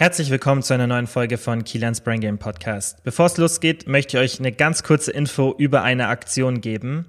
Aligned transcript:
Herzlich 0.00 0.30
willkommen 0.30 0.62
zu 0.62 0.72
einer 0.72 0.86
neuen 0.86 1.06
Folge 1.06 1.36
von 1.36 1.62
Kilians 1.62 2.00
Brain 2.00 2.20
Game 2.20 2.38
Podcast. 2.38 3.04
Bevor 3.04 3.26
es 3.26 3.36
losgeht, 3.36 3.86
möchte 3.86 4.16
ich 4.16 4.22
euch 4.22 4.38
eine 4.40 4.50
ganz 4.50 4.82
kurze 4.82 5.10
Info 5.10 5.54
über 5.58 5.82
eine 5.82 6.08
Aktion 6.08 6.62
geben. 6.62 7.04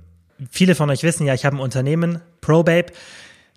Viele 0.50 0.76
von 0.76 0.90
euch 0.90 1.02
wissen 1.02 1.26
ja, 1.26 1.34
ich 1.34 1.46
habe 1.46 1.56
ein 1.56 1.62
Unternehmen, 1.62 2.20
ProBabe. 2.42 2.92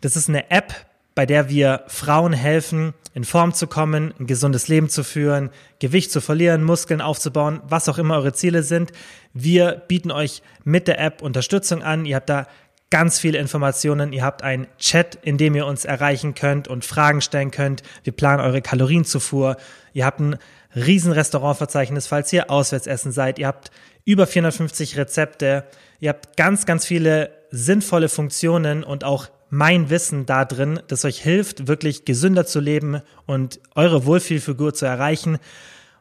Das 0.01 0.15
ist 0.15 0.29
eine 0.29 0.53
App, 0.53 0.73
bei 1.17 1.27
der 1.27 1.49
wir 1.49 1.83
Frauen 1.89 2.33
helfen, 2.33 2.95
in 3.13 3.25
Form 3.25 3.53
zu 3.53 3.67
kommen, 3.67 4.15
ein 4.21 4.29
gesundes 4.29 4.69
Leben 4.69 4.89
zu 4.89 5.03
führen, 5.03 5.51
Gewicht 5.81 6.13
zu 6.13 6.21
verlieren, 6.21 6.63
Muskeln 6.63 7.01
aufzubauen, 7.01 7.61
was 7.67 7.89
auch 7.89 7.99
immer 7.99 8.15
eure 8.15 8.35
Ziele 8.35 8.63
sind. 8.63 8.93
Wir 9.33 9.83
bieten 9.89 10.13
euch 10.13 10.43
mit 10.63 10.87
der 10.87 11.01
App 11.01 11.23
Unterstützung 11.23 11.83
an. 11.83 12.07
Ihr 12.07 12.15
habt 12.15 12.29
da 12.29 12.47
ganz 12.91 13.19
viele 13.19 13.39
Informationen. 13.39 14.13
Ihr 14.13 14.25
habt 14.25 14.43
einen 14.43 14.67
Chat, 14.79 15.19
in 15.23 15.37
dem 15.39 15.55
ihr 15.55 15.67
uns 15.67 15.85
erreichen 15.85 16.35
könnt 16.35 16.69
und 16.69 16.85
Fragen 16.85 17.21
stellen 17.21 17.51
könnt. 17.51 17.83
Wir 18.05 18.13
planen 18.13 18.41
eure 18.41 18.63
Kalorienzufuhr. 18.63 19.57
Ihr 19.93 20.05
habt 20.05 20.21
ein 20.21 20.37
riesen 20.77 21.13
Restaurantverzeichnis, 21.13 22.07
falls 22.07 22.33
ihr 22.33 22.51
auswärts 22.51 22.87
essen 22.87 23.13
seid. 23.13 23.39
Ihr 23.39 23.47
habt 23.47 23.71
über 24.05 24.27
450 24.27 24.97
Rezepte. 24.97 25.65
Ihr 26.01 26.11
habt 26.11 26.37
ganz, 26.37 26.67
ganz 26.67 26.85
viele 26.85 27.31
sinnvolle 27.51 28.09
Funktionen 28.09 28.85
und 28.85 29.05
auch 29.05 29.29
mein 29.51 29.89
Wissen 29.89 30.27
da 30.27 30.45
drin, 30.45 30.81
das 30.89 31.05
euch 31.05 31.23
hilft, 31.23 31.69
wirklich 31.69 32.05
gesünder 32.05 32.45
zu 32.45 32.59
leben 32.59 33.01
und 33.27 33.61
eure 33.75 34.05
Wohlfühlfigur 34.05 34.75
zu 34.75 34.85
erreichen 34.85 35.39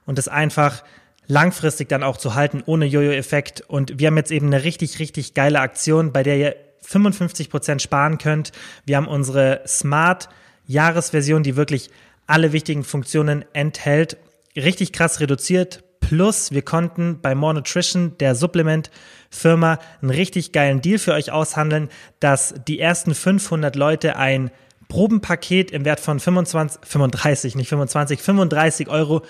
und 0.05 0.17
es 0.17 0.27
einfach 0.27 0.83
langfristig 1.27 1.87
dann 1.87 2.03
auch 2.03 2.17
zu 2.17 2.35
halten, 2.35 2.63
ohne 2.65 2.85
Jojo-Effekt. 2.85 3.61
Und 3.61 3.99
wir 3.99 4.07
haben 4.07 4.17
jetzt 4.17 4.31
eben 4.31 4.47
eine 4.47 4.63
richtig, 4.63 4.99
richtig 4.99 5.35
geile 5.35 5.59
Aktion, 5.59 6.11
bei 6.11 6.23
der 6.23 6.37
ihr 6.37 6.55
55 6.83 7.49
Prozent 7.49 7.81
sparen 7.81 8.17
könnt. 8.17 8.51
Wir 8.85 8.97
haben 8.97 9.07
unsere 9.07 9.61
Smart 9.67 10.29
Jahresversion, 10.67 11.43
die 11.43 11.55
wirklich 11.55 11.89
alle 12.27 12.53
wichtigen 12.53 12.83
Funktionen 12.83 13.43
enthält, 13.53 14.17
richtig 14.55 14.93
krass 14.93 15.19
reduziert. 15.19 15.83
Plus, 15.99 16.51
wir 16.51 16.61
konnten 16.61 17.19
bei 17.21 17.33
More 17.33 17.55
Nutrition, 17.55 18.17
der 18.19 18.35
Supplement-Firma, 18.35 19.79
einen 20.01 20.11
richtig 20.11 20.51
geilen 20.51 20.81
Deal 20.81 20.99
für 20.99 21.13
euch 21.13 21.31
aushandeln, 21.31 21.89
dass 22.19 22.53
die 22.67 22.79
ersten 22.79 23.15
500 23.15 23.75
Leute 23.75 24.17
ein 24.17 24.51
Probenpaket 24.89 25.71
im 25.71 25.85
Wert 25.85 25.99
von 25.99 26.19
25, 26.19 26.81
35, 26.83 27.55
nicht 27.55 27.69
25, 27.69 28.21
35 28.21 28.89
Euro 28.89 29.23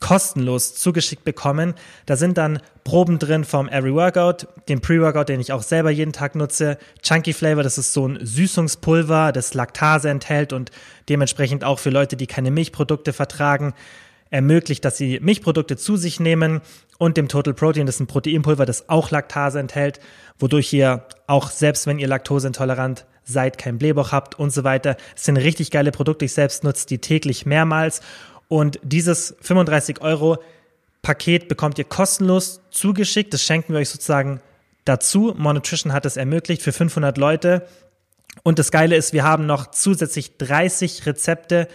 kostenlos 0.00 0.74
zugeschickt 0.74 1.24
bekommen. 1.24 1.74
Da 2.06 2.16
sind 2.16 2.36
dann 2.36 2.60
Proben 2.84 3.18
drin 3.18 3.44
vom 3.44 3.68
Every 3.68 3.94
Workout, 3.94 4.46
dem 4.68 4.80
Pre-Workout, 4.80 5.28
den 5.28 5.40
ich 5.40 5.52
auch 5.52 5.62
selber 5.62 5.90
jeden 5.90 6.12
Tag 6.12 6.34
nutze. 6.34 6.76
Chunky 7.02 7.32
Flavor, 7.32 7.62
das 7.62 7.78
ist 7.78 7.92
so 7.92 8.06
ein 8.06 8.18
Süßungspulver, 8.20 9.32
das 9.32 9.54
Laktase 9.54 10.10
enthält 10.10 10.52
und 10.52 10.70
dementsprechend 11.08 11.64
auch 11.64 11.78
für 11.78 11.90
Leute, 11.90 12.16
die 12.16 12.26
keine 12.26 12.50
Milchprodukte 12.50 13.12
vertragen, 13.12 13.72
ermöglicht, 14.30 14.84
dass 14.84 14.98
sie 14.98 15.20
Milchprodukte 15.20 15.76
zu 15.76 15.96
sich 15.96 16.20
nehmen 16.20 16.60
und 16.98 17.16
dem 17.16 17.28
Total 17.28 17.54
Protein, 17.54 17.86
das 17.86 17.96
ist 17.96 18.00
ein 18.00 18.06
Proteinpulver, 18.06 18.66
das 18.66 18.88
auch 18.88 19.10
Laktase 19.10 19.60
enthält, 19.60 20.00
wodurch 20.38 20.72
ihr 20.72 21.06
auch 21.26 21.50
selbst 21.50 21.86
wenn 21.86 21.98
ihr 21.98 22.08
laktoseintolerant 22.08 23.06
seid, 23.24 23.58
kein 23.58 23.78
Blähbauch 23.78 24.12
habt 24.12 24.38
und 24.38 24.50
so 24.50 24.64
weiter. 24.64 24.96
Es 25.16 25.24
sind 25.24 25.36
richtig 25.36 25.70
geile 25.70 25.92
Produkte. 25.92 26.26
Ich 26.26 26.34
selbst 26.34 26.62
nutze 26.62 26.86
die 26.86 26.98
täglich 26.98 27.46
mehrmals 27.46 28.00
und 28.48 28.78
dieses 28.82 29.36
35 29.40 30.00
Euro 30.00 30.38
Paket 31.02 31.48
bekommt 31.48 31.78
ihr 31.78 31.84
kostenlos 31.84 32.60
zugeschickt. 32.70 33.32
Das 33.32 33.42
schenken 33.42 33.72
wir 33.72 33.80
euch 33.80 33.90
sozusagen 33.90 34.40
dazu. 34.84 35.34
Monutrition 35.36 35.92
hat 35.92 36.06
es 36.06 36.16
ermöglicht 36.16 36.62
für 36.62 36.72
500 36.72 37.16
Leute. 37.18 37.66
Und 38.42 38.58
das 38.58 38.70
Geile 38.72 38.96
ist, 38.96 39.12
wir 39.12 39.22
haben 39.22 39.46
noch 39.46 39.70
zusätzlich 39.70 40.38
30 40.38 41.06
Rezepte 41.06 41.68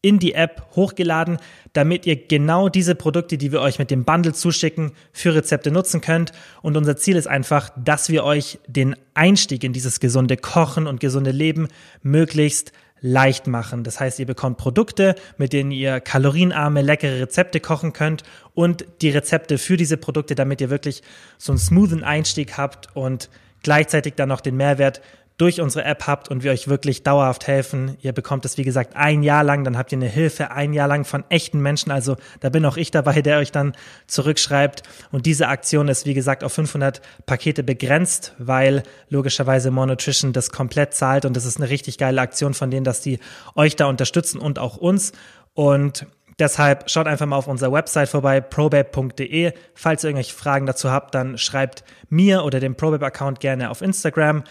in 0.00 0.20
die 0.20 0.32
App 0.32 0.68
hochgeladen, 0.76 1.38
damit 1.72 2.06
ihr 2.06 2.16
genau 2.16 2.68
diese 2.68 2.94
Produkte, 2.94 3.36
die 3.36 3.50
wir 3.50 3.60
euch 3.60 3.80
mit 3.80 3.90
dem 3.90 4.04
Bundle 4.04 4.32
zuschicken, 4.32 4.92
für 5.12 5.34
Rezepte 5.34 5.72
nutzen 5.72 6.00
könnt. 6.00 6.32
Und 6.62 6.76
unser 6.76 6.96
Ziel 6.96 7.16
ist 7.16 7.26
einfach, 7.26 7.70
dass 7.76 8.08
wir 8.08 8.24
euch 8.24 8.60
den 8.68 8.94
Einstieg 9.14 9.64
in 9.64 9.72
dieses 9.72 9.98
gesunde 9.98 10.36
Kochen 10.36 10.86
und 10.86 11.00
gesunde 11.00 11.32
Leben 11.32 11.68
möglichst 12.02 12.72
leicht 13.00 13.46
machen. 13.46 13.84
Das 13.84 14.00
heißt, 14.00 14.18
ihr 14.18 14.26
bekommt 14.26 14.58
Produkte, 14.58 15.14
mit 15.36 15.52
denen 15.52 15.70
ihr 15.70 16.00
kalorienarme, 16.00 16.82
leckere 16.82 17.20
Rezepte 17.20 17.60
kochen 17.60 17.92
könnt 17.92 18.22
und 18.54 18.84
die 19.02 19.10
Rezepte 19.10 19.58
für 19.58 19.76
diese 19.76 19.96
Produkte, 19.96 20.34
damit 20.34 20.60
ihr 20.60 20.70
wirklich 20.70 21.02
so 21.36 21.52
einen 21.52 21.58
smoothen 21.58 22.04
Einstieg 22.04 22.56
habt 22.56 22.94
und 22.94 23.30
gleichzeitig 23.62 24.14
dann 24.14 24.28
noch 24.28 24.40
den 24.40 24.56
Mehrwert 24.56 25.00
durch 25.38 25.60
unsere 25.60 25.84
App 25.84 26.06
habt 26.06 26.28
und 26.28 26.42
wir 26.42 26.50
euch 26.50 26.68
wirklich 26.68 27.04
dauerhaft 27.04 27.46
helfen. 27.46 27.96
Ihr 28.00 28.12
bekommt 28.12 28.44
es, 28.44 28.58
wie 28.58 28.64
gesagt, 28.64 28.96
ein 28.96 29.22
Jahr 29.22 29.44
lang, 29.44 29.64
dann 29.64 29.78
habt 29.78 29.92
ihr 29.92 29.98
eine 29.98 30.08
Hilfe 30.08 30.50
ein 30.50 30.72
Jahr 30.72 30.88
lang 30.88 31.04
von 31.04 31.24
echten 31.30 31.60
Menschen. 31.60 31.92
Also 31.92 32.16
da 32.40 32.48
bin 32.48 32.66
auch 32.66 32.76
ich 32.76 32.90
dabei, 32.90 33.22
der 33.22 33.38
euch 33.38 33.52
dann 33.52 33.74
zurückschreibt. 34.08 34.82
Und 35.12 35.26
diese 35.26 35.48
Aktion 35.48 35.88
ist, 35.88 36.06
wie 36.06 36.14
gesagt, 36.14 36.42
auf 36.42 36.52
500 36.52 37.00
Pakete 37.24 37.62
begrenzt, 37.62 38.34
weil 38.38 38.82
logischerweise 39.08 39.70
Monotrition 39.70 40.32
das 40.32 40.50
komplett 40.50 40.92
zahlt 40.92 41.24
und 41.24 41.36
das 41.36 41.44
ist 41.44 41.58
eine 41.58 41.70
richtig 41.70 41.98
geile 41.98 42.20
Aktion 42.20 42.52
von 42.52 42.70
denen, 42.70 42.84
dass 42.84 43.00
die 43.00 43.20
euch 43.54 43.76
da 43.76 43.86
unterstützen 43.86 44.40
und 44.40 44.58
auch 44.58 44.76
uns. 44.76 45.12
Und 45.54 46.06
Deshalb 46.38 46.88
schaut 46.88 47.08
einfach 47.08 47.26
mal 47.26 47.34
auf 47.36 47.48
unserer 47.48 47.72
Website 47.72 48.08
vorbei, 48.08 48.40
probabe.de. 48.40 49.52
Falls 49.74 50.04
ihr 50.04 50.10
irgendwelche 50.10 50.36
Fragen 50.36 50.66
dazu 50.66 50.90
habt, 50.92 51.12
dann 51.12 51.36
schreibt 51.36 51.82
mir 52.10 52.44
oder 52.44 52.60
dem 52.60 52.76
Probabe-Account 52.76 53.40
gerne 53.40 53.70
auf 53.70 53.82
Instagram. 53.82 54.44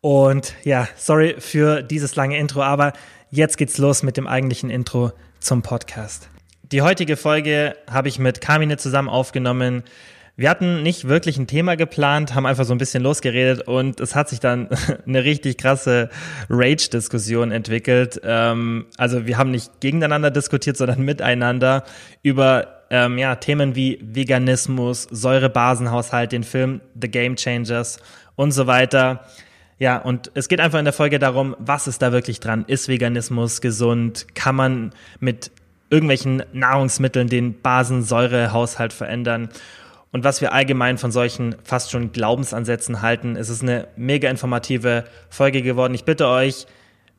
Und 0.00 0.54
ja, 0.64 0.88
sorry 0.96 1.36
für 1.38 1.82
dieses 1.82 2.14
lange 2.14 2.38
Intro, 2.38 2.62
aber 2.62 2.92
jetzt 3.30 3.58
geht's 3.58 3.78
los 3.78 4.02
mit 4.02 4.16
dem 4.16 4.26
eigentlichen 4.26 4.70
Intro 4.70 5.12
zum 5.40 5.62
Podcast. 5.62 6.28
Die 6.62 6.82
heutige 6.82 7.16
Folge 7.16 7.76
habe 7.90 8.08
ich 8.08 8.18
mit 8.18 8.40
Carmine 8.40 8.76
zusammen 8.76 9.08
aufgenommen. 9.08 9.82
Wir 10.36 10.50
hatten 10.50 10.84
nicht 10.84 11.08
wirklich 11.08 11.36
ein 11.36 11.48
Thema 11.48 11.76
geplant, 11.76 12.32
haben 12.36 12.46
einfach 12.46 12.64
so 12.64 12.72
ein 12.72 12.78
bisschen 12.78 13.02
losgeredet 13.02 13.66
und 13.66 13.98
es 13.98 14.14
hat 14.14 14.28
sich 14.28 14.38
dann 14.38 14.68
eine 15.06 15.24
richtig 15.24 15.58
krasse 15.58 16.10
Rage-Diskussion 16.48 17.50
entwickelt. 17.50 18.20
Ähm, 18.22 18.86
also 18.98 19.26
wir 19.26 19.36
haben 19.36 19.50
nicht 19.50 19.80
gegeneinander 19.80 20.30
diskutiert, 20.30 20.76
sondern 20.76 21.00
miteinander 21.00 21.82
über 22.22 22.84
ähm, 22.90 23.18
ja, 23.18 23.34
Themen 23.34 23.74
wie 23.74 23.98
Veganismus, 24.00 25.08
Säurebasenhaushalt, 25.10 26.30
den 26.30 26.44
Film 26.44 26.82
The 27.00 27.10
Game 27.10 27.34
Changers 27.34 27.98
und 28.36 28.52
so 28.52 28.68
weiter. 28.68 29.24
Ja, 29.78 29.98
und 29.98 30.30
es 30.34 30.48
geht 30.48 30.60
einfach 30.60 30.78
in 30.78 30.84
der 30.84 30.94
Folge 30.94 31.18
darum, 31.18 31.54
was 31.58 31.86
ist 31.86 32.02
da 32.02 32.12
wirklich 32.12 32.40
dran? 32.40 32.64
Ist 32.66 32.88
Veganismus 32.88 33.60
gesund? 33.60 34.26
Kann 34.34 34.56
man 34.56 34.92
mit 35.20 35.52
irgendwelchen 35.88 36.42
Nahrungsmitteln 36.52 37.28
den 37.28 37.60
Basensäurehaushalt 37.60 38.92
verändern? 38.92 39.50
Und 40.10 40.24
was 40.24 40.40
wir 40.40 40.52
allgemein 40.52 40.98
von 40.98 41.12
solchen 41.12 41.54
fast 41.62 41.90
schon 41.90 42.12
Glaubensansätzen 42.12 43.02
halten, 43.02 43.36
es 43.36 43.50
ist 43.50 43.62
eine 43.62 43.88
mega 43.96 44.28
informative 44.30 45.04
Folge 45.28 45.62
geworden. 45.62 45.94
Ich 45.94 46.04
bitte 46.04 46.26
euch, 46.26 46.66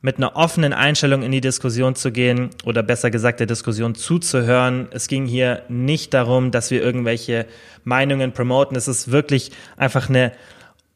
mit 0.02 0.16
einer 0.16 0.34
offenen 0.34 0.72
Einstellung 0.72 1.22
in 1.22 1.30
die 1.30 1.42
Diskussion 1.42 1.94
zu 1.94 2.10
gehen 2.10 2.50
oder 2.64 2.82
besser 2.82 3.10
gesagt 3.10 3.40
der 3.40 3.46
Diskussion 3.46 3.94
zuzuhören. 3.94 4.88
Es 4.92 5.08
ging 5.08 5.26
hier 5.26 5.62
nicht 5.68 6.14
darum, 6.14 6.50
dass 6.50 6.70
wir 6.70 6.82
irgendwelche 6.82 7.46
Meinungen 7.84 8.32
promoten. 8.32 8.76
Es 8.76 8.88
ist 8.88 9.10
wirklich 9.10 9.52
einfach 9.76 10.08
eine 10.08 10.32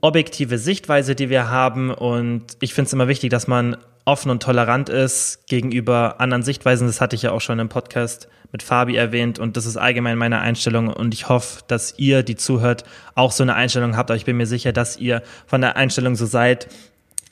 objektive 0.04 0.58
Sichtweise, 0.58 1.14
die 1.14 1.30
wir 1.30 1.48
haben. 1.48 1.90
Und 1.90 2.58
ich 2.60 2.74
finde 2.74 2.88
es 2.88 2.92
immer 2.92 3.08
wichtig, 3.08 3.30
dass 3.30 3.46
man 3.46 3.78
offen 4.04 4.30
und 4.30 4.42
tolerant 4.42 4.90
ist 4.90 5.46
gegenüber 5.48 6.20
anderen 6.20 6.42
Sichtweisen. 6.42 6.86
Das 6.86 7.00
hatte 7.00 7.16
ich 7.16 7.22
ja 7.22 7.32
auch 7.32 7.40
schon 7.40 7.58
im 7.58 7.70
Podcast 7.70 8.28
mit 8.52 8.62
Fabi 8.62 8.96
erwähnt 8.96 9.38
und 9.38 9.56
das 9.56 9.64
ist 9.64 9.78
allgemein 9.78 10.18
meine 10.18 10.40
Einstellung 10.40 10.88
und 10.88 11.14
ich 11.14 11.30
hoffe, 11.30 11.62
dass 11.68 11.98
ihr, 11.98 12.22
die 12.22 12.36
zuhört, 12.36 12.84
auch 13.14 13.32
so 13.32 13.42
eine 13.42 13.54
Einstellung 13.54 13.96
habt. 13.96 14.10
Aber 14.10 14.16
ich 14.16 14.26
bin 14.26 14.36
mir 14.36 14.46
sicher, 14.46 14.72
dass 14.74 14.98
ihr 14.98 15.22
von 15.46 15.62
der 15.62 15.76
Einstellung 15.76 16.16
so 16.16 16.26
seid. 16.26 16.68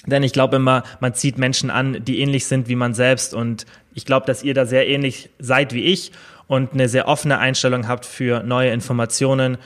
Denn 0.07 0.23
ich 0.23 0.33
glaube 0.33 0.57
immer, 0.57 0.83
man 0.99 1.13
zieht 1.13 1.37
Menschen 1.37 1.71
an, 1.71 2.03
die 2.03 2.21
ähnlich 2.21 2.47
sind 2.47 2.69
wie 2.69 2.75
man 2.75 2.95
selbst 2.95 3.35
und 3.35 3.67
ich 3.95 4.07
glaube, 4.07 4.25
dass 4.25 4.43
ihr 4.43 4.55
da 4.55 4.65
sehr 4.65 4.89
ähnlich 4.89 5.29
seid 5.39 5.75
wie 5.75 5.85
ich 5.85 6.11
und 6.47 6.73
eine 6.73 6.89
sehr 6.89 7.07
offene 7.07 7.39
Einstellung 7.39 7.87
habt 7.87 8.07
für 8.07 8.43
neue 8.43 8.71
Informationen 8.71 9.59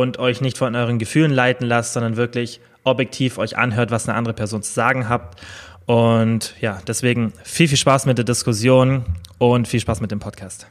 und 0.00 0.18
euch 0.18 0.40
nicht 0.40 0.58
von 0.58 0.74
euren 0.74 0.98
Gefühlen 0.98 1.30
leiten 1.30 1.68
lasst, 1.68 1.92
sondern 1.92 2.16
wirklich 2.16 2.60
objektiv 2.82 3.38
euch 3.38 3.56
anhört, 3.56 3.92
was 3.92 4.08
eine 4.08 4.18
andere 4.18 4.34
Person 4.34 4.60
zu 4.60 4.72
sagen 4.72 5.08
habt. 5.08 5.40
Und 5.86 6.52
ja, 6.60 6.80
deswegen 6.88 7.32
viel, 7.44 7.68
viel 7.68 7.78
Spaß 7.78 8.04
mit 8.06 8.18
der 8.18 8.24
Diskussion 8.24 9.04
und 9.38 9.68
viel 9.68 9.78
Spaß 9.78 10.00
mit 10.00 10.10
dem 10.10 10.18
Podcast. 10.18 10.66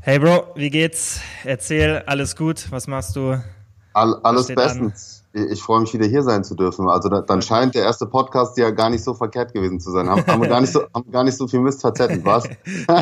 Hey 0.00 0.18
Bro, 0.18 0.48
wie 0.56 0.70
geht's? 0.70 1.20
Erzähl, 1.44 2.02
alles 2.06 2.34
gut? 2.34 2.66
Was 2.70 2.88
machst 2.88 3.14
du? 3.14 3.40
All, 3.92 4.16
alles 4.24 4.48
bestens. 4.48 5.17
Ich 5.32 5.62
freue 5.62 5.80
mich 5.80 5.92
wieder 5.92 6.06
hier 6.06 6.22
sein 6.22 6.42
zu 6.42 6.54
dürfen. 6.54 6.88
Also 6.88 7.08
da, 7.08 7.20
dann 7.20 7.42
scheint 7.42 7.74
der 7.74 7.82
erste 7.82 8.06
Podcast 8.06 8.56
ja 8.56 8.70
gar 8.70 8.88
nicht 8.88 9.04
so 9.04 9.14
verkehrt 9.14 9.52
gewesen 9.52 9.78
zu 9.78 9.90
sein. 9.90 10.08
Haben, 10.08 10.26
haben 10.26 10.42
wir 10.42 10.48
gar 10.48 10.60
nicht 10.60 10.72
so, 10.72 10.82
haben 10.94 11.10
gar 11.10 11.24
nicht 11.24 11.36
so 11.36 11.46
viel 11.46 11.60
Mist 11.60 11.80
verzettelt, 11.82 12.24
was? 12.24 12.48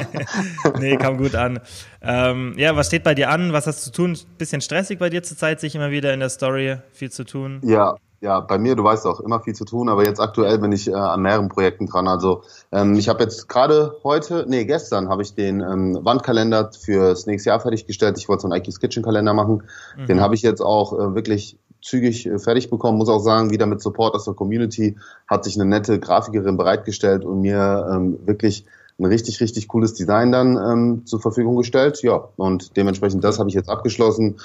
nee, 0.81 0.97
kam 0.97 1.19
gut 1.19 1.35
an. 1.35 1.61
Ähm, 2.03 2.55
ja, 2.57 2.75
was 2.75 2.89
steht 2.89 3.05
bei 3.05 3.15
dir 3.15 3.31
an? 3.31 3.53
Was 3.53 3.67
hast 3.67 3.87
du 3.87 3.93
zu 3.93 4.03
tun? 4.03 4.19
Bisschen 4.39 4.61
stressig 4.61 4.99
bei 4.99 5.09
dir 5.09 5.23
zurzeit, 5.23 5.61
sich 5.61 5.75
immer 5.75 5.91
wieder 5.91 6.13
in 6.13 6.21
der 6.21 6.31
Story 6.31 6.79
viel 6.93 7.11
zu 7.11 7.25
tun? 7.25 7.61
Ja, 7.63 7.95
ja, 8.21 8.41
bei 8.41 8.59
mir, 8.59 8.75
du 8.77 8.83
weißt 8.83 9.07
auch, 9.07 9.21
immer 9.21 9.41
viel 9.41 9.55
zu 9.55 9.65
tun, 9.65 9.89
aber 9.89 10.05
jetzt 10.05 10.21
aktuell 10.21 10.59
bin 10.59 10.73
ich 10.73 10.89
äh, 10.89 10.95
an 10.95 11.21
mehreren 11.21 11.49
Projekten 11.49 11.87
dran. 11.87 12.09
Also 12.09 12.43
ähm, 12.73 12.95
ich 12.95 13.09
habe 13.09 13.23
jetzt 13.23 13.49
gerade 13.49 13.97
heute, 14.05 14.47
nee, 14.49 14.65
gestern 14.65 15.09
habe 15.09 15.23
ich 15.23 15.35
den 15.35 15.61
ähm, 15.61 15.99
Wandkalender 16.03 16.71
fürs 16.73 17.27
nächste 17.27 17.51
Jahr 17.51 17.61
fertiggestellt. 17.61 18.17
Ich 18.19 18.29
wollte 18.29 18.43
so 18.43 18.49
einen 18.49 18.61
Ike's 18.61 18.81
Kitchen 18.81 19.03
Kalender 19.03 19.35
machen. 19.35 19.65
Mhm. 19.97 20.07
Den 20.07 20.21
habe 20.21 20.35
ich 20.35 20.43
jetzt 20.43 20.61
auch 20.61 20.95
äh, 20.95 21.15
wirklich 21.15 21.59
zügig 21.83 22.27
äh, 22.27 22.39
fertig 22.39 22.71
bekommen. 22.71 22.99
Muss 22.99 23.09
auch 23.09 23.21
sagen, 23.21 23.51
wieder 23.51 23.67
mit 23.67 23.81
Support 23.81 24.15
aus 24.15 24.25
der 24.25 24.35
Community 24.35 24.97
hat 25.27 25.45
sich 25.45 25.57
eine 25.57 25.69
nette 25.69 25.99
Grafikerin 25.99 26.57
bereitgestellt 26.57 27.25
und 27.25 27.41
mir 27.41 27.89
ähm, 27.91 28.19
wirklich 28.27 28.67
ein 28.99 29.05
richtig, 29.05 29.41
richtig 29.41 29.69
cooles 29.69 29.95
Design 29.95 30.33
dann 30.33 30.57
ähm, 30.57 31.07
zur 31.07 31.21
Verfügung 31.21 31.57
gestellt. 31.57 32.03
Ja, 32.03 32.29
und 32.37 32.77
dementsprechend 32.77 33.23
das 33.25 33.39
habe 33.39 33.49
ich 33.49 33.55
jetzt 33.55 33.69
abgeschlossen. 33.69 34.37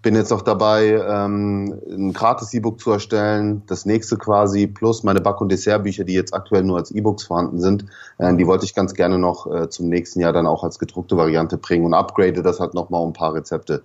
Bin 0.00 0.14
jetzt 0.14 0.30
noch 0.30 0.42
dabei, 0.42 0.90
ähm, 0.92 1.76
ein 1.90 2.12
gratis 2.12 2.54
E-Book 2.54 2.80
zu 2.80 2.92
erstellen, 2.92 3.64
das 3.66 3.84
nächste 3.84 4.16
quasi, 4.16 4.68
plus 4.68 5.02
meine 5.02 5.20
Back- 5.20 5.40
und 5.40 5.50
Dessertbücher, 5.50 6.04
die 6.04 6.14
jetzt 6.14 6.32
aktuell 6.32 6.62
nur 6.62 6.76
als 6.76 6.92
E-Books 6.92 7.24
vorhanden 7.24 7.60
sind. 7.60 7.86
Äh, 8.18 8.36
die 8.36 8.46
wollte 8.46 8.64
ich 8.64 8.74
ganz 8.74 8.94
gerne 8.94 9.18
noch 9.18 9.52
äh, 9.52 9.68
zum 9.68 9.88
nächsten 9.88 10.20
Jahr 10.20 10.32
dann 10.32 10.46
auch 10.46 10.62
als 10.62 10.78
gedruckte 10.78 11.16
Variante 11.16 11.58
bringen 11.58 11.84
und 11.84 11.94
upgrade 11.94 12.42
das 12.42 12.60
halt 12.60 12.74
nochmal 12.74 13.02
um 13.02 13.10
ein 13.10 13.12
paar 13.12 13.34
Rezepte. 13.34 13.82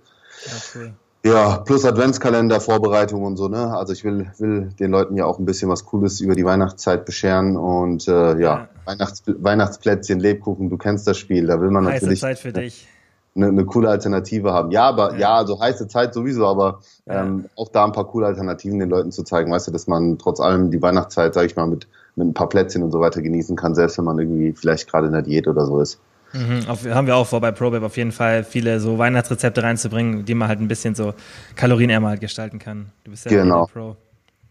Cool. 0.74 0.94
Ja, 1.24 1.58
plus 1.58 1.84
Adventskalender, 1.84 2.60
Vorbereitung 2.60 3.22
und 3.22 3.36
so, 3.36 3.48
ne? 3.48 3.74
Also 3.74 3.94
ich 3.94 4.04
will, 4.04 4.30
will 4.38 4.68
den 4.78 4.90
Leuten 4.90 5.16
ja 5.16 5.24
auch 5.24 5.38
ein 5.38 5.46
bisschen 5.46 5.70
was 5.70 5.86
Cooles 5.86 6.20
über 6.20 6.34
die 6.34 6.44
Weihnachtszeit 6.44 7.06
bescheren 7.06 7.56
und 7.56 8.06
äh, 8.08 8.38
ja. 8.38 8.68
Weihnachts 8.84 9.22
Weihnachtsplätzchen, 9.26 10.20
Lebkuchen, 10.20 10.68
du 10.68 10.76
kennst 10.76 11.06
das 11.06 11.16
Spiel, 11.16 11.46
da 11.46 11.60
will 11.60 11.70
man 11.70 11.86
Heiße 11.86 12.04
natürlich. 12.04 12.20
Zeit 12.20 12.38
für 12.38 12.52
dich 12.52 12.86
eine, 13.34 13.48
eine 13.48 13.64
coole 13.64 13.88
Alternative 13.88 14.52
haben. 14.52 14.70
Ja, 14.70 14.84
aber 14.88 15.12
ja, 15.12 15.18
ja 15.18 15.34
also 15.36 15.60
heiße 15.60 15.88
Zeit 15.88 16.14
sowieso, 16.14 16.46
aber 16.46 16.80
ähm, 17.06 17.46
auch 17.56 17.68
da 17.68 17.84
ein 17.84 17.92
paar 17.92 18.06
coole 18.06 18.26
Alternativen 18.26 18.78
den 18.78 18.88
Leuten 18.88 19.12
zu 19.12 19.22
zeigen, 19.22 19.50
weißt 19.50 19.68
du, 19.68 19.72
dass 19.72 19.86
man 19.86 20.18
trotz 20.18 20.40
allem 20.40 20.70
die 20.70 20.80
Weihnachtszeit, 20.80 21.34
sag 21.34 21.46
ich 21.46 21.56
mal, 21.56 21.66
mit, 21.66 21.88
mit 22.16 22.28
ein 22.28 22.34
paar 22.34 22.48
Plätzchen 22.48 22.82
und 22.82 22.92
so 22.92 23.00
weiter 23.00 23.22
genießen 23.22 23.56
kann, 23.56 23.74
selbst 23.74 23.98
wenn 23.98 24.04
man 24.04 24.18
irgendwie 24.18 24.52
vielleicht 24.52 24.90
gerade 24.90 25.06
in 25.06 25.12
der 25.12 25.22
Diät 25.22 25.48
oder 25.48 25.66
so 25.66 25.80
ist. 25.80 25.98
Mhm, 26.34 26.68
auf, 26.68 26.84
haben 26.84 27.06
wir 27.06 27.16
auch 27.16 27.26
vor 27.26 27.40
bei 27.40 27.52
ProBab 27.52 27.84
auf 27.84 27.96
jeden 27.96 28.12
Fall 28.12 28.44
viele 28.44 28.80
so 28.80 28.98
Weihnachtsrezepte 28.98 29.62
reinzubringen, 29.62 30.24
die 30.24 30.34
man 30.34 30.48
halt 30.48 30.60
ein 30.60 30.68
bisschen 30.68 30.94
so 30.94 31.14
kalorienärmer 31.54 32.08
halt 32.08 32.20
gestalten 32.20 32.58
kann. 32.58 32.90
Du 33.04 33.12
bist 33.12 33.24
ja 33.24 33.30
genau. 33.30 33.66
Pro. 33.66 33.96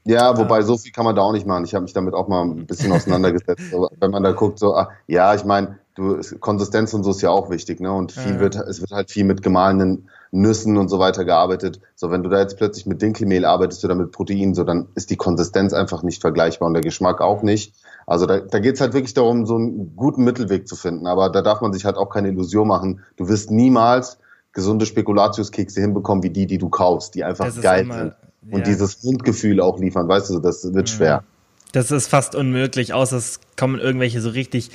Ja, 0.06 0.38
wobei 0.38 0.62
so 0.64 0.78
viel 0.78 0.92
kann 0.92 1.06
man 1.06 1.16
da 1.16 1.22
auch 1.22 1.32
nicht 1.32 1.46
machen. 1.46 1.64
Ich 1.64 1.74
habe 1.74 1.84
mich 1.84 1.94
damit 1.94 2.14
auch 2.14 2.28
mal 2.28 2.44
ein 2.44 2.66
bisschen 2.66 2.92
auseinandergesetzt. 2.92 3.72
wenn 4.00 4.12
man 4.12 4.24
da 4.24 4.32
guckt, 4.32 4.60
so, 4.60 4.76
ah, 4.76 4.90
ja, 5.08 5.34
ich 5.34 5.46
meine, 5.46 5.80
du, 5.96 6.20
Konsistenz 6.40 6.94
und 6.94 7.04
so 7.04 7.12
ist 7.12 7.22
ja 7.22 7.30
auch 7.30 7.50
wichtig, 7.50 7.80
ne? 7.80 7.92
Und 7.92 8.12
viel 8.12 8.34
ja. 8.34 8.40
wird, 8.40 8.56
es 8.56 8.82
wird 8.82 8.92
halt 8.92 9.12
viel 9.12 9.24
mit 9.24 9.42
gemahlenen 9.42 10.10
Nüssen 10.32 10.78
und 10.78 10.90
so 10.90 11.00
weiter 11.00 11.24
gearbeitet. 11.26 11.80
So, 11.96 12.12
wenn 12.12 12.24
du 12.24 12.30
da 12.30 12.40
jetzt 12.40 12.58
plötzlich 12.58 12.86
mit 12.86 13.02
Dinkelmehl 13.02 13.46
arbeitest 13.46 13.86
oder 13.86 13.96
mit 13.96 14.12
Protein, 14.12 14.56
so, 14.56 14.64
dann 14.64 14.88
ist 14.96 15.10
die 15.10 15.16
Konsistenz 15.16 15.74
einfach 15.74 16.04
nicht 16.04 16.22
vergleichbar 16.22 16.68
und 16.68 16.74
der 16.74 16.84
Geschmack 16.84 17.22
auch 17.22 17.44
nicht. 17.44 17.74
Also 18.06 18.26
da, 18.26 18.40
da 18.40 18.60
geht 18.60 18.76
es 18.76 18.82
halt 18.82 18.94
wirklich 18.94 19.14
darum, 19.14 19.46
so 19.46 19.56
einen 19.56 19.96
guten 19.96 20.24
Mittelweg 20.24 20.68
zu 20.68 20.76
finden. 20.76 21.08
Aber 21.08 21.30
da 21.30 21.42
darf 21.42 21.62
man 21.62 21.74
sich 21.74 21.86
halt 21.86 21.98
auch 21.98 22.10
keine 22.10 22.30
Illusion 22.30 22.68
machen. 22.68 23.02
Du 23.18 23.28
wirst 23.28 23.52
niemals 23.52 24.18
gesunde 24.52 24.86
Spekulatiuskekse 24.86 25.82
hinbekommen 25.82 26.24
wie 26.24 26.30
die, 26.30 26.46
die 26.46 26.58
du 26.58 26.70
kaufst, 26.70 27.16
die 27.16 27.24
einfach 27.24 27.50
geil 27.62 27.84
immer, 27.84 27.98
sind. 27.98 28.14
Und 28.52 28.60
ja. 28.60 28.66
dieses 28.66 29.04
Mundgefühl 29.04 29.62
auch 29.62 29.80
liefern, 29.80 30.08
weißt 30.08 30.30
du, 30.30 30.40
das 30.40 30.74
wird 30.74 30.90
schwer. 30.90 31.24
Das 31.72 31.90
ist 31.92 32.08
fast 32.08 32.36
unmöglich, 32.36 32.94
außer 32.94 33.18
es 33.18 33.40
kommen 33.58 33.80
irgendwelche 33.80 34.22
so 34.22 34.30
richtig 34.30 34.70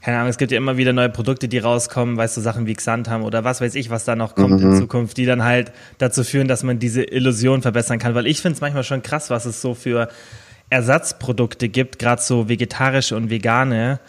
keine 0.00 0.18
Ahnung, 0.18 0.30
es 0.30 0.38
gibt 0.38 0.52
ja 0.52 0.58
immer 0.58 0.76
wieder 0.76 0.92
neue 0.92 1.08
Produkte, 1.08 1.48
die 1.48 1.58
rauskommen, 1.58 2.16
weißt 2.16 2.36
du, 2.36 2.40
Sachen 2.40 2.66
wie 2.66 2.74
Xantam 2.74 3.24
oder 3.24 3.42
was 3.42 3.60
weiß 3.60 3.74
ich, 3.74 3.90
was 3.90 4.04
da 4.04 4.14
noch 4.14 4.34
kommt 4.34 4.60
mhm. 4.62 4.72
in 4.72 4.78
Zukunft, 4.78 5.16
die 5.16 5.26
dann 5.26 5.42
halt 5.42 5.72
dazu 5.98 6.22
führen, 6.22 6.46
dass 6.46 6.62
man 6.62 6.78
diese 6.78 7.02
Illusion 7.02 7.62
verbessern 7.62 7.98
kann. 7.98 8.14
Weil 8.14 8.26
ich 8.26 8.40
finde 8.40 8.54
es 8.54 8.60
manchmal 8.60 8.84
schon 8.84 9.02
krass, 9.02 9.28
was 9.28 9.44
es 9.44 9.60
so 9.60 9.74
für 9.74 10.08
Ersatzprodukte 10.70 11.68
gibt, 11.68 11.98
gerade 11.98 12.20
so 12.20 12.48
vegetarische 12.48 13.16
und 13.16 13.30
vegane, 13.30 14.00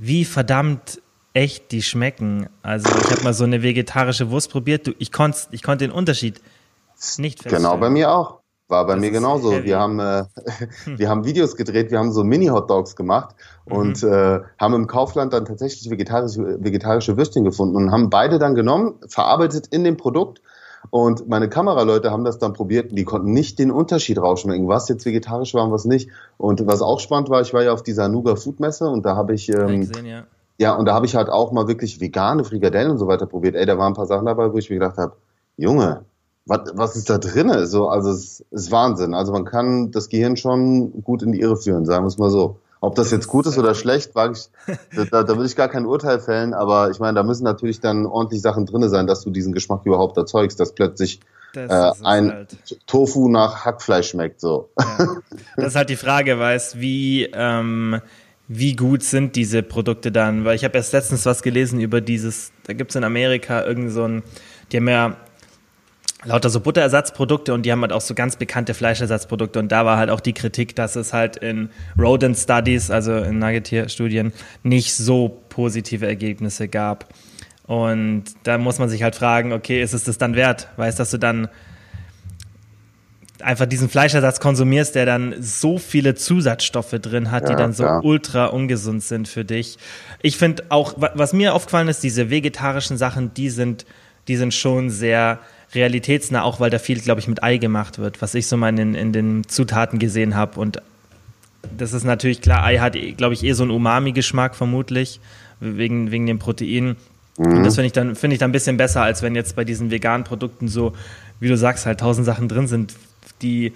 wie 0.00 0.24
verdammt 0.24 1.00
echt 1.34 1.72
die 1.72 1.82
schmecken. 1.82 2.48
Also 2.62 2.88
ich 2.88 3.10
habe 3.10 3.22
mal 3.22 3.34
so 3.34 3.44
eine 3.44 3.62
vegetarische 3.62 4.30
Wurst 4.30 4.50
probiert, 4.50 4.86
du, 4.86 4.92
ich 4.98 5.12
konnte 5.12 5.38
ich 5.50 5.62
konnt 5.62 5.80
den 5.80 5.90
Unterschied 5.90 6.40
nicht 7.18 7.42
feststellen. 7.42 7.64
Genau 7.64 7.76
bei 7.78 7.90
mir 7.90 8.12
auch. 8.12 8.42
War 8.68 8.86
bei 8.86 8.94
das 8.94 9.00
mir 9.00 9.10
genauso. 9.10 9.52
Heavy. 9.52 9.66
Wir 9.66 9.78
haben, 9.78 9.98
äh, 9.98 10.24
wir 10.86 11.08
haben 11.08 11.24
Videos 11.24 11.56
gedreht, 11.56 11.90
wir 11.90 11.98
haben 11.98 12.12
so 12.12 12.24
Mini-Hotdogs 12.24 12.96
gemacht 12.96 13.34
mhm. 13.66 13.72
und 13.72 14.02
äh, 14.02 14.40
haben 14.58 14.74
im 14.74 14.86
Kaufland 14.86 15.32
dann 15.32 15.44
tatsächlich 15.44 15.90
vegetarische, 15.90 16.58
vegetarische 16.60 17.16
Würstchen 17.16 17.44
gefunden 17.44 17.76
und 17.76 17.92
haben 17.92 18.08
beide 18.08 18.38
dann 18.38 18.54
genommen, 18.54 18.94
verarbeitet 19.08 19.66
in 19.68 19.84
dem 19.84 19.96
Produkt. 19.96 20.42
Und 20.90 21.28
meine 21.28 21.48
Kameraleute 21.48 22.10
haben 22.10 22.24
das 22.24 22.38
dann 22.38 22.52
probiert 22.52 22.90
und 22.90 22.96
die 22.96 23.04
konnten 23.04 23.32
nicht 23.32 23.58
den 23.58 23.70
Unterschied 23.70 24.18
rausschmecken, 24.18 24.68
was 24.68 24.88
jetzt 24.88 25.06
vegetarisch 25.06 25.54
war 25.54 25.64
und 25.64 25.72
was 25.72 25.84
nicht. 25.84 26.10
Und 26.38 26.66
was 26.66 26.82
auch 26.82 27.00
spannend 27.00 27.30
war, 27.30 27.40
ich 27.40 27.54
war 27.54 27.62
ja 27.62 27.72
auf 27.72 27.82
dieser 27.82 28.08
Nuga 28.08 28.36
Food 28.36 28.60
Messe 28.60 28.88
und 28.88 29.06
da 29.06 29.16
habe 29.16 29.34
ich, 29.34 29.48
ähm, 29.48 29.80
gesehen, 29.80 30.06
ja. 30.06 30.24
ja, 30.58 30.74
und 30.74 30.86
da 30.86 30.94
habe 30.94 31.06
ich 31.06 31.14
halt 31.14 31.28
auch 31.28 31.52
mal 31.52 31.68
wirklich 31.68 32.00
vegane 32.00 32.44
Frikadellen 32.44 32.90
und 32.90 32.98
so 32.98 33.06
weiter 33.06 33.26
probiert. 33.26 33.54
Ey, 33.54 33.66
da 33.66 33.78
waren 33.78 33.92
ein 33.92 33.96
paar 33.96 34.06
Sachen 34.06 34.26
dabei, 34.26 34.52
wo 34.52 34.58
ich 34.58 34.68
mir 34.70 34.76
gedacht 34.76 34.98
habe, 34.98 35.14
Junge, 35.56 36.04
was, 36.46 36.60
was 36.74 36.96
ist 36.96 37.08
da 37.08 37.18
drin? 37.18 37.66
So, 37.66 37.88
also 37.88 38.10
es 38.10 38.44
ist 38.50 38.70
Wahnsinn. 38.72 39.14
Also 39.14 39.32
man 39.32 39.44
kann 39.44 39.92
das 39.92 40.08
Gehirn 40.08 40.36
schon 40.36 41.02
gut 41.02 41.22
in 41.22 41.32
die 41.32 41.40
Irre 41.40 41.56
führen, 41.56 41.86
sagen 41.86 42.04
wir 42.04 42.08
es 42.08 42.18
mal 42.18 42.30
so. 42.30 42.58
Ob 42.82 42.96
das 42.96 43.12
jetzt 43.12 43.28
gut 43.28 43.46
ist 43.46 43.56
oder 43.58 43.76
schlecht, 43.76 44.16
wage 44.16 44.34
ich, 44.34 44.76
da, 45.10 45.22
da 45.22 45.38
will 45.38 45.46
ich 45.46 45.54
gar 45.54 45.68
kein 45.68 45.86
Urteil 45.86 46.18
fällen, 46.18 46.52
aber 46.52 46.90
ich 46.90 46.98
meine, 46.98 47.14
da 47.14 47.22
müssen 47.22 47.44
natürlich 47.44 47.80
dann 47.80 48.06
ordentlich 48.06 48.42
Sachen 48.42 48.66
drin 48.66 48.88
sein, 48.88 49.06
dass 49.06 49.22
du 49.22 49.30
diesen 49.30 49.52
Geschmack 49.52 49.82
überhaupt 49.84 50.16
erzeugst, 50.16 50.58
dass 50.58 50.74
plötzlich 50.74 51.20
das 51.52 52.00
äh, 52.00 52.04
ein 52.04 52.32
halt. 52.32 52.56
Tofu 52.88 53.28
nach 53.28 53.64
Hackfleisch 53.64 54.10
schmeckt. 54.10 54.40
So. 54.40 54.70
Ja. 54.80 55.16
Das 55.56 55.66
ist 55.68 55.76
halt 55.76 55.90
die 55.90 55.96
Frage, 55.96 56.40
weißt 56.40 56.80
wie, 56.80 57.30
ähm, 57.32 58.00
wie 58.48 58.74
gut 58.74 59.04
sind 59.04 59.36
diese 59.36 59.62
Produkte 59.62 60.10
dann? 60.10 60.44
Weil 60.44 60.56
ich 60.56 60.64
habe 60.64 60.76
erst 60.76 60.92
letztens 60.92 61.24
was 61.24 61.42
gelesen 61.42 61.80
über 61.80 62.00
dieses, 62.00 62.50
da 62.64 62.72
gibt 62.72 62.90
es 62.90 62.96
in 62.96 63.04
Amerika 63.04 63.64
irgend 63.64 63.92
so 63.92 64.08
ein, 64.08 64.24
die 64.72 64.78
haben 64.78 64.88
ja 64.88 65.16
lauter 66.24 66.50
so 66.50 66.60
Butterersatzprodukte 66.60 67.52
und 67.52 67.66
die 67.66 67.72
haben 67.72 67.80
halt 67.80 67.92
auch 67.92 68.00
so 68.00 68.14
ganz 68.14 68.36
bekannte 68.36 68.74
Fleischersatzprodukte 68.74 69.58
und 69.58 69.72
da 69.72 69.84
war 69.84 69.96
halt 69.96 70.10
auch 70.10 70.20
die 70.20 70.32
Kritik, 70.32 70.76
dass 70.76 70.96
es 70.96 71.12
halt 71.12 71.36
in 71.36 71.70
Rodent 71.98 72.36
Studies, 72.36 72.90
also 72.90 73.16
in 73.16 73.38
Nuggetierstudien, 73.38 74.32
nicht 74.62 74.94
so 74.94 75.42
positive 75.48 76.06
Ergebnisse 76.06 76.68
gab. 76.68 77.12
Und 77.66 78.24
da 78.42 78.58
muss 78.58 78.78
man 78.78 78.88
sich 78.88 79.02
halt 79.02 79.14
fragen, 79.14 79.52
okay, 79.52 79.82
ist 79.82 79.94
es 79.94 80.04
das 80.04 80.18
dann 80.18 80.34
wert? 80.34 80.68
Weißt, 80.76 80.98
dass 80.98 81.10
du 81.10 81.18
dann 81.18 81.48
einfach 83.40 83.66
diesen 83.66 83.88
Fleischersatz 83.88 84.40
konsumierst, 84.40 84.94
der 84.94 85.06
dann 85.06 85.34
so 85.40 85.78
viele 85.78 86.14
Zusatzstoffe 86.14 86.90
drin 86.90 87.30
hat, 87.30 87.44
ja, 87.44 87.50
die 87.50 87.56
dann 87.56 87.72
so 87.72 87.84
ja. 87.84 88.00
ultra 88.00 88.46
ungesund 88.46 89.02
sind 89.02 89.28
für 89.28 89.44
dich. 89.44 89.78
Ich 90.22 90.36
finde 90.36 90.64
auch, 90.68 90.94
was 90.96 91.32
mir 91.32 91.54
aufgefallen 91.54 91.88
ist, 91.88 92.02
diese 92.02 92.30
vegetarischen 92.30 92.96
Sachen, 92.96 93.34
die 93.34 93.50
sind, 93.50 93.84
die 94.28 94.36
sind 94.36 94.54
schon 94.54 94.90
sehr 94.90 95.40
realitätsnah, 95.74 96.42
auch 96.42 96.60
weil 96.60 96.70
da 96.70 96.78
viel, 96.78 97.00
glaube 97.00 97.20
ich, 97.20 97.28
mit 97.28 97.42
Ei 97.42 97.56
gemacht 97.56 97.98
wird, 97.98 98.20
was 98.22 98.34
ich 98.34 98.46
so 98.46 98.56
mal 98.56 98.78
in, 98.78 98.94
in 98.94 99.12
den 99.12 99.48
Zutaten 99.48 99.98
gesehen 99.98 100.36
habe. 100.36 100.60
Und 100.60 100.82
das 101.76 101.92
ist 101.92 102.04
natürlich 102.04 102.40
klar, 102.40 102.64
Ei 102.64 102.78
hat, 102.78 102.94
glaube 103.16 103.34
ich, 103.34 103.44
eh 103.44 103.52
so 103.52 103.62
einen 103.62 103.72
Umami-Geschmack 103.72 104.54
vermutlich, 104.54 105.20
wegen, 105.60 106.10
wegen 106.10 106.26
dem 106.26 106.38
Protein. 106.38 106.96
Mhm. 107.38 107.56
Und 107.56 107.64
das 107.64 107.74
finde 107.76 107.86
ich, 107.86 107.92
dann, 107.92 108.14
find 108.14 108.32
ich 108.32 108.38
dann 108.38 108.50
ein 108.50 108.52
bisschen 108.52 108.76
besser, 108.76 109.02
als 109.02 109.22
wenn 109.22 109.34
jetzt 109.34 109.56
bei 109.56 109.64
diesen 109.64 109.90
veganen 109.90 110.24
Produkten 110.24 110.68
so, 110.68 110.92
wie 111.40 111.48
du 111.48 111.56
sagst, 111.56 111.86
halt 111.86 112.00
tausend 112.00 112.26
Sachen 112.26 112.48
drin 112.48 112.66
sind, 112.66 112.94
die 113.40 113.72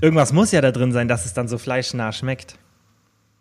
irgendwas 0.00 0.32
muss 0.32 0.52
ja 0.52 0.60
da 0.60 0.72
drin 0.72 0.92
sein, 0.92 1.08
dass 1.08 1.26
es 1.26 1.34
dann 1.34 1.48
so 1.48 1.58
fleischnah 1.58 2.12
schmeckt. 2.12 2.56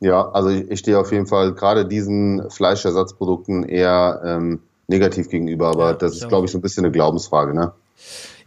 Ja, 0.01 0.29
also 0.29 0.49
ich 0.49 0.79
stehe 0.79 0.99
auf 0.99 1.11
jeden 1.11 1.25
Fall 1.25 1.53
gerade 1.53 1.85
diesen 1.85 2.49
Fleischersatzprodukten 2.49 3.63
eher 3.63 4.21
ähm, 4.25 4.59
negativ 4.87 5.29
gegenüber, 5.29 5.69
aber 5.69 5.91
ja, 5.91 5.93
das 5.93 6.15
ist, 6.15 6.27
glaube 6.27 6.45
ich, 6.45 6.51
so 6.51 6.57
ein 6.57 6.61
bisschen 6.61 6.83
eine 6.83 6.91
Glaubensfrage, 6.91 7.53
ne? 7.53 7.71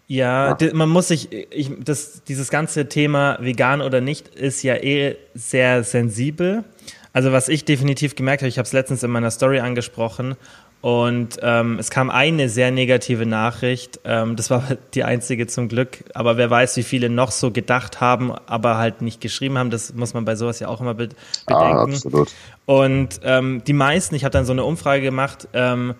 Ja, 0.06 0.56
ja, 0.58 0.74
man 0.74 0.88
muss 0.88 1.08
sich, 1.08 1.30
ich, 1.32 1.70
das, 1.80 2.22
dieses 2.24 2.48
ganze 2.48 2.88
Thema 2.88 3.36
vegan 3.40 3.82
oder 3.82 4.00
nicht 4.00 4.28
ist 4.28 4.62
ja 4.62 4.74
eh 4.76 5.16
sehr 5.34 5.84
sensibel. 5.84 6.64
Also 7.12 7.32
was 7.32 7.48
ich 7.48 7.64
definitiv 7.66 8.14
gemerkt 8.14 8.42
habe, 8.42 8.48
ich 8.48 8.58
habe 8.58 8.66
es 8.66 8.72
letztens 8.72 9.02
in 9.02 9.10
meiner 9.10 9.30
Story 9.30 9.60
angesprochen 9.60 10.36
und 10.80 11.38
ähm, 11.42 11.78
es 11.80 11.90
kam 11.90 12.08
eine 12.08 12.48
sehr 12.48 12.70
negative 12.70 13.26
Nachricht. 13.26 13.98
Ähm, 14.04 14.36
das 14.36 14.48
war 14.50 14.62
die 14.94 15.02
einzige 15.02 15.46
zum 15.46 15.68
Glück. 15.68 16.04
Aber 16.14 16.36
wer 16.36 16.50
weiß, 16.50 16.76
wie 16.76 16.84
viele 16.84 17.10
noch 17.10 17.32
so 17.32 17.50
gedacht 17.50 18.00
haben, 18.00 18.32
aber 18.46 18.78
halt 18.78 19.02
nicht 19.02 19.20
geschrieben 19.20 19.58
haben. 19.58 19.70
Das 19.70 19.92
muss 19.94 20.14
man 20.14 20.24
bei 20.24 20.36
sowas 20.36 20.60
ja 20.60 20.68
auch 20.68 20.80
immer 20.80 20.94
be 20.94 21.08
bedenken. 21.46 21.76
Ah, 21.76 21.82
absolut. 21.82 22.32
Und 22.64 23.20
ähm, 23.24 23.62
die 23.66 23.72
meisten, 23.72 24.14
ich 24.14 24.24
habe 24.24 24.32
dann 24.32 24.44
so 24.44 24.52
eine 24.52 24.64
Umfrage 24.64 25.02
gemacht, 25.02 25.48
ähm, 25.52 25.94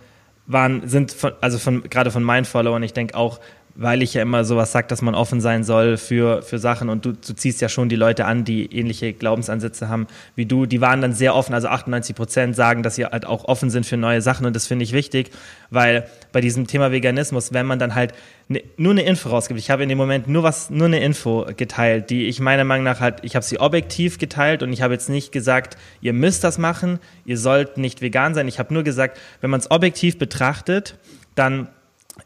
waren, 0.49 0.89
sind 0.89 1.13
von, 1.13 1.33
also 1.41 1.59
von, 1.59 1.83
gerade 1.85 2.11
von 2.11 2.25
meinen 2.25 2.45
Followern, 2.45 2.83
ich 2.83 2.95
denke 2.95 3.15
auch, 3.15 3.39
weil 3.81 4.03
ich 4.03 4.13
ja 4.15 4.23
immer 4.23 4.45
sowas 4.45 4.73
sage, 4.73 4.89
dass 4.89 5.03
man 5.03 5.15
offen 5.15 5.41
sein 5.41 5.63
soll 5.63 5.99
für, 5.99 6.43
für 6.43 6.59
Sachen. 6.59 6.89
Und 6.89 7.07
du, 7.07 7.13
du 7.13 7.33
ziehst 7.33 7.61
ja 7.61 7.69
schon 7.69 7.89
die 7.89 7.95
Leute 7.95 8.25
an, 8.25 8.45
die 8.45 8.67
ähnliche 8.77 9.13
Glaubensansätze 9.13 9.89
haben 9.89 10.09
wie 10.35 10.47
du. 10.47 10.67
Die 10.67 10.81
waren 10.81 11.01
dann 11.01 11.13
sehr 11.13 11.37
offen, 11.37 11.55
also 11.55 11.69
98 11.69 12.17
Prozent 12.17 12.57
sagen, 12.57 12.83
dass 12.83 12.97
sie 12.97 13.07
halt 13.07 13.25
auch 13.25 13.45
offen 13.45 13.71
sind 13.71 13.87
für 13.87 13.97
neue 13.97 14.21
Sachen. 14.21 14.47
Und 14.47 14.57
das 14.57 14.67
finde 14.67 14.83
ich 14.83 14.93
wichtig, 14.93 15.31
weil 15.71 16.09
bei 16.33 16.41
diesem 16.41 16.67
Thema 16.67 16.91
Veganismus, 16.91 17.53
wenn 17.53 17.67
man 17.67 17.79
dann 17.79 17.95
halt 17.95 18.15
ne, 18.49 18.65
nur 18.77 18.91
eine 18.91 19.03
Info 19.03 19.29
rausgibt, 19.29 19.61
ich 19.61 19.71
habe 19.71 19.85
in 19.85 19.89
dem 19.89 19.99
Moment 19.99 20.27
nur 20.27 20.43
was, 20.43 20.71
nur 20.71 20.89
eine 20.89 20.99
Info 20.99 21.47
geteilt, 21.57 22.11
die 22.11 22.27
ich 22.27 22.41
meiner 22.41 22.65
Meinung 22.65 22.85
nach 22.85 22.99
halt, 22.99 23.21
ich 23.23 23.37
habe 23.37 23.47
sie 23.47 23.61
objektiv 23.61 24.19
geteilt. 24.19 24.65
Und 24.65 24.73
ich 24.73 24.83
habe 24.83 24.93
jetzt 24.93 25.09
nicht 25.09 25.31
gesagt, 25.31 25.77
ihr 26.01 26.13
müsst 26.13 26.43
das 26.43 26.59
machen, 26.59 26.99
ihr 27.25 27.39
sollt 27.39 27.79
nicht 27.79 28.03
vegan 28.03 28.35
sein. 28.35 28.49
Ich 28.49 28.59
habe 28.59 28.75
nur 28.75 28.83
gesagt, 28.83 29.21
wenn 29.41 29.51
man 29.51 29.61
es 29.61 29.71
objektiv 29.71 30.19
betrachtet, 30.19 30.97
dann 31.37 31.69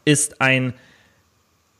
ist 0.03 0.41
ein 0.41 0.73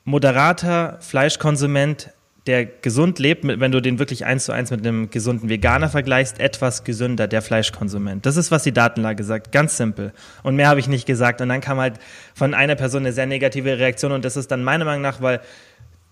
moderater 0.05 0.97
Fleischkonsument, 0.99 2.11
der 2.45 2.65
gesund 2.65 3.19
lebt, 3.19 3.45
wenn 3.45 3.71
du 3.71 3.81
den 3.81 3.99
wirklich 3.99 4.25
eins 4.25 4.45
zu 4.45 4.51
eins 4.51 4.69
mit 4.69 4.85
einem 4.85 5.09
gesunden 5.09 5.47
Veganer 5.47 5.87
vergleichst, 5.87 6.39
etwas 6.41 6.83
gesünder, 6.83 7.27
der 7.27 7.41
Fleischkonsument. 7.41 8.25
Das 8.25 8.35
ist, 8.35 8.51
was 8.51 8.63
die 8.63 8.73
Datenlage 8.73 9.23
sagt. 9.23 9.53
Ganz 9.53 9.77
simpel. 9.77 10.11
Und 10.43 10.57
mehr 10.57 10.67
habe 10.67 10.81
ich 10.81 10.89
nicht 10.89 11.05
gesagt. 11.05 11.39
Und 11.39 11.47
dann 11.49 11.61
kam 11.61 11.79
halt 11.79 11.99
von 12.33 12.53
einer 12.53 12.75
Person 12.75 13.03
eine 13.03 13.13
sehr 13.13 13.27
negative 13.27 13.79
Reaktion. 13.79 14.11
Und 14.11 14.25
das 14.25 14.35
ist 14.35 14.51
dann 14.51 14.63
meiner 14.63 14.83
Meinung 14.83 15.01
nach, 15.01 15.21
weil 15.21 15.39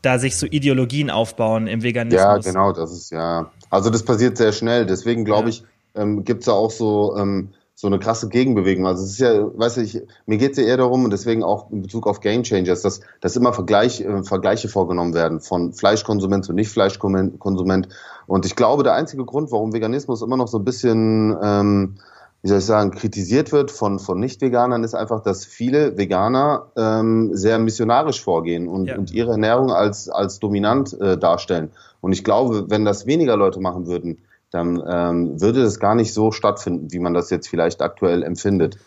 da 0.02 0.20
sich 0.20 0.38
so 0.38 0.48
Ideologien 0.48 1.10
aufbauen 1.10 1.68
im 1.68 1.84
Veganismus. 1.84 2.22
Ja, 2.22 2.38
genau, 2.38 2.72
das 2.72 2.94
ist 2.94 3.12
ja. 3.12 3.52
Also 3.70 3.90
das 3.90 4.04
passiert 4.04 4.38
sehr 4.38 4.54
schnell. 4.54 4.86
Deswegen 4.86 5.26
glaube 5.26 5.50
ja. 5.50 5.56
ich, 5.56 5.64
ähm, 5.96 6.24
gibt 6.24 6.42
es 6.42 6.46
da 6.46 6.54
auch 6.54 6.72
so 6.72 7.16
ähm, 7.18 7.50
so 7.82 7.88
eine 7.88 7.98
krasse 7.98 8.30
Gegenbewegung. 8.30 8.86
Also 8.86 9.04
es 9.04 9.14
ist 9.14 9.20
ja, 9.20 9.58
weiß 9.58 9.78
ich, 9.78 10.04
mir 10.28 10.38
geht 10.38 10.52
es 10.52 10.58
ja 10.60 10.66
eher 10.66 10.78
darum 10.78 11.04
und 11.04 11.12
deswegen 11.12 11.44
auch 11.44 11.72
in 11.72 11.82
Bezug 11.82 12.06
auf 12.06 12.20
Game 12.20 12.44
Changers, 12.44 12.84
dass, 12.84 13.02
dass 13.22 13.36
immer 13.36 13.54
Vergleich, 13.54 14.02
äh, 14.02 14.22
Vergleiche 14.22 14.70
vorgenommen 14.70 15.16
werden 15.16 15.42
von 15.42 15.74
Fleischkonsument 15.74 16.46
zu 16.46 16.54
Nicht-Fleischkonsument. 16.54 17.90
Und 18.28 18.46
ich 18.46 18.56
glaube, 18.56 18.84
der 18.84 18.94
einzige 18.94 19.26
Grund, 19.26 19.52
warum 19.52 19.74
Veganismus 19.74 20.22
immer 20.22 20.38
noch 20.38 20.48
so 20.48 20.60
ein 20.60 20.64
bisschen, 20.64 21.36
ähm, 21.42 21.96
wie 22.44 22.50
soll 22.50 22.60
ich 22.60 22.66
sagen, 22.66 22.92
kritisiert 22.92 23.52
wird 23.52 23.72
von, 23.72 23.98
von 23.98 24.20
Nicht-Veganern, 24.20 24.84
ist 24.84 24.94
einfach, 24.94 25.24
dass 25.24 25.44
viele 25.44 25.98
Veganer 25.98 26.68
ähm, 26.78 27.32
sehr 27.34 27.58
missionarisch 27.58 28.22
vorgehen 28.22 28.68
und, 28.68 28.90
ja. 28.90 28.96
und 28.96 29.12
ihre 29.12 29.32
Ernährung 29.32 29.72
als, 29.72 30.08
als 30.08 30.38
dominant 30.38 30.94
äh, 31.02 31.18
darstellen. 31.18 31.72
Und 32.00 32.12
ich 32.12 32.24
glaube, 32.24 32.66
wenn 32.70 32.86
das 32.86 33.08
weniger 33.08 33.38
Leute 33.38 33.60
machen 33.60 33.88
würden, 33.88 34.20
dann 34.52 34.84
ähm, 34.88 35.42
würde 35.42 35.64
das 35.64 35.80
gar 35.80 35.96
nicht 35.96 36.14
so 36.14 36.32
stattfinden, 36.32 36.92
wie 36.92 37.00
man 37.00 37.14
das 37.14 37.30
jetzt 37.30 37.48
vielleicht 37.48 37.82
aktuell 37.82 38.22
empfindet. 38.22 38.78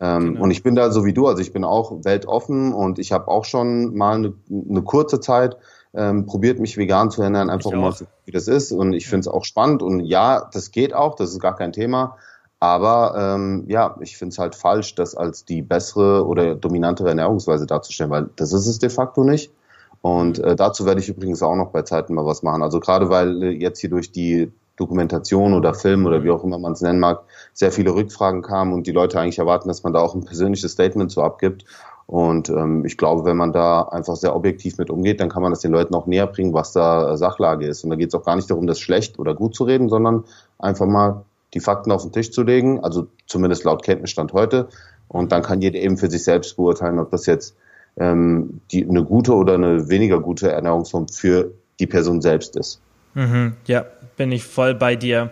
Ähm, 0.00 0.34
genau. 0.34 0.44
Und 0.44 0.50
ich 0.50 0.62
bin 0.62 0.74
da 0.74 0.90
so 0.90 1.04
wie 1.04 1.12
du, 1.12 1.26
also 1.26 1.40
ich 1.40 1.52
bin 1.52 1.64
auch 1.64 2.04
weltoffen 2.04 2.72
und 2.72 2.98
ich 2.98 3.12
habe 3.12 3.28
auch 3.28 3.44
schon 3.44 3.96
mal 3.96 4.16
eine, 4.16 4.34
eine 4.50 4.82
kurze 4.82 5.20
Zeit 5.20 5.56
ähm, 5.94 6.26
probiert, 6.26 6.58
mich 6.58 6.76
vegan 6.76 7.10
zu 7.10 7.22
ernähren, 7.22 7.50
einfach 7.50 7.72
mal 7.72 7.92
so, 7.92 8.06
wie 8.26 8.32
das 8.32 8.48
ist. 8.48 8.72
Und 8.72 8.92
ich 8.92 9.08
finde 9.08 9.20
es 9.20 9.28
auch 9.28 9.44
spannend 9.44 9.82
und 9.82 10.00
ja, 10.00 10.48
das 10.52 10.72
geht 10.72 10.92
auch, 10.92 11.14
das 11.14 11.30
ist 11.30 11.40
gar 11.40 11.56
kein 11.56 11.72
Thema. 11.72 12.16
Aber 12.60 13.14
ähm, 13.16 13.64
ja, 13.68 13.96
ich 14.00 14.16
finde 14.16 14.32
es 14.32 14.38
halt 14.38 14.54
falsch, 14.54 14.94
das 14.94 15.14
als 15.14 15.44
die 15.44 15.62
bessere 15.62 16.26
oder 16.26 16.54
dominantere 16.54 17.08
Ernährungsweise 17.08 17.66
darzustellen, 17.66 18.10
weil 18.10 18.30
das 18.36 18.52
ist 18.52 18.66
es 18.66 18.78
de 18.78 18.90
facto 18.90 19.22
nicht. 19.22 19.52
Und 20.00 20.38
äh, 20.38 20.56
dazu 20.56 20.84
werde 20.84 21.00
ich 21.00 21.08
übrigens 21.08 21.42
auch 21.42 21.56
noch 21.56 21.70
bei 21.70 21.82
Zeiten 21.82 22.14
mal 22.14 22.26
was 22.26 22.42
machen. 22.42 22.62
Also 22.62 22.80
gerade 22.80 23.08
weil 23.10 23.42
äh, 23.42 23.50
jetzt 23.50 23.80
hier 23.80 23.90
durch 23.90 24.12
die 24.12 24.50
Dokumentation 24.76 25.54
oder 25.54 25.74
Film 25.74 26.06
oder 26.06 26.24
wie 26.24 26.30
auch 26.30 26.42
immer 26.44 26.58
man 26.58 26.72
es 26.72 26.80
nennen 26.80 27.00
mag, 27.00 27.22
sehr 27.52 27.70
viele 27.70 27.94
Rückfragen 27.94 28.42
kamen 28.42 28.72
und 28.72 28.86
die 28.86 28.92
Leute 28.92 29.20
eigentlich 29.20 29.38
erwarten, 29.38 29.68
dass 29.68 29.82
man 29.82 29.92
da 29.92 30.00
auch 30.00 30.14
ein 30.14 30.24
persönliches 30.24 30.72
Statement 30.72 31.10
zu 31.10 31.22
abgibt. 31.22 31.64
Und 32.06 32.50
ähm, 32.50 32.84
ich 32.84 32.98
glaube, 32.98 33.24
wenn 33.24 33.36
man 33.36 33.52
da 33.52 33.82
einfach 33.82 34.16
sehr 34.16 34.36
objektiv 34.36 34.76
mit 34.76 34.90
umgeht, 34.90 35.20
dann 35.20 35.30
kann 35.30 35.42
man 35.42 35.52
das 35.52 35.60
den 35.60 35.72
Leuten 35.72 35.94
auch 35.94 36.06
näher 36.06 36.26
bringen, 36.26 36.52
was 36.52 36.72
da 36.72 37.12
äh, 37.12 37.16
Sachlage 37.16 37.66
ist. 37.66 37.82
Und 37.82 37.90
da 37.90 37.96
geht 37.96 38.08
es 38.08 38.14
auch 38.14 38.24
gar 38.24 38.36
nicht 38.36 38.50
darum, 38.50 38.66
das 38.66 38.78
schlecht 38.78 39.18
oder 39.18 39.34
gut 39.34 39.54
zu 39.54 39.64
reden, 39.64 39.88
sondern 39.88 40.24
einfach 40.58 40.86
mal 40.86 41.24
die 41.54 41.60
Fakten 41.60 41.92
auf 41.92 42.02
den 42.02 42.12
Tisch 42.12 42.30
zu 42.30 42.42
legen, 42.42 42.80
also 42.80 43.06
zumindest 43.26 43.64
laut 43.64 43.82
Kenntnisstand 43.82 44.32
heute. 44.32 44.68
Und 45.08 45.32
dann 45.32 45.42
kann 45.42 45.62
jeder 45.62 45.78
eben 45.78 45.96
für 45.96 46.10
sich 46.10 46.24
selbst 46.24 46.56
beurteilen, 46.56 46.98
ob 46.98 47.10
das 47.10 47.26
jetzt 47.26 47.56
ähm, 47.96 48.60
die, 48.70 48.86
eine 48.86 49.04
gute 49.04 49.34
oder 49.34 49.54
eine 49.54 49.88
weniger 49.88 50.20
gute 50.20 50.50
Ernährungsform 50.50 51.08
für 51.08 51.52
die 51.78 51.86
Person 51.86 52.20
selbst 52.20 52.56
ist. 52.56 52.80
Mhm, 53.14 53.54
ja, 53.66 53.86
bin 54.16 54.32
ich 54.32 54.44
voll 54.44 54.74
bei 54.74 54.96
dir. 54.96 55.30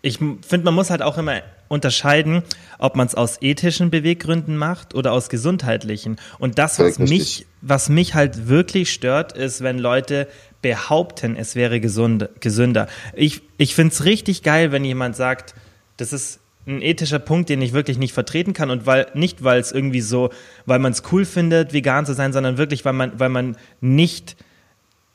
Ich 0.00 0.18
finde, 0.18 0.64
man 0.64 0.74
muss 0.74 0.90
halt 0.90 1.02
auch 1.02 1.18
immer 1.18 1.42
unterscheiden, 1.68 2.42
ob 2.78 2.96
man 2.96 3.06
es 3.06 3.14
aus 3.14 3.42
ethischen 3.42 3.90
Beweggründen 3.90 4.56
macht 4.56 4.94
oder 4.94 5.12
aus 5.12 5.28
gesundheitlichen. 5.28 6.16
Und 6.38 6.58
das, 6.58 6.78
was 6.78 6.98
mich, 6.98 7.46
was 7.60 7.88
mich 7.88 8.14
halt 8.14 8.48
wirklich 8.48 8.92
stört, 8.92 9.32
ist, 9.32 9.62
wenn 9.62 9.78
Leute 9.78 10.28
behaupten, 10.62 11.36
es 11.36 11.54
wäre 11.54 11.80
gesund, 11.80 12.28
gesünder. 12.40 12.88
Ich, 13.14 13.42
ich 13.58 13.74
finde 13.74 13.92
es 13.92 14.04
richtig 14.04 14.42
geil, 14.42 14.72
wenn 14.72 14.84
jemand 14.84 15.14
sagt, 15.16 15.54
das 15.98 16.12
ist 16.12 16.40
ein 16.66 16.82
ethischer 16.82 17.18
Punkt, 17.18 17.48
den 17.48 17.62
ich 17.62 17.72
wirklich 17.72 17.98
nicht 17.98 18.12
vertreten 18.12 18.52
kann 18.52 18.70
und 18.70 18.84
weil 18.86 19.06
nicht, 19.14 19.42
weil 19.42 19.60
es 19.60 19.72
irgendwie 19.72 20.00
so, 20.00 20.30
weil 20.66 20.78
man 20.78 20.92
es 20.92 21.02
cool 21.10 21.24
findet, 21.24 21.72
vegan 21.72 22.04
zu 22.04 22.14
sein, 22.14 22.32
sondern 22.32 22.58
wirklich, 22.58 22.84
weil 22.84 22.92
man, 22.92 23.18
weil 23.18 23.30
man 23.30 23.56
nicht 23.80 24.36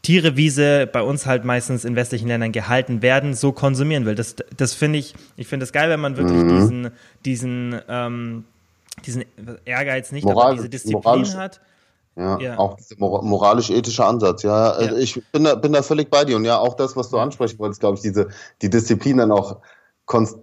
Tiere, 0.04 0.36
wie 0.36 0.50
sie 0.50 0.86
bei 0.86 1.02
uns 1.02 1.26
halt 1.26 1.46
meistens 1.46 1.86
in 1.86 1.96
westlichen 1.96 2.28
Ländern 2.28 2.52
gehalten 2.52 3.02
werden, 3.02 3.34
so 3.34 3.54
konsumieren 3.54 4.06
will. 4.06 4.16
Das, 4.16 4.36
das 4.56 4.74
finde 4.74 5.00
ich, 5.00 5.16
ich 5.38 5.48
finde 5.48 5.64
es 5.64 5.72
geil, 5.72 5.90
wenn 5.90 6.02
man 6.02 6.18
wirklich 6.18 6.44
mhm. 6.44 6.50
diesen, 6.50 6.92
diesen, 7.24 7.82
ähm, 7.88 8.44
diesen 9.06 9.24
Ehrgeiz 9.64 10.12
nicht, 10.12 10.26
Moral, 10.26 10.48
aber 10.48 10.56
diese 10.56 10.70
Disziplin 10.70 11.38
hat. 11.38 11.62
Ja, 12.16 12.38
ja, 12.40 12.60
auch 12.60 12.76
dieser 12.76 12.96
moralisch-ethische 13.00 14.06
Ansatz, 14.06 14.44
ja. 14.44 14.80
ja. 14.80 14.96
Ich 14.98 15.20
bin 15.32 15.46
da, 15.46 15.56
bin 15.56 15.74
da 15.74 15.82
völlig 15.82 16.12
bei 16.12 16.26
dir 16.26 16.36
und 16.36 16.46
ja, 16.46 16.60
auch 16.60 16.76
das, 16.76 16.96
was 16.96 17.10
du 17.10 17.18
ansprechen 17.18 17.58
wolltest, 17.58 17.80
glaube 17.80 17.96
ich, 17.96 18.02
diese, 18.02 18.28
die 18.62 18.70
Disziplin 18.70 19.18
dann 19.18 19.32
auch, 19.32 19.62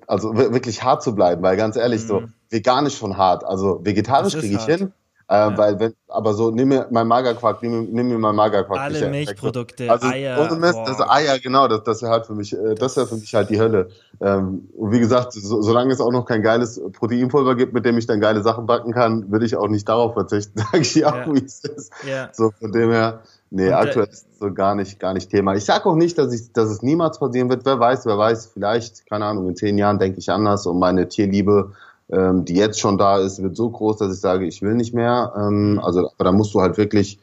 also 0.08 0.36
wirklich 0.36 0.82
hart 0.82 1.02
zu 1.02 1.14
bleiben, 1.14 1.42
weil 1.42 1.56
ganz 1.56 1.76
ehrlich, 1.76 2.02
mhm. 2.04 2.06
so 2.06 2.22
veganisch 2.48 2.96
von 2.96 3.16
hart, 3.16 3.44
also 3.44 3.78
vegetarisch 3.84 4.34
kriege 4.34 4.56
ich 4.56 4.66
hart. 4.66 4.78
hin, 4.78 4.92
äh, 5.30 5.34
ja. 5.34 5.56
Weil 5.56 5.78
wenn, 5.78 5.94
aber 6.08 6.34
so, 6.34 6.50
nimm 6.50 6.70
mir 6.70 6.88
mein 6.90 7.06
Magerquark, 7.06 7.62
nimm, 7.62 7.92
nimm 7.92 8.08
mir 8.08 8.18
mein 8.18 8.34
Magerquark. 8.34 8.80
Alle 8.80 9.08
Milchprodukte, 9.10 9.88
also, 9.88 10.08
Eier. 10.08 10.40
Ohne 10.40 10.58
Mist, 10.58 10.80
das 10.84 11.00
Eier, 11.00 11.38
genau, 11.38 11.68
das, 11.68 11.84
das 11.84 12.02
wäre 12.02 12.10
halt 12.10 12.26
für 12.26 12.34
mich, 12.34 12.52
äh, 12.52 12.74
das 12.74 12.96
wäre 12.96 13.06
für 13.06 13.14
mich 13.14 13.32
halt 13.32 13.48
die 13.48 13.60
Hölle. 13.60 13.90
Ähm, 14.20 14.68
und 14.76 14.90
wie 14.90 14.98
gesagt, 14.98 15.32
so, 15.32 15.62
solange 15.62 15.92
es 15.92 16.00
auch 16.00 16.10
noch 16.10 16.24
kein 16.24 16.42
geiles 16.42 16.82
Proteinpulver 16.98 17.54
gibt, 17.54 17.74
mit 17.74 17.84
dem 17.84 17.96
ich 17.96 18.08
dann 18.08 18.18
geile 18.18 18.42
Sachen 18.42 18.66
backen 18.66 18.92
kann, 18.92 19.30
würde 19.30 19.46
ich 19.46 19.54
auch 19.54 19.68
nicht 19.68 19.88
darauf 19.88 20.14
verzichten, 20.14 20.58
sage 20.72 20.78
ich 20.78 20.94
dir 20.94 21.06
auch, 21.08 21.14
ja. 21.14 21.32
wie 21.32 21.44
es 21.44 21.62
ist. 21.62 21.92
Ja. 22.08 22.30
So, 22.32 22.50
von 22.50 22.72
dem 22.72 22.90
her, 22.90 23.20
nee, 23.50 23.68
und, 23.68 23.74
aktuell 23.74 24.08
ist 24.08 24.26
es 24.32 24.38
so 24.40 24.52
gar 24.52 24.74
nicht, 24.74 24.98
gar 24.98 25.14
nicht 25.14 25.30
Thema. 25.30 25.54
Ich 25.54 25.64
sag 25.64 25.86
auch 25.86 25.94
nicht, 25.94 26.18
dass 26.18 26.34
ich, 26.34 26.52
dass 26.52 26.70
es 26.70 26.82
niemals 26.82 27.20
passieren 27.20 27.48
wird. 27.48 27.64
Wer 27.64 27.78
weiß, 27.78 28.04
wer 28.04 28.18
weiß, 28.18 28.46
vielleicht, 28.46 29.08
keine 29.08 29.26
Ahnung, 29.26 29.46
in 29.48 29.54
zehn 29.54 29.78
Jahren 29.78 30.00
denke 30.00 30.18
ich 30.18 30.28
anders 30.28 30.66
und 30.66 30.80
meine 30.80 31.08
Tierliebe 31.08 31.72
ähm, 32.12 32.44
die 32.44 32.54
jetzt 32.54 32.80
schon 32.80 32.98
da 32.98 33.18
ist, 33.18 33.42
wird 33.42 33.56
so 33.56 33.70
groß, 33.70 33.98
dass 33.98 34.14
ich 34.14 34.20
sage, 34.20 34.46
ich 34.46 34.62
will 34.62 34.74
nicht 34.74 34.94
mehr. 34.94 35.32
Ähm, 35.36 35.80
also, 35.82 36.10
aber 36.16 36.24
da 36.24 36.32
musst 36.32 36.54
du 36.54 36.60
halt 36.60 36.76
wirklich 36.76 37.18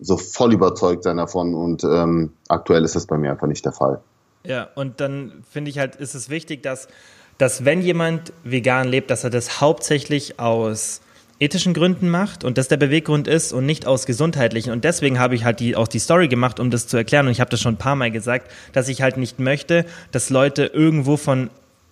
so 0.00 0.16
voll 0.16 0.52
überzeugt 0.52 1.04
sein 1.04 1.16
davon 1.16 1.54
und 1.54 1.82
ähm, 1.84 2.32
aktuell 2.48 2.84
ist 2.84 2.94
das 2.94 3.06
bei 3.06 3.18
mir 3.18 3.32
einfach 3.32 3.48
nicht 3.48 3.64
der 3.64 3.72
Fall. 3.72 4.00
Ja, 4.44 4.68
und 4.74 5.00
dann 5.00 5.32
finde 5.50 5.70
ich 5.70 5.78
halt, 5.78 5.96
ist 5.96 6.14
es 6.14 6.30
wichtig, 6.30 6.62
dass, 6.62 6.88
dass 7.36 7.64
wenn 7.64 7.82
jemand 7.82 8.32
vegan 8.44 8.88
lebt, 8.88 9.10
dass 9.10 9.24
er 9.24 9.30
das 9.30 9.60
hauptsächlich 9.60 10.38
aus 10.38 11.00
ethischen 11.40 11.74
Gründen 11.74 12.08
macht 12.08 12.44
und 12.44 12.58
das 12.58 12.68
der 12.68 12.76
Beweggrund 12.76 13.28
ist 13.28 13.52
und 13.52 13.64
nicht 13.64 13.86
aus 13.86 14.06
gesundheitlichen. 14.06 14.72
Und 14.72 14.84
deswegen 14.84 15.18
habe 15.18 15.34
ich 15.34 15.44
halt 15.44 15.60
die, 15.60 15.76
auch 15.76 15.88
die 15.88 16.00
Story 16.00 16.28
gemacht, 16.28 16.58
um 16.58 16.70
das 16.70 16.88
zu 16.88 16.96
erklären. 16.96 17.26
Und 17.26 17.32
ich 17.32 17.40
habe 17.40 17.50
das 17.50 17.60
schon 17.60 17.74
ein 17.74 17.78
paar 17.78 17.96
Mal 17.96 18.10
gesagt, 18.10 18.50
dass 18.72 18.88
ich 18.88 19.02
halt 19.02 19.16
nicht 19.16 19.38
möchte, 19.38 19.84
dass 20.10 20.30
Leute 20.30 20.64
irgendwo 20.66 21.16
von 21.16 21.50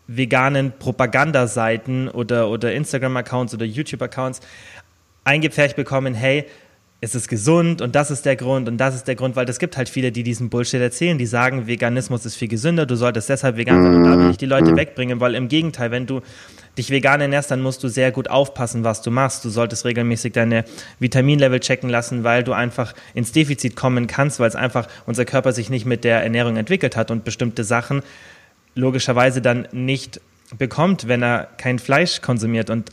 veganen 0.09 0.73
Propagandaseiten 0.79 2.09
oder, 2.09 2.49
oder 2.49 2.73
Instagram-Accounts 2.73 3.55
oder 3.55 3.65
YouTube-Accounts 3.65 4.41
eingepfercht 5.25 5.77
bekommen, 5.77 6.15
hey, 6.15 6.47
es 7.01 7.15
ist 7.15 7.29
gesund 7.29 7.83
und 7.83 7.95
das 7.95 8.11
ist 8.11 8.25
der 8.25 8.37
Grund 8.37 8.69
und 8.69 8.79
das 8.79 8.95
ist 8.95 9.07
der 9.07 9.17
Grund, 9.17 9.37
weil 9.37 9.49
es 9.49 9.59
gibt 9.59 9.77
halt 9.77 9.89
viele, 9.89 10.13
die 10.13 10.23
diesen 10.23 10.49
Bullshit 10.49 10.81
erzählen, 10.81 11.19
die 11.19 11.27
sagen, 11.27 11.67
Veganismus 11.67 12.25
ist 12.25 12.37
viel 12.37 12.49
gesünder, 12.49 12.87
du 12.87 12.97
solltest 12.97 13.29
deshalb 13.29 13.57
vegan 13.57 13.83
sein 13.83 13.95
und 13.95 14.05
da 14.05 14.19
will 14.19 14.31
ich 14.31 14.39
die 14.39 14.47
Leute 14.47 14.75
wegbringen, 14.77 15.21
weil 15.21 15.35
im 15.35 15.49
Gegenteil, 15.49 15.91
wenn 15.91 16.07
du 16.07 16.23
dich 16.79 16.91
vegan 16.91 17.21
ernährst, 17.21 17.51
dann 17.51 17.61
musst 17.61 17.83
du 17.85 17.89
sehr 17.89 18.13
gut 18.13 18.29
aufpassen, 18.29 18.85
was 18.85 19.03
du 19.03 19.11
machst. 19.11 19.45
Du 19.45 19.51
solltest 19.51 19.85
regelmäßig 19.85 20.33
deine 20.33 20.65
Vitaminlevel 20.99 21.61
checken 21.61 21.89
lassen, 21.89 22.25
weil 22.25 22.45
du 22.45 22.53
einfach 22.53 22.95
ins 23.15 23.33
Defizit 23.33 23.77
kommen 23.77 24.07
kannst, 24.07 24.41
weil 24.41 24.49
es 24.49 24.57
einfach 24.57 24.89
unser 25.07 25.25
Körper 25.25 25.53
sich 25.53 25.71
nicht 25.71 25.87
mit 25.87 26.05
der 26.05 26.23
Ernährung 26.23 26.57
entwickelt 26.57 26.97
hat 26.97 27.11
und 27.11 27.25
bestimmte 27.25 27.65
Sachen 27.65 28.03
logischerweise 28.77 29.43
dann 29.43 29.67
nicht 29.73 30.21
bekommt, 30.57 31.09
wenn 31.09 31.23
er 31.23 31.49
kein 31.57 31.81
Fleisch 31.81 32.21
konsumiert. 32.21 32.71
Und 32.71 32.93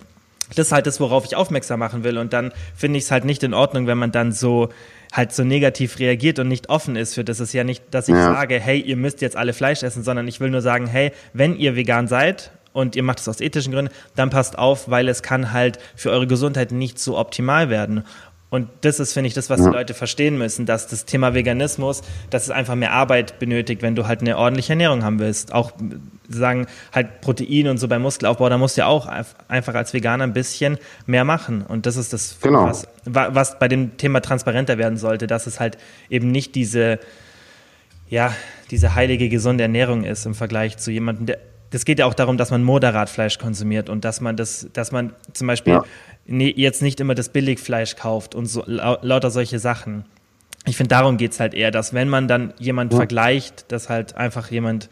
das 0.55 0.67
ist 0.67 0.71
halt 0.71 0.87
das, 0.87 0.99
worauf 0.99 1.25
ich 1.25 1.35
aufmerksam 1.35 1.79
machen 1.79 2.03
will. 2.03 2.17
Und 2.17 2.33
dann 2.33 2.51
finde 2.75 2.97
ich 2.97 3.05
es 3.05 3.11
halt 3.11 3.25
nicht 3.25 3.43
in 3.43 3.53
Ordnung, 3.53 3.85
wenn 3.85 3.97
man 3.97 4.11
dann 4.11 4.31
so 4.31 4.69
halt 5.11 5.31
so 5.31 5.43
negativ 5.43 5.99
reagiert 5.99 6.39
und 6.39 6.47
nicht 6.47 6.69
offen 6.69 6.95
ist 6.95 7.13
für 7.13 7.23
das 7.23 7.39
ist 7.39 7.53
ja 7.53 7.63
nicht, 7.63 7.83
dass 7.91 8.07
ich 8.07 8.15
ja. 8.15 8.33
sage, 8.33 8.59
hey, 8.59 8.79
ihr 8.79 8.97
müsst 8.97 9.21
jetzt 9.21 9.37
alle 9.37 9.53
Fleisch 9.53 9.83
essen, 9.83 10.03
sondern 10.03 10.27
ich 10.27 10.39
will 10.39 10.49
nur 10.49 10.61
sagen, 10.61 10.87
hey, 10.87 11.11
wenn 11.33 11.55
ihr 11.55 11.75
vegan 11.75 12.07
seid 12.07 12.49
und 12.73 12.95
ihr 12.95 13.03
macht 13.03 13.19
es 13.19 13.27
aus 13.27 13.39
ethischen 13.39 13.71
Gründen, 13.73 13.93
dann 14.15 14.31
passt 14.31 14.57
auf, 14.57 14.89
weil 14.89 15.07
es 15.07 15.21
kann 15.21 15.53
halt 15.53 15.77
für 15.95 16.09
eure 16.09 16.25
Gesundheit 16.25 16.71
nicht 16.71 16.97
so 16.97 17.15
optimal 17.17 17.69
werden. 17.69 18.05
Und 18.53 18.69
das 18.81 19.00
ist, 19.00 19.13
finde 19.13 19.29
ich, 19.29 19.33
das, 19.33 19.50
was 19.50 19.62
ja. 19.62 19.65
die 19.65 19.75
Leute 19.75 19.95
verstehen 19.95 20.38
müssen, 20.38 20.67
dass 20.67 20.86
das 20.86 21.05
Thema 21.05 21.33
Veganismus, 21.33 22.03
dass 22.29 22.43
es 22.43 22.51
einfach 22.51 22.75
mehr 22.75 22.91
Arbeit 22.91 23.39
benötigt, 23.39 23.81
wenn 23.81 23.95
du 23.95 24.05
halt 24.05 24.22
eine 24.22 24.38
ordentliche 24.38 24.74
Ernährung 24.74 25.03
haben 25.03 25.17
willst. 25.17 25.51
Auch 25.51 25.72
sagen 26.29 26.67
halt 26.91 27.22
Protein 27.22 27.67
und 27.67 27.79
so 27.79 27.88
beim 27.88 28.03
Muskelaufbau, 28.03 28.48
da 28.50 28.60
musst 28.60 28.77
du 28.77 28.81
ja 28.81 28.86
auch 28.86 29.07
einfach 29.07 29.74
als 29.74 29.95
Veganer 29.95 30.25
ein 30.25 30.33
bisschen 30.33 30.77
mehr 31.07 31.24
machen. 31.24 31.63
Und 31.63 31.88
das 31.88 31.98
ist 31.98 32.13
das, 32.13 32.38
genau. 32.41 32.65
was, 32.65 32.88
was 33.05 33.57
bei 33.57 33.67
dem 33.67 33.98
Thema 33.98 34.19
transparenter 34.19 34.77
werden 34.77 35.00
sollte, 35.00 35.25
dass 35.25 35.48
es 35.48 35.60
halt 35.60 35.79
eben 36.12 36.29
nicht 36.29 36.53
diese, 36.53 37.00
ja, 38.07 38.36
diese 38.69 38.93
heilige, 38.93 39.29
gesunde 39.29 39.63
Ernährung 39.63 40.03
ist 40.03 40.27
im 40.27 40.36
Vergleich 40.36 40.77
zu 40.77 40.91
jemandem, 40.91 41.25
der 41.25 41.39
das 41.74 41.86
geht 41.86 41.98
ja 41.98 42.05
auch 42.05 42.13
darum, 42.13 42.38
dass 42.38 42.51
man 42.51 42.62
moderat 42.62 43.10
Fleisch 43.10 43.39
konsumiert 43.39 43.89
und 43.89 44.05
dass 44.05 44.22
man 44.22 44.38
das, 44.38 44.67
dass 44.74 44.91
man 44.91 45.12
zum 45.33 45.48
Beispiel 45.48 45.74
ja. 45.74 45.83
Jetzt 46.25 46.82
nicht 46.82 47.00
immer 47.00 47.15
das 47.15 47.30
Billigfleisch 47.30 47.96
kauft 47.96 48.36
und 48.36 48.46
so 48.46 48.63
lauter 48.65 49.30
solche 49.30 49.60
Sachen. 49.60 50.06
Ich 50.65 50.77
finde, 50.77 50.89
darum 50.89 51.18
geht 51.18 51.34
es 51.34 51.39
halt 51.39 51.53
eher, 51.53 51.72
dass 51.72 51.94
wenn 51.94 52.10
man 52.10 52.27
dann 52.27 52.53
jemand 52.58 52.94
ja. 52.94 52.98
vergleicht, 52.98 53.72
dass 53.72 53.89
halt 53.89 54.15
einfach 54.15 54.50
jemand 54.50 54.89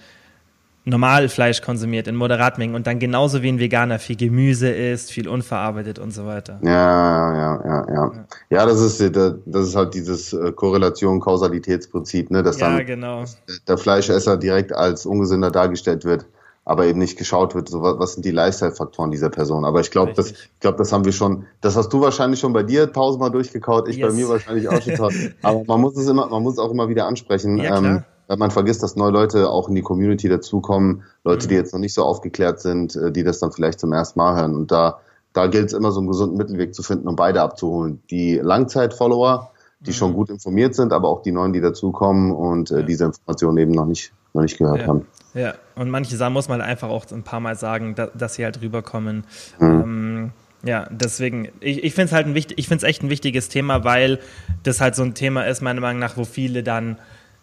normal 0.83 1.29
Fleisch 1.29 1.61
konsumiert 1.61 2.07
in 2.07 2.15
Moderatmengen 2.15 2.75
und 2.75 2.87
dann 2.87 2.97
genauso 2.97 3.43
wie 3.43 3.49
ein 3.49 3.59
Veganer 3.59 3.99
viel 3.99 4.15
Gemüse 4.15 4.69
isst, 4.69 5.11
viel 5.11 5.27
unverarbeitet 5.27 5.99
und 5.99 6.11
so 6.11 6.25
weiter. 6.25 6.59
Ja, 6.63 7.35
ja, 7.35 7.61
ja, 7.65 7.93
ja. 7.93 8.11
Ja, 8.49 8.65
das 8.65 8.81
ist, 8.81 9.15
das 9.15 9.67
ist 9.67 9.75
halt 9.75 9.93
dieses 9.93 10.33
äh, 10.33 10.51
Korrelation-Kausalitätsprinzip, 10.51 12.31
ne, 12.31 12.41
dass 12.41 12.59
ja, 12.59 12.75
dann 12.75 12.85
genau. 12.85 13.25
der 13.67 13.77
Fleischesser 13.77 14.37
direkt 14.37 14.73
als 14.73 15.05
ungesünder 15.05 15.51
dargestellt 15.51 16.03
wird 16.03 16.25
aber 16.63 16.85
eben 16.85 16.99
nicht 16.99 17.17
geschaut 17.17 17.55
wird, 17.55 17.69
so 17.69 17.81
was 17.81 18.13
sind 18.13 18.23
die 18.23 18.31
Lifestyle-Faktoren 18.31 19.09
dieser 19.09 19.29
Person. 19.29 19.65
Aber 19.65 19.81
ich 19.81 19.89
glaube, 19.89 20.13
das, 20.13 20.31
ich 20.31 20.59
glaube, 20.59 20.77
das 20.77 20.91
haben 20.91 21.05
wir 21.05 21.11
schon, 21.11 21.45
das 21.59 21.75
hast 21.75 21.89
du 21.89 22.01
wahrscheinlich 22.01 22.39
schon 22.39 22.53
bei 22.53 22.63
dir 22.63 22.91
tausendmal 22.93 23.31
durchgekaut, 23.31 23.87
ich 23.87 23.97
yes. 23.97 24.09
bei 24.09 24.13
mir 24.13 24.29
wahrscheinlich 24.29 24.69
auch 24.69 24.81
schon 24.81 24.95
tausend. 24.95 25.35
Aber 25.41 25.63
man 25.65 25.81
muss 25.81 25.97
es 25.97 26.07
immer, 26.07 26.27
man 26.27 26.43
muss 26.43 26.53
es 26.53 26.59
auch 26.59 26.71
immer 26.71 26.87
wieder 26.87 27.07
ansprechen. 27.07 27.57
Ja, 27.57 27.77
ähm, 27.77 28.03
weil 28.31 28.37
man 28.37 28.51
vergisst, 28.51 28.81
dass 28.81 28.95
neue 28.95 29.11
Leute 29.11 29.49
auch 29.49 29.67
in 29.67 29.75
die 29.75 29.81
Community 29.81 30.29
dazukommen, 30.29 31.03
Leute, 31.25 31.45
mhm. 31.45 31.49
die 31.49 31.55
jetzt 31.55 31.73
noch 31.73 31.81
nicht 31.81 31.93
so 31.93 32.03
aufgeklärt 32.03 32.61
sind, 32.61 32.95
äh, 32.95 33.11
die 33.11 33.23
das 33.23 33.39
dann 33.39 33.51
vielleicht 33.51 33.79
zum 33.79 33.91
ersten 33.91 34.19
Mal 34.19 34.37
hören. 34.37 34.55
Und 34.55 34.71
da, 34.71 34.99
da 35.33 35.47
gilt 35.47 35.65
es 35.67 35.73
immer 35.73 35.91
so 35.91 35.99
einen 35.99 36.07
gesunden 36.07 36.37
Mittelweg 36.37 36.73
zu 36.73 36.81
finden, 36.81 37.09
um 37.09 37.17
beide 37.17 37.41
abzuholen. 37.41 38.01
Die 38.09 38.35
Langzeit-Follower, 38.35 39.51
die 39.81 39.89
mhm. 39.89 39.95
schon 39.95 40.13
gut 40.13 40.29
informiert 40.29 40.75
sind, 40.75 40.93
aber 40.93 41.09
auch 41.09 41.23
die 41.23 41.33
neuen, 41.33 41.51
die 41.51 41.59
dazukommen 41.59 42.31
und 42.31 42.71
äh, 42.71 42.79
ja. 42.79 42.81
diese 42.83 43.03
Informationen 43.03 43.57
eben 43.57 43.71
noch 43.71 43.85
nicht, 43.85 44.13
noch 44.33 44.41
nicht 44.43 44.57
gehört 44.57 44.81
ja. 44.81 44.87
haben. 44.87 45.07
Ja, 45.33 45.53
und 45.75 45.89
manche 45.89 46.15
Sachen 46.17 46.33
muss 46.33 46.49
man 46.49 46.61
einfach 46.61 46.89
auch 46.89 47.09
ein 47.11 47.23
paar 47.23 47.39
Mal 47.39 47.55
sagen, 47.55 47.95
dass, 47.95 48.09
dass 48.13 48.33
sie 48.35 48.43
halt 48.43 48.61
rüberkommen. 48.61 49.23
Mhm. 49.59 49.81
Ähm, 49.81 50.31
ja, 50.63 50.87
deswegen, 50.91 51.49
ich, 51.59 51.83
ich 51.83 51.93
finde 51.93 52.07
es 52.07 52.11
halt 52.11 52.27
ein 52.27 52.35
wichtig, 52.35 52.59
ich 52.59 52.67
finde 52.67 52.85
es 52.85 52.89
echt 52.89 53.01
ein 53.03 53.09
wichtiges 53.09 53.49
Thema, 53.49 53.83
weil 53.83 54.19
das 54.63 54.79
halt 54.81 54.95
so 54.95 55.03
ein 55.03 55.15
Thema 55.15 55.43
ist, 55.47 55.61
meiner 55.61 55.81
Meinung 55.81 55.99
nach, 55.99 56.17
wo 56.17 56.25
viele 56.25 56.63
dann 56.63 56.97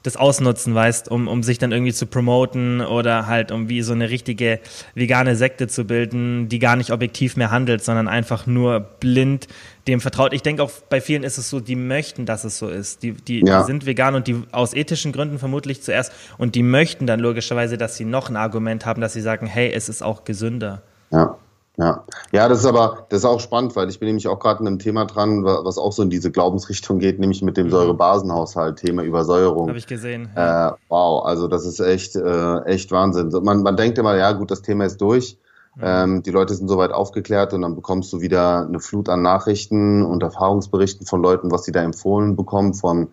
das 0.05 0.17
ausnutzen, 0.17 0.75
weißt, 0.75 1.11
um, 1.11 1.27
um 1.27 1.43
sich 1.43 1.59
dann 1.59 1.73
irgendwie 1.73 1.93
zu 1.93 2.07
promoten 2.07 2.81
oder 2.81 3.27
halt 3.27 3.51
um 3.51 3.69
wie 3.69 3.83
so 3.83 3.93
eine 3.93 4.11
richtige 4.11 4.61
vegane 4.95 5.35
Sekte 5.35 5.67
zu 5.67 5.87
bilden, 5.87 6.49
die 6.49 6.61
gar 6.61 6.77
nicht 6.77 6.93
objektiv 6.93 7.37
mehr 7.37 7.51
handelt, 7.51 7.83
sondern 7.83 8.07
einfach 8.07 8.47
nur 8.47 8.81
blind 8.81 9.49
dem 9.89 10.01
vertraut. 10.01 10.33
Ich 10.33 10.43
denke 10.43 10.63
auch 10.63 10.71
bei 10.89 11.01
vielen 11.01 11.25
ist 11.25 11.37
es 11.37 11.51
so, 11.51 11.59
die 11.59 11.75
möchten, 11.75 12.27
dass 12.27 12.45
es 12.45 12.59
so 12.59 12.69
ist. 12.69 13.03
Die, 13.03 13.13
die, 13.13 13.45
ja. 13.45 13.61
die, 13.61 13.67
sind 13.67 13.87
vegan 13.87 14.15
und 14.15 14.29
die 14.29 14.43
aus 14.53 14.73
ethischen 14.73 15.13
Gründen 15.13 15.39
vermutlich 15.39 15.83
zuerst 15.83 16.13
und 16.37 16.55
die 16.55 16.63
möchten 16.63 17.07
dann 17.07 17.19
logischerweise, 17.19 17.77
dass 17.77 17.97
sie 17.97 18.05
noch 18.05 18.31
ein 18.31 18.37
Argument 18.37 18.87
haben, 18.87 19.01
dass 19.01 19.15
sie 19.15 19.23
sagen, 19.23 19.47
hey, 19.47 19.73
es 19.73 19.89
ist 19.89 20.03
auch 20.03 20.25
gesünder. 20.25 20.83
Ja. 21.11 21.37
Ja, 21.79 22.05
ja, 22.33 22.49
das 22.49 22.59
ist 22.59 22.67
aber, 22.67 23.07
das 23.09 23.21
ist 23.21 23.25
auch 23.25 23.39
spannend, 23.39 23.77
weil 23.77 23.89
ich 23.89 24.01
bin 24.01 24.09
nämlich 24.09 24.27
auch 24.27 24.41
gerade 24.41 24.61
in 24.61 24.67
einem 24.67 24.81
Thema 24.81 25.05
dran, 25.05 25.45
was 25.45 25.79
auch 25.79 25.93
so 25.93 26.03
in 26.03 26.11
diese 26.11 26.33
Glaubensrichtung 26.33 26.99
geht, 26.99 27.21
nämlich 27.21 27.41
mit 27.41 27.57
dem 27.57 27.67
mhm. 27.67 27.71
Säurebasenhaushalt, 27.71 28.81
Thema 28.81 29.05
Übersäuerung. 29.05 29.69
Habe 29.69 29.79
ich 29.79 29.87
gesehen. 29.87 30.29
Ja. 30.35 30.71
Äh, 30.71 30.73
wow, 30.89 31.25
also 31.25 31.47
das 31.47 31.65
ist 31.65 31.79
echt, 31.79 32.17
äh, 32.17 32.65
echt 32.65 32.91
Wahnsinn. 32.91 33.31
Man, 33.45 33.63
man 33.63 33.77
denkt 33.77 33.97
immer, 33.99 34.17
ja 34.17 34.33
gut, 34.33 34.51
das 34.51 34.63
Thema 34.63 34.87
ist 34.87 35.01
durch. 35.01 35.39
Mhm. 35.77 35.83
Ähm, 35.85 36.23
die 36.25 36.33
Leute 36.33 36.53
sind 36.55 36.67
soweit 36.67 36.91
aufgeklärt 36.91 37.55
und 37.55 37.63
dann 37.63 37.77
bekommst 37.77 38.13
du 38.13 38.21
wieder 38.21 38.67
eine 38.67 38.81
Flut 38.81 39.09
an 39.09 39.23
Nachrichten 39.23 40.05
und 40.05 40.25
Erfahrungsberichten 40.25 41.07
von 41.07 41.23
Leuten, 41.23 41.53
was 41.53 41.63
sie 41.63 41.73
da 41.73 41.83
empfohlen 41.83 42.35
bekommen, 42.35 42.75
von 42.75 43.07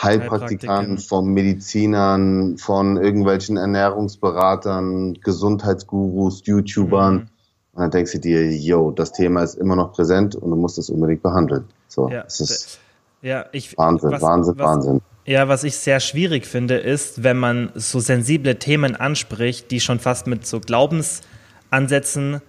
Heilpraktikern, 0.00 0.98
von 0.98 1.28
Medizinern, 1.28 2.58
von 2.58 2.98
irgendwelchen 2.98 3.56
Ernährungsberatern, 3.56 5.14
Gesundheitsgurus, 5.22 6.42
YouTubern. 6.44 7.14
Mhm 7.14 7.31
und 7.74 7.80
dann 7.80 7.90
denkst 7.90 8.12
du 8.12 8.18
dir, 8.18 8.50
yo, 8.54 8.90
das 8.90 9.12
Thema 9.12 9.42
ist 9.42 9.54
immer 9.54 9.76
noch 9.76 9.92
präsent 9.92 10.34
und 10.34 10.50
du 10.50 10.56
musst 10.56 10.78
es 10.78 10.90
unbedingt 10.90 11.22
behandeln. 11.22 11.64
So, 11.88 12.08
ja, 12.08 12.24
es 12.26 12.40
ist 12.40 12.78
ja, 13.22 13.46
ich, 13.52 13.78
Wahnsinn, 13.78 14.10
was, 14.10 14.22
Wahnsinn, 14.22 14.58
was, 14.58 14.66
Wahnsinn. 14.66 15.00
Ja, 15.24 15.46
was 15.48 15.62
ich 15.62 15.76
sehr 15.76 16.00
schwierig 16.00 16.46
finde, 16.46 16.76
ist, 16.76 17.22
wenn 17.22 17.36
man 17.36 17.70
so 17.74 18.00
sensible 18.00 18.58
Themen 18.58 18.96
anspricht, 18.96 19.70
die 19.70 19.80
schon 19.80 20.00
fast 20.00 20.26
mit 20.26 20.44
so 20.46 20.58
Glaubensansätzen 20.58 22.40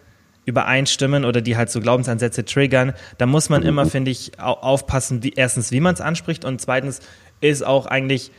übereinstimmen 0.46 1.24
oder 1.24 1.42
die 1.42 1.56
halt 1.56 1.70
so 1.70 1.80
Glaubensansätze 1.80 2.44
triggern, 2.44 2.94
da 3.20 3.28
muss 3.28 3.50
man 3.50 3.62
mhm. 3.62 3.70
immer, 3.70 3.86
finde 3.86 4.12
ich, 4.12 4.40
aufpassen, 4.40 5.24
wie, 5.24 5.34
erstens, 5.36 5.72
wie 5.72 5.80
man 5.80 5.94
es 5.94 6.02
anspricht 6.02 6.44
und 6.44 6.60
zweitens 6.60 7.00
ist 7.40 7.64
auch 7.64 7.86
eigentlich 7.86 8.32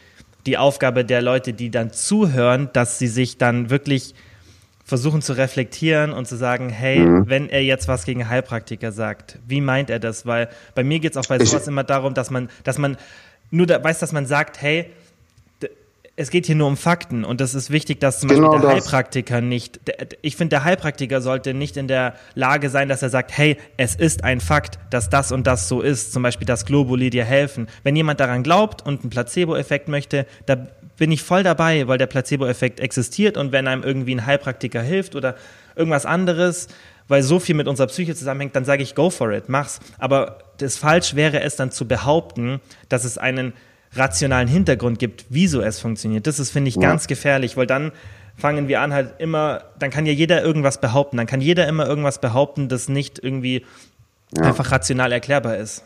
die 0.45 0.59
Aufgabe 0.59 1.05
der 1.05 1.23
Leute, 1.23 1.55
die 1.55 1.71
dann 1.71 1.93
zuhören, 1.93 2.69
dass 2.73 2.99
sie 2.99 3.07
sich 3.07 3.39
dann 3.39 3.71
wirklich 3.71 4.15
versuchen 4.85 5.23
zu 5.23 5.33
reflektieren 5.33 6.13
und 6.13 6.29
zu 6.29 6.37
sagen, 6.37 6.69
hey, 6.69 6.99
mhm. 6.99 7.25
wenn 7.27 7.49
er 7.49 7.65
jetzt 7.65 7.89
was 7.89 8.05
gegen 8.05 8.29
Heilpraktiker 8.29 8.93
sagt, 8.93 9.39
wie 9.47 9.63
meint 9.63 9.89
er 9.89 9.99
das? 9.99 10.27
Weil 10.27 10.49
bei 10.75 10.85
mir 10.85 11.01
geht 11.01 11.13
es 11.13 11.17
auch 11.17 11.27
bei 11.27 11.43
sowas 11.43 11.67
immer 11.67 11.85
darum, 11.85 12.13
dass 12.13 12.31
man, 12.31 12.51
dass 12.65 12.79
man 12.79 12.97
nur 13.51 13.67
da, 13.67 13.83
weiß, 13.83 13.99
dass 13.99 14.13
man 14.13 14.27
sagt, 14.27 14.61
hey, 14.61 14.91
es 16.17 16.31
geht 16.31 16.47
hier 16.47 16.55
nur 16.55 16.69
um 16.69 16.77
Fakten 16.77 17.25
und 17.25 17.41
das 17.41 17.55
ist 17.55 17.71
wichtig, 17.71 17.99
dass 17.99 18.21
zum 18.21 18.29
genau 18.29 18.51
Beispiel 18.51 18.69
der 18.69 18.77
das. 18.77 18.85
Heilpraktiker 18.85 19.41
nicht, 19.41 19.81
ich 20.23 20.37
finde, 20.37 20.51
der 20.51 20.65
Heilpraktiker 20.65 21.21
sollte 21.21 21.55
nicht 21.55 21.77
in 21.77 21.89
der 21.89 22.15
Lage 22.35 22.71
sein, 22.71 22.89
dass 22.89 23.03
er 23.03 23.11
sagt, 23.11 23.37
hey, 23.37 23.57
es 23.77 23.97
ist 23.97 24.23
ein 24.23 24.41
Fakt, 24.41 24.79
dass 24.91 25.11
das 25.11 25.33
und 25.33 25.47
das 25.47 25.69
so 25.69 25.81
ist, 25.81 26.13
zum 26.13 26.23
Beispiel, 26.23 26.47
dass 26.47 26.67
Globuli 26.67 27.11
dir 27.11 27.25
helfen. 27.25 27.67
Wenn 27.83 27.97
jemand 27.97 28.21
daran 28.21 28.45
glaubt 28.45 28.87
und 28.87 29.01
einen 29.01 29.11
Placebo-Effekt 29.11 29.89
möchte, 29.89 30.27
da 30.47 30.69
bin 30.97 31.11
ich 31.11 31.23
voll 31.23 31.43
dabei, 31.43 31.89
weil 31.89 31.99
der 31.99 32.07
Placebo-Effekt 32.07 32.79
existiert 32.79 33.37
und 33.37 33.51
wenn 33.51 33.67
einem 33.67 33.83
irgendwie 33.83 34.15
ein 34.15 34.25
Heilpraktiker 34.25 34.83
hilft 34.83 35.17
oder 35.17 35.35
irgendwas 35.75 36.07
anderes, 36.07 36.69
weil 37.09 37.25
so 37.25 37.41
viel 37.41 37.57
mit 37.57 37.67
unserer 37.67 37.89
Psyche 37.89 38.15
zusammenhängt, 38.15 38.55
dann 38.55 38.65
sage 38.65 38.85
ich, 38.85 38.95
go 38.95 39.11
for 39.11 39.33
it, 39.33 39.49
mach's. 39.49 39.81
Aber 39.99 40.39
das 40.59 40.77
falsch 40.77 41.17
wäre 41.17 41.43
es 41.43 41.57
dann 41.57 41.73
zu 41.73 41.89
behaupten, 41.89 42.61
dass 42.89 43.03
es 43.05 43.19
einen 43.19 43.53
rationalen 43.97 44.49
Hintergrund 44.49 44.99
gibt, 44.99 45.27
wieso 45.29 45.61
es 45.61 45.81
funktioniert. 45.81 46.27
Das 46.27 46.39
ist, 46.39 46.51
finde 46.51 46.69
ich, 46.69 46.77
ja. 46.77 46.83
ganz 46.83 47.07
gefährlich, 47.07 47.57
weil 47.57 47.67
dann 47.67 47.93
fangen 48.37 48.69
wir 48.69 48.81
an 48.81 48.93
halt 48.93 49.15
immer, 49.19 49.63
dann 49.79 49.91
kann 49.91 50.07
ja 50.07 50.13
jeder 50.13 50.43
irgendwas 50.43 50.81
behaupten, 50.81 51.17
dann 51.17 51.27
kann 51.27 51.41
jeder 51.41 51.69
immer 51.69 51.87
irgendwas 51.87 52.21
behaupten, 52.21 52.69
das 52.69 52.89
nicht 52.89 53.23
irgendwie 53.23 53.65
ja. 54.37 54.45
einfach 54.45 54.73
rational 54.73 55.13
erklärbar 55.13 55.57
ist. 55.57 55.85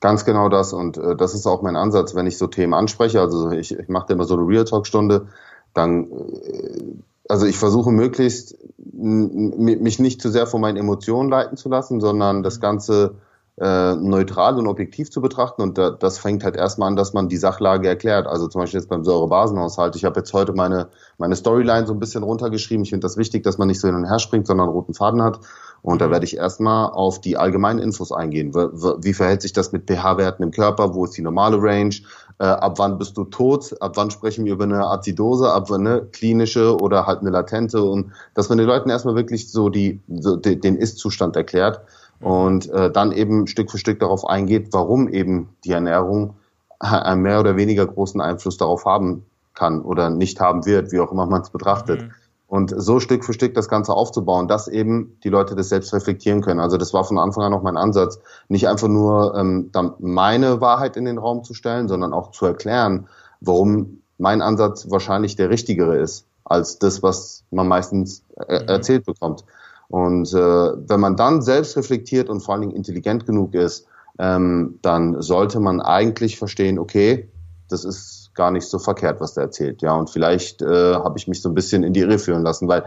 Ganz 0.00 0.24
genau 0.24 0.48
das 0.48 0.72
und 0.72 0.96
äh, 0.96 1.14
das 1.16 1.34
ist 1.34 1.46
auch 1.46 1.60
mein 1.60 1.76
Ansatz, 1.76 2.14
wenn 2.14 2.26
ich 2.26 2.38
so 2.38 2.46
Themen 2.46 2.72
anspreche. 2.72 3.20
Also 3.20 3.50
ich, 3.50 3.78
ich 3.78 3.88
mache 3.88 4.12
immer 4.12 4.24
so 4.24 4.34
eine 4.34 4.46
Real 4.46 4.64
Talk 4.64 4.86
Stunde, 4.86 5.26
dann 5.74 6.04
äh, 6.04 6.80
also 7.28 7.46
ich 7.46 7.58
versuche 7.58 7.92
möglichst 7.92 8.56
mich 8.92 9.98
nicht 9.98 10.20
zu 10.20 10.30
sehr 10.30 10.46
von 10.46 10.60
meinen 10.60 10.76
Emotionen 10.76 11.30
leiten 11.30 11.56
zu 11.56 11.68
lassen, 11.68 12.00
sondern 12.00 12.42
das 12.42 12.60
Ganze 12.60 13.14
äh, 13.60 13.94
neutral 13.94 14.58
und 14.58 14.66
objektiv 14.66 15.10
zu 15.10 15.20
betrachten. 15.20 15.60
Und 15.60 15.76
da, 15.76 15.90
das 15.90 16.18
fängt 16.18 16.44
halt 16.44 16.56
erstmal 16.56 16.88
an, 16.88 16.96
dass 16.96 17.12
man 17.12 17.28
die 17.28 17.36
Sachlage 17.36 17.86
erklärt. 17.86 18.26
Also 18.26 18.48
zum 18.48 18.62
Beispiel 18.62 18.80
jetzt 18.80 18.88
beim 18.88 19.04
Säurebasenhaushalt. 19.04 19.96
Ich 19.96 20.06
habe 20.06 20.20
jetzt 20.20 20.32
heute 20.32 20.54
meine, 20.54 20.88
meine 21.18 21.36
Storyline 21.36 21.86
so 21.86 21.92
ein 21.92 21.98
bisschen 21.98 22.22
runtergeschrieben. 22.22 22.84
Ich 22.84 22.90
finde 22.90 23.04
das 23.04 23.18
wichtig, 23.18 23.42
dass 23.42 23.58
man 23.58 23.68
nicht 23.68 23.80
so 23.80 23.88
hin 23.88 23.96
und 23.96 24.06
her 24.06 24.18
springt, 24.18 24.46
sondern 24.46 24.68
einen 24.68 24.74
roten 24.74 24.94
Faden 24.94 25.22
hat. 25.22 25.40
Und 25.82 26.00
da 26.00 26.06
mhm. 26.06 26.12
werde 26.12 26.24
ich 26.24 26.38
erstmal 26.38 26.90
auf 26.90 27.20
die 27.20 27.36
allgemeinen 27.36 27.80
Infos 27.80 28.12
eingehen. 28.12 28.54
Wie 28.54 29.12
verhält 29.12 29.42
sich 29.42 29.52
das 29.52 29.72
mit 29.72 29.86
pH-Werten 29.86 30.42
im 30.42 30.52
Körper? 30.52 30.94
Wo 30.94 31.04
ist 31.04 31.18
die 31.18 31.22
normale 31.22 31.58
Range? 31.60 31.94
Äh, 32.38 32.44
ab 32.44 32.78
wann 32.78 32.96
bist 32.96 33.18
du 33.18 33.24
tot? 33.24 33.76
Ab 33.82 33.92
wann 33.96 34.10
sprechen 34.10 34.46
wir 34.46 34.54
über 34.54 34.64
eine 34.64 34.86
Azidose? 34.86 35.52
Ab 35.52 35.68
wann 35.68 35.86
eine 35.86 36.06
klinische 36.06 36.78
oder 36.78 37.06
halt 37.06 37.20
eine 37.20 37.28
latente? 37.30 37.82
Und 37.82 38.12
dass 38.32 38.48
man 38.48 38.56
den 38.56 38.66
Leuten 38.66 38.88
erstmal 38.88 39.16
wirklich 39.16 39.52
so 39.52 39.68
die, 39.68 40.00
so 40.08 40.36
den 40.36 40.76
Ist-Zustand 40.76 41.36
erklärt 41.36 41.82
und 42.20 42.68
äh, 42.70 42.90
dann 42.90 43.12
eben 43.12 43.46
Stück 43.46 43.70
für 43.70 43.78
Stück 43.78 44.00
darauf 44.00 44.26
eingeht, 44.26 44.68
warum 44.72 45.08
eben 45.08 45.50
die 45.64 45.72
Ernährung 45.72 46.34
einen 46.78 47.22
mehr 47.22 47.40
oder 47.40 47.56
weniger 47.56 47.86
großen 47.86 48.20
Einfluss 48.20 48.56
darauf 48.56 48.84
haben 48.84 49.24
kann 49.54 49.82
oder 49.82 50.10
nicht 50.10 50.40
haben 50.40 50.64
wird, 50.64 50.92
wie 50.92 51.00
auch 51.00 51.12
immer 51.12 51.26
man 51.26 51.42
es 51.42 51.50
betrachtet. 51.50 52.02
Mhm. 52.02 52.10
Und 52.46 52.74
so 52.76 52.98
Stück 52.98 53.24
für 53.24 53.32
Stück 53.32 53.54
das 53.54 53.68
Ganze 53.68 53.92
aufzubauen, 53.92 54.48
dass 54.48 54.66
eben 54.66 55.16
die 55.22 55.28
Leute 55.28 55.54
das 55.54 55.68
selbst 55.68 55.94
reflektieren 55.94 56.40
können. 56.40 56.58
Also 56.58 56.78
das 56.78 56.92
war 56.92 57.04
von 57.04 57.18
Anfang 57.18 57.44
an 57.44 57.54
auch 57.54 57.62
mein 57.62 57.76
Ansatz, 57.76 58.18
nicht 58.48 58.66
einfach 58.66 58.88
nur 58.88 59.36
ähm, 59.36 59.70
dann 59.72 59.92
meine 60.00 60.60
Wahrheit 60.60 60.96
in 60.96 61.04
den 61.04 61.18
Raum 61.18 61.44
zu 61.44 61.54
stellen, 61.54 61.86
sondern 61.86 62.12
auch 62.12 62.32
zu 62.32 62.46
erklären, 62.46 63.06
warum 63.40 64.00
mein 64.18 64.42
Ansatz 64.42 64.90
wahrscheinlich 64.90 65.36
der 65.36 65.48
richtigere 65.48 65.96
ist 65.96 66.26
als 66.44 66.80
das, 66.80 67.04
was 67.04 67.44
man 67.52 67.68
meistens 67.68 68.24
äh, 68.48 68.62
mhm. 68.62 68.68
erzählt 68.68 69.04
bekommt. 69.06 69.44
Und 69.90 70.32
äh, 70.32 70.36
wenn 70.36 71.00
man 71.00 71.16
dann 71.16 71.42
selbst 71.42 71.76
reflektiert 71.76 72.30
und 72.30 72.40
vor 72.40 72.54
allen 72.54 72.62
Dingen 72.62 72.76
intelligent 72.76 73.26
genug 73.26 73.54
ist, 73.54 73.86
ähm, 74.18 74.78
dann 74.82 75.20
sollte 75.20 75.60
man 75.60 75.80
eigentlich 75.80 76.38
verstehen, 76.38 76.78
okay, 76.78 77.28
das 77.68 77.84
ist 77.84 78.30
gar 78.34 78.50
nicht 78.50 78.68
so 78.68 78.78
verkehrt, 78.78 79.20
was 79.20 79.34
der 79.34 79.44
erzählt. 79.44 79.82
Ja, 79.82 79.94
und 79.94 80.08
vielleicht 80.08 80.62
äh, 80.62 80.94
habe 80.94 81.18
ich 81.18 81.26
mich 81.26 81.42
so 81.42 81.48
ein 81.48 81.54
bisschen 81.54 81.82
in 81.82 81.92
die 81.92 82.00
Irre 82.00 82.18
führen 82.18 82.42
lassen, 82.42 82.68
weil 82.68 82.84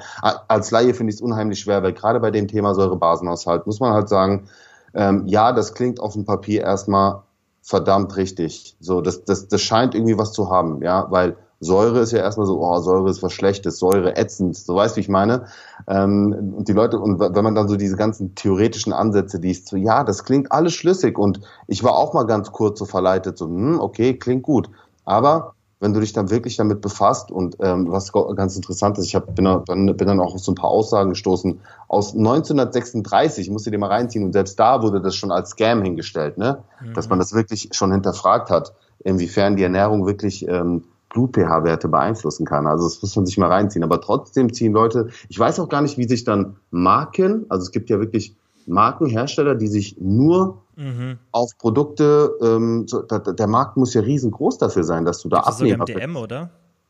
als 0.47 0.71
Laie 0.71 0.93
finde 0.93 1.11
ich 1.11 1.17
es 1.17 1.21
unheimlich 1.21 1.59
schwer, 1.59 1.83
weil 1.83 1.93
gerade 1.93 2.19
bei 2.19 2.31
dem 2.31 2.47
Thema 2.47 2.73
Säurebasenhaushalt 2.73 3.65
muss 3.67 3.79
man 3.79 3.93
halt 3.93 4.07
sagen, 4.09 4.47
ähm, 4.93 5.23
ja, 5.27 5.51
das 5.51 5.73
klingt 5.73 5.99
auf 5.99 6.13
dem 6.13 6.25
Papier 6.25 6.61
erstmal 6.61 7.23
verdammt 7.61 8.15
richtig. 8.15 8.75
So, 8.79 9.01
das, 9.01 9.23
das, 9.25 9.47
das 9.47 9.61
scheint 9.61 9.95
irgendwie 9.95 10.17
was 10.17 10.31
zu 10.31 10.49
haben, 10.49 10.81
ja, 10.81 11.07
weil 11.09 11.35
Säure 11.63 11.99
ist 11.99 12.11
ja 12.11 12.19
erstmal 12.19 12.45
so, 12.45 12.59
oh, 12.59 12.79
Säure 12.79 13.09
ist 13.09 13.23
was 13.23 13.33
Schlechtes, 13.33 13.79
Säure 13.79 14.17
ätzend, 14.17 14.55
so 14.55 14.75
weißt 14.75 14.95
du, 14.95 14.97
wie 14.97 15.01
ich 15.01 15.09
meine. 15.09 15.45
Ähm, 15.87 16.53
und 16.57 16.67
die 16.67 16.73
Leute, 16.73 16.99
und 16.99 17.19
wenn 17.19 17.43
man 17.43 17.55
dann 17.55 17.67
so 17.67 17.75
diese 17.75 17.95
ganzen 17.95 18.35
theoretischen 18.35 18.93
Ansätze 18.93 19.37
liest, 19.37 19.69
so, 19.69 19.77
ja, 19.77 20.03
das 20.03 20.23
klingt 20.23 20.51
alles 20.51 20.73
schlüssig 20.73 21.17
und 21.17 21.41
ich 21.67 21.83
war 21.83 21.95
auch 21.95 22.13
mal 22.13 22.25
ganz 22.25 22.51
kurz 22.51 22.79
so 22.79 22.85
verleitet, 22.85 23.37
so, 23.37 23.45
hm, 23.45 23.79
okay, 23.79 24.17
klingt 24.17 24.43
gut. 24.43 24.69
Aber 25.05 25.53
wenn 25.83 25.93
du 25.93 25.99
dich 25.99 26.13
dann 26.13 26.29
wirklich 26.29 26.55
damit 26.55 26.79
befasst 26.79 27.29
und 27.29 27.57
ähm, 27.59 27.91
was 27.91 28.13
ganz 28.13 28.55
interessant 28.55 28.97
ist, 28.97 29.05
ich 29.07 29.15
hab, 29.15 29.35
bin, 29.35 29.43
dann, 29.43 29.65
bin 29.65 30.07
dann 30.07 30.21
auch 30.21 30.33
auf 30.33 30.39
so 30.39 30.53
ein 30.53 30.55
paar 30.55 30.69
Aussagen 30.69 31.09
gestoßen 31.09 31.59
aus 31.89 32.15
1936, 32.15 33.49
musst 33.49 33.65
du 33.65 33.69
dir 33.69 33.77
mal 33.77 33.87
reinziehen 33.87 34.23
und 34.23 34.31
selbst 34.31 34.57
da 34.57 34.81
wurde 34.81 35.01
das 35.01 35.13
schon 35.13 35.29
als 35.29 35.49
Scam 35.49 35.83
hingestellt, 35.83 36.37
ne? 36.37 36.59
Mhm. 36.81 36.93
dass 36.93 37.09
man 37.09 37.19
das 37.19 37.33
wirklich 37.33 37.69
schon 37.73 37.91
hinterfragt 37.91 38.49
hat, 38.49 38.73
inwiefern 39.03 39.57
die 39.57 39.63
Ernährung 39.63 40.05
wirklich 40.05 40.47
ähm, 40.47 40.85
Blut-pH-Werte 41.13 41.87
beeinflussen 41.87 42.45
kann. 42.45 42.67
Also 42.67 42.83
das 42.83 43.01
muss 43.01 43.15
man 43.15 43.25
sich 43.25 43.37
mal 43.37 43.47
reinziehen. 43.47 43.83
Aber 43.83 44.01
trotzdem 44.01 44.51
ziehen 44.51 44.73
Leute, 44.73 45.09
ich 45.29 45.39
weiß 45.39 45.59
auch 45.59 45.69
gar 45.69 45.81
nicht, 45.81 45.97
wie 45.97 46.07
sich 46.07 46.25
dann 46.25 46.57
Marken, 46.71 47.45
also 47.49 47.63
es 47.63 47.71
gibt 47.71 47.89
ja 47.89 47.99
wirklich 47.99 48.35
Markenhersteller, 48.65 49.55
die 49.55 49.67
sich 49.67 49.97
nur 49.99 50.63
mhm. 50.75 51.19
auf 51.31 51.57
Produkte, 51.57 52.31
ähm, 52.41 52.87
so, 52.87 53.01
da, 53.01 53.19
der 53.19 53.47
Markt 53.47 53.77
muss 53.77 53.93
ja 53.93 54.01
riesengroß 54.01 54.57
dafür 54.57 54.83
sein, 54.83 55.05
dass 55.05 55.19
du 55.19 55.29
da 55.29 55.37
das 55.37 55.47
abnehmen 55.47 55.81
sogar 55.85 55.89
im 55.89 55.99
DM, 55.99 56.15
oder? 56.15 56.49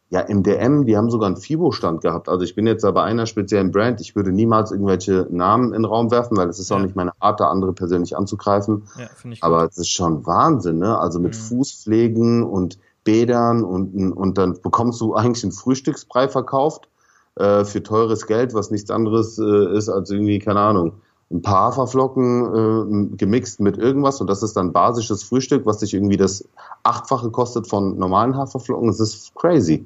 Ja, 0.09 0.19
im 0.19 0.43
DM, 0.43 0.85
die 0.85 0.95
haben 0.95 1.09
sogar 1.09 1.25
einen 1.25 1.37
FIBO-Stand 1.37 2.01
gehabt. 2.01 2.29
Also 2.29 2.43
ich 2.43 2.53
bin 2.53 2.67
jetzt 2.67 2.85
aber 2.85 3.03
einer 3.03 3.25
speziellen 3.25 3.71
Brand. 3.71 3.99
Ich 3.99 4.15
würde 4.15 4.31
niemals 4.31 4.71
irgendwelche 4.71 5.27
Namen 5.31 5.73
in 5.73 5.81
den 5.81 5.85
Raum 5.85 6.11
werfen, 6.11 6.37
weil 6.37 6.49
es 6.49 6.59
ist 6.59 6.69
ja. 6.69 6.77
auch 6.77 6.81
nicht 6.81 6.95
meine 6.95 7.13
Art, 7.19 7.39
da 7.39 7.47
andere 7.47 7.73
persönlich 7.73 8.15
anzugreifen. 8.15 8.83
Ja, 8.99 9.07
finde 9.15 9.35
ich 9.35 9.43
aber 9.43 9.65
es 9.65 9.77
ist 9.79 9.89
schon 9.89 10.23
Wahnsinn, 10.27 10.77
ne? 10.77 10.99
Also 10.99 11.19
mit 11.19 11.33
mhm. 11.33 11.39
Fußpflegen 11.39 12.43
und 12.43 12.77
Bädern 13.03 13.63
und, 13.63 14.13
und 14.13 14.37
dann 14.37 14.59
bekommst 14.61 15.01
du 15.01 15.13
eigentlich 15.13 15.43
einen 15.43 15.51
Frühstücksbrei 15.51 16.27
verkauft 16.27 16.87
äh, 17.35 17.65
für 17.65 17.83
teures 17.83 18.27
Geld, 18.27 18.53
was 18.53 18.71
nichts 18.71 18.91
anderes 18.91 19.37
äh, 19.39 19.77
ist 19.77 19.89
als 19.89 20.09
irgendwie, 20.09 20.39
keine 20.39 20.59
Ahnung, 20.59 20.93
ein 21.31 21.41
paar 21.41 21.71
Haferflocken 21.71 23.11
äh, 23.13 23.17
gemixt 23.17 23.59
mit 23.59 23.77
irgendwas 23.77 24.21
und 24.21 24.27
das 24.27 24.43
ist 24.43 24.55
dann 24.55 24.71
basisches 24.71 25.23
Frühstück, 25.23 25.65
was 25.65 25.79
sich 25.79 25.93
irgendwie 25.93 26.17
das 26.17 26.47
Achtfache 26.83 27.31
kostet 27.31 27.67
von 27.67 27.97
normalen 27.97 28.37
Haferflocken. 28.37 28.87
Das 28.87 28.99
ist 28.99 29.33
crazy. 29.35 29.85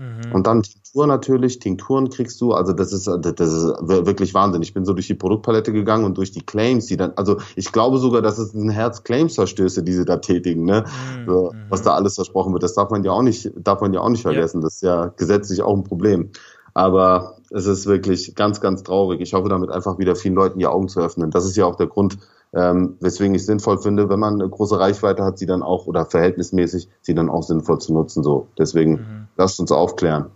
Mhm. 0.00 0.32
Und 0.32 0.46
dann 0.46 0.62
Tinktur 0.62 1.06
natürlich, 1.06 1.58
Tinkturen 1.58 2.08
kriegst 2.08 2.40
du, 2.40 2.52
also 2.54 2.72
das 2.72 2.90
ist, 2.90 3.06
das 3.06 3.52
ist 3.52 3.64
wirklich 3.86 4.32
Wahnsinn. 4.32 4.62
Ich 4.62 4.72
bin 4.72 4.86
so 4.86 4.94
durch 4.94 5.08
die 5.08 5.14
Produktpalette 5.14 5.74
gegangen 5.74 6.06
und 6.06 6.16
durch 6.16 6.30
die 6.30 6.40
Claims, 6.40 6.86
die 6.86 6.96
dann, 6.96 7.12
also 7.16 7.36
ich 7.54 7.70
glaube 7.70 7.98
sogar, 7.98 8.22
dass 8.22 8.38
es 8.38 8.54
ein 8.54 8.70
Herz 8.70 9.04
Claims-Verstöße, 9.04 9.82
die 9.82 9.92
sie 9.92 10.06
da 10.06 10.16
tätigen, 10.16 10.64
ne? 10.64 10.86
Mhm. 11.18 11.26
So, 11.26 11.52
was 11.68 11.82
da 11.82 11.92
alles 11.92 12.14
versprochen 12.14 12.54
wird. 12.54 12.62
Das 12.62 12.72
darf 12.72 12.88
man 12.90 13.04
ja 13.04 13.12
auch 13.12 13.20
nicht, 13.20 13.52
darf 13.56 13.82
man 13.82 13.92
ja 13.92 14.00
auch 14.00 14.08
nicht 14.08 14.22
vergessen. 14.22 14.60
Ja. 14.60 14.64
Das 14.64 14.74
ist 14.76 14.82
ja 14.82 15.06
gesetzlich 15.08 15.60
auch 15.60 15.76
ein 15.76 15.84
Problem. 15.84 16.30
Aber 16.72 17.36
es 17.50 17.66
ist 17.66 17.86
wirklich 17.86 18.34
ganz, 18.34 18.62
ganz 18.62 18.82
traurig. 18.82 19.20
Ich 19.20 19.34
hoffe 19.34 19.50
damit 19.50 19.70
einfach 19.70 19.98
wieder 19.98 20.16
vielen 20.16 20.34
Leuten 20.34 20.60
die 20.60 20.66
Augen 20.66 20.88
zu 20.88 21.00
öffnen. 21.00 21.30
Das 21.30 21.44
ist 21.44 21.56
ja 21.56 21.66
auch 21.66 21.76
der 21.76 21.88
Grund, 21.88 22.16
ähm, 22.52 22.96
weswegen 23.00 23.34
ich 23.34 23.46
sinnvoll 23.46 23.78
finde, 23.78 24.08
wenn 24.08 24.18
man 24.18 24.34
eine 24.34 24.48
große 24.48 24.78
Reichweite 24.78 25.24
hat, 25.24 25.38
sie 25.38 25.46
dann 25.46 25.62
auch 25.62 25.86
oder 25.86 26.06
verhältnismäßig 26.06 26.88
sie 27.00 27.14
dann 27.14 27.30
auch 27.30 27.42
sinnvoll 27.42 27.80
zu 27.80 27.92
nutzen. 27.92 28.22
So, 28.22 28.48
deswegen 28.58 28.92
mhm. 28.92 29.28
lasst 29.36 29.60
uns 29.60 29.70
aufklären. 29.72 30.26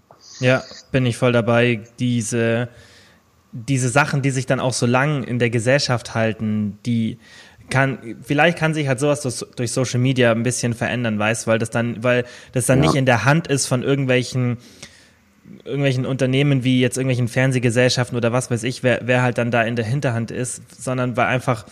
Ja, 0.40 0.62
bin 0.92 1.06
ich 1.06 1.16
voll 1.16 1.32
dabei. 1.32 1.82
Diese 1.98 2.68
diese 3.54 3.88
Sachen, 3.88 4.20
die 4.20 4.30
sich 4.30 4.46
dann 4.46 4.58
auch 4.58 4.72
so 4.72 4.84
lang 4.84 5.22
in 5.22 5.38
der 5.38 5.48
Gesellschaft 5.48 6.14
halten, 6.14 6.78
die 6.84 7.18
kann, 7.70 8.16
vielleicht 8.22 8.58
kann 8.58 8.74
sich 8.74 8.88
halt 8.88 8.98
sowas 9.00 9.22
durch, 9.22 9.44
durch 9.56 9.72
Social 9.72 10.00
Media 10.00 10.32
ein 10.32 10.42
bisschen 10.42 10.74
verändern, 10.74 11.18
weißt, 11.18 11.46
weil 11.46 11.58
das 11.58 11.70
dann, 11.70 12.02
weil 12.02 12.24
das 12.52 12.66
dann 12.66 12.80
ja. 12.82 12.86
nicht 12.86 12.96
in 12.96 13.06
der 13.06 13.24
Hand 13.24 13.46
ist 13.46 13.66
von 13.66 13.82
irgendwelchen 13.82 14.58
irgendwelchen 15.64 16.06
Unternehmen 16.06 16.64
wie 16.64 16.80
jetzt 16.80 16.96
irgendwelchen 16.96 17.28
Fernsehgesellschaften 17.28 18.16
oder 18.16 18.32
was 18.32 18.50
weiß 18.50 18.62
ich, 18.62 18.82
wer, 18.82 19.00
wer 19.04 19.22
halt 19.22 19.36
dann 19.36 19.50
da 19.50 19.62
in 19.62 19.76
der 19.76 19.84
Hinterhand 19.84 20.30
ist, 20.30 20.62
sondern 20.82 21.18
weil 21.18 21.26
einfach 21.26 21.66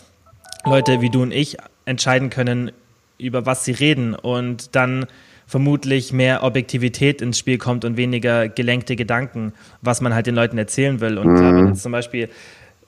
Leute 0.65 1.01
wie 1.01 1.09
du 1.09 1.21
und 1.21 1.31
ich 1.31 1.57
entscheiden 1.85 2.29
können, 2.29 2.71
über 3.17 3.45
was 3.45 3.65
sie 3.65 3.71
reden 3.71 4.15
und 4.15 4.75
dann 4.75 5.05
vermutlich 5.45 6.13
mehr 6.13 6.43
Objektivität 6.43 7.21
ins 7.21 7.37
Spiel 7.37 7.57
kommt 7.57 7.85
und 7.85 7.97
weniger 7.97 8.47
gelenkte 8.47 8.95
Gedanken, 8.95 9.53
was 9.81 10.01
man 10.01 10.13
halt 10.13 10.25
den 10.25 10.35
Leuten 10.35 10.57
erzählen 10.57 10.99
will. 10.99 11.17
Und 11.17 11.35
klar, 11.35 11.53
wenn 11.53 11.63
mhm. 11.63 11.67
jetzt 11.69 11.83
zum 11.83 11.91
Beispiel 11.91 12.29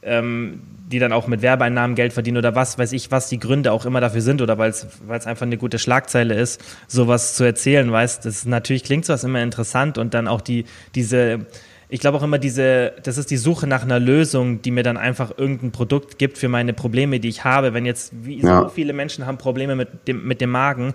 ähm, 0.06 0.62
die 0.88 1.00
dann 1.00 1.12
auch 1.12 1.28
mit 1.28 1.42
Werbeeinnahmen 1.42 1.96
Geld 1.96 2.14
verdienen 2.14 2.38
oder 2.38 2.54
was 2.54 2.78
weiß 2.78 2.92
ich, 2.92 3.10
was 3.10 3.28
die 3.28 3.40
Gründe 3.40 3.72
auch 3.72 3.86
immer 3.86 4.02
dafür 4.02 4.22
sind 4.22 4.42
oder 4.42 4.58
weil 4.60 4.70
es 4.70 4.86
einfach 5.10 5.46
eine 5.46 5.58
gute 5.58 5.80
Schlagzeile 5.80 6.36
ist, 6.36 6.64
sowas 6.88 7.34
zu 7.34 7.44
erzählen, 7.44 7.92
weißt, 7.92 8.24
das 8.24 8.46
natürlich 8.46 8.84
klingt 8.84 9.06
sowas 9.06 9.24
immer 9.24 9.42
interessant 9.42 9.98
und 9.98 10.14
dann 10.14 10.28
auch 10.28 10.42
die, 10.42 10.66
diese, 10.94 11.48
ich 11.90 12.00
glaube 12.00 12.18
auch 12.18 12.24
immer 12.24 12.40
diese, 12.40 12.94
das 13.04 13.18
ist 13.18 13.30
die 13.32 13.38
Suche 13.38 13.68
nach 13.68 13.84
einer 13.84 14.00
Lösung, 14.00 14.62
die 14.62 14.72
mir 14.72 14.84
dann 14.84 14.98
einfach 14.98 15.38
irgendein 15.38 15.72
Produkt 15.72 16.18
gibt 16.18 16.38
für 16.38 16.50
meine 16.50 16.74
Probleme, 16.74 17.20
die 17.20 17.30
ich 17.30 17.44
habe. 17.44 17.74
Wenn 17.74 17.86
jetzt, 17.86 18.12
wie 18.24 18.42
ja. 18.42 18.62
so 18.62 18.70
viele 18.70 18.94
Menschen 18.94 19.26
haben 19.26 19.38
Probleme 19.38 19.76
mit 19.76 20.08
dem, 20.08 20.26
mit 20.28 20.42
dem 20.42 20.50
Magen, 20.50 20.94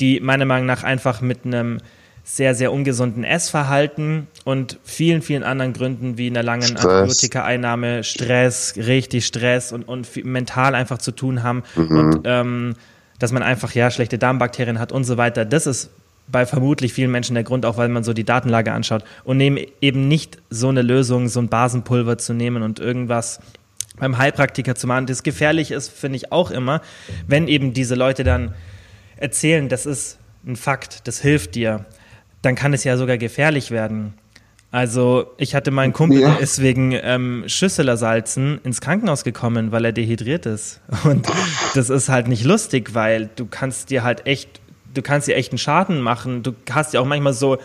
die 0.00 0.20
meiner 0.20 0.46
Meinung 0.46 0.66
nach 0.66 0.82
einfach 0.82 1.20
mit 1.20 1.44
einem 1.44 1.78
sehr, 2.22 2.54
sehr 2.54 2.72
ungesunden 2.72 3.24
Essverhalten 3.24 4.28
und 4.44 4.78
vielen, 4.84 5.20
vielen 5.22 5.42
anderen 5.42 5.72
Gründen 5.72 6.16
wie 6.16 6.28
einer 6.28 6.42
langen 6.42 6.76
Antibiotika-Einnahme, 6.76 8.04
Stress, 8.04 8.74
richtig 8.76 9.26
Stress 9.26 9.72
und, 9.72 9.88
und 9.88 10.24
mental 10.24 10.74
einfach 10.74 10.98
zu 10.98 11.12
tun 11.12 11.42
haben 11.42 11.64
mhm. 11.76 11.98
und 11.98 12.20
ähm, 12.24 12.74
dass 13.18 13.32
man 13.32 13.42
einfach 13.42 13.72
ja 13.74 13.90
schlechte 13.90 14.18
Darmbakterien 14.18 14.78
hat 14.78 14.92
und 14.92 15.04
so 15.04 15.16
weiter. 15.16 15.44
Das 15.44 15.66
ist 15.66 15.90
bei 16.30 16.46
vermutlich 16.46 16.92
vielen 16.92 17.10
Menschen 17.10 17.34
der 17.34 17.44
Grund, 17.44 17.66
auch 17.66 17.76
weil 17.76 17.88
man 17.88 18.04
so 18.04 18.12
die 18.12 18.24
Datenlage 18.24 18.72
anschaut 18.72 19.04
und 19.24 19.36
nehmen 19.36 19.58
eben 19.80 20.08
nicht 20.08 20.38
so 20.50 20.68
eine 20.68 20.82
Lösung, 20.82 21.28
so 21.28 21.40
ein 21.40 21.48
Basenpulver 21.48 22.18
zu 22.18 22.34
nehmen 22.34 22.62
und 22.62 22.80
irgendwas 22.80 23.40
beim 23.98 24.18
Heilpraktiker 24.18 24.74
zu 24.74 24.86
machen. 24.86 25.06
Das 25.06 25.22
gefährlich 25.22 25.70
ist, 25.70 25.88
finde 25.88 26.16
ich 26.16 26.32
auch 26.32 26.50
immer, 26.50 26.80
wenn 27.26 27.48
eben 27.48 27.72
diese 27.72 27.94
Leute 27.94 28.24
dann 28.24 28.54
erzählen, 29.16 29.68
das 29.68 29.86
ist 29.86 30.18
ein 30.46 30.56
Fakt, 30.56 31.06
das 31.06 31.20
hilft 31.20 31.54
dir 31.54 31.84
dann 32.42 32.54
kann 32.54 32.72
es 32.72 32.84
ja 32.84 32.96
sogar 32.96 33.18
gefährlich 33.18 33.70
werden. 33.70 34.14
Also 34.72 35.32
ich 35.36 35.56
hatte 35.56 35.72
meinen 35.72 35.92
Kumpel, 35.92 36.20
ja. 36.20 36.30
der 36.30 36.40
ist 36.40 36.62
wegen 36.62 36.92
ähm, 36.92 37.42
Schüsselersalzen 37.46 38.60
ins 38.62 38.80
Krankenhaus 38.80 39.24
gekommen, 39.24 39.72
weil 39.72 39.84
er 39.84 39.92
dehydriert 39.92 40.46
ist. 40.46 40.80
Und 41.04 41.26
das 41.74 41.90
ist 41.90 42.08
halt 42.08 42.28
nicht 42.28 42.44
lustig, 42.44 42.94
weil 42.94 43.30
du 43.34 43.46
kannst 43.46 43.90
dir 43.90 44.04
halt 44.04 44.26
echt, 44.26 44.59
du 44.94 45.02
kannst 45.02 45.28
dir 45.28 45.36
echt 45.36 45.52
einen 45.52 45.58
Schaden 45.58 46.00
machen. 46.00 46.42
Du 46.42 46.52
hast 46.70 46.94
ja 46.94 47.00
auch 47.00 47.06
manchmal 47.06 47.32
so 47.32 47.58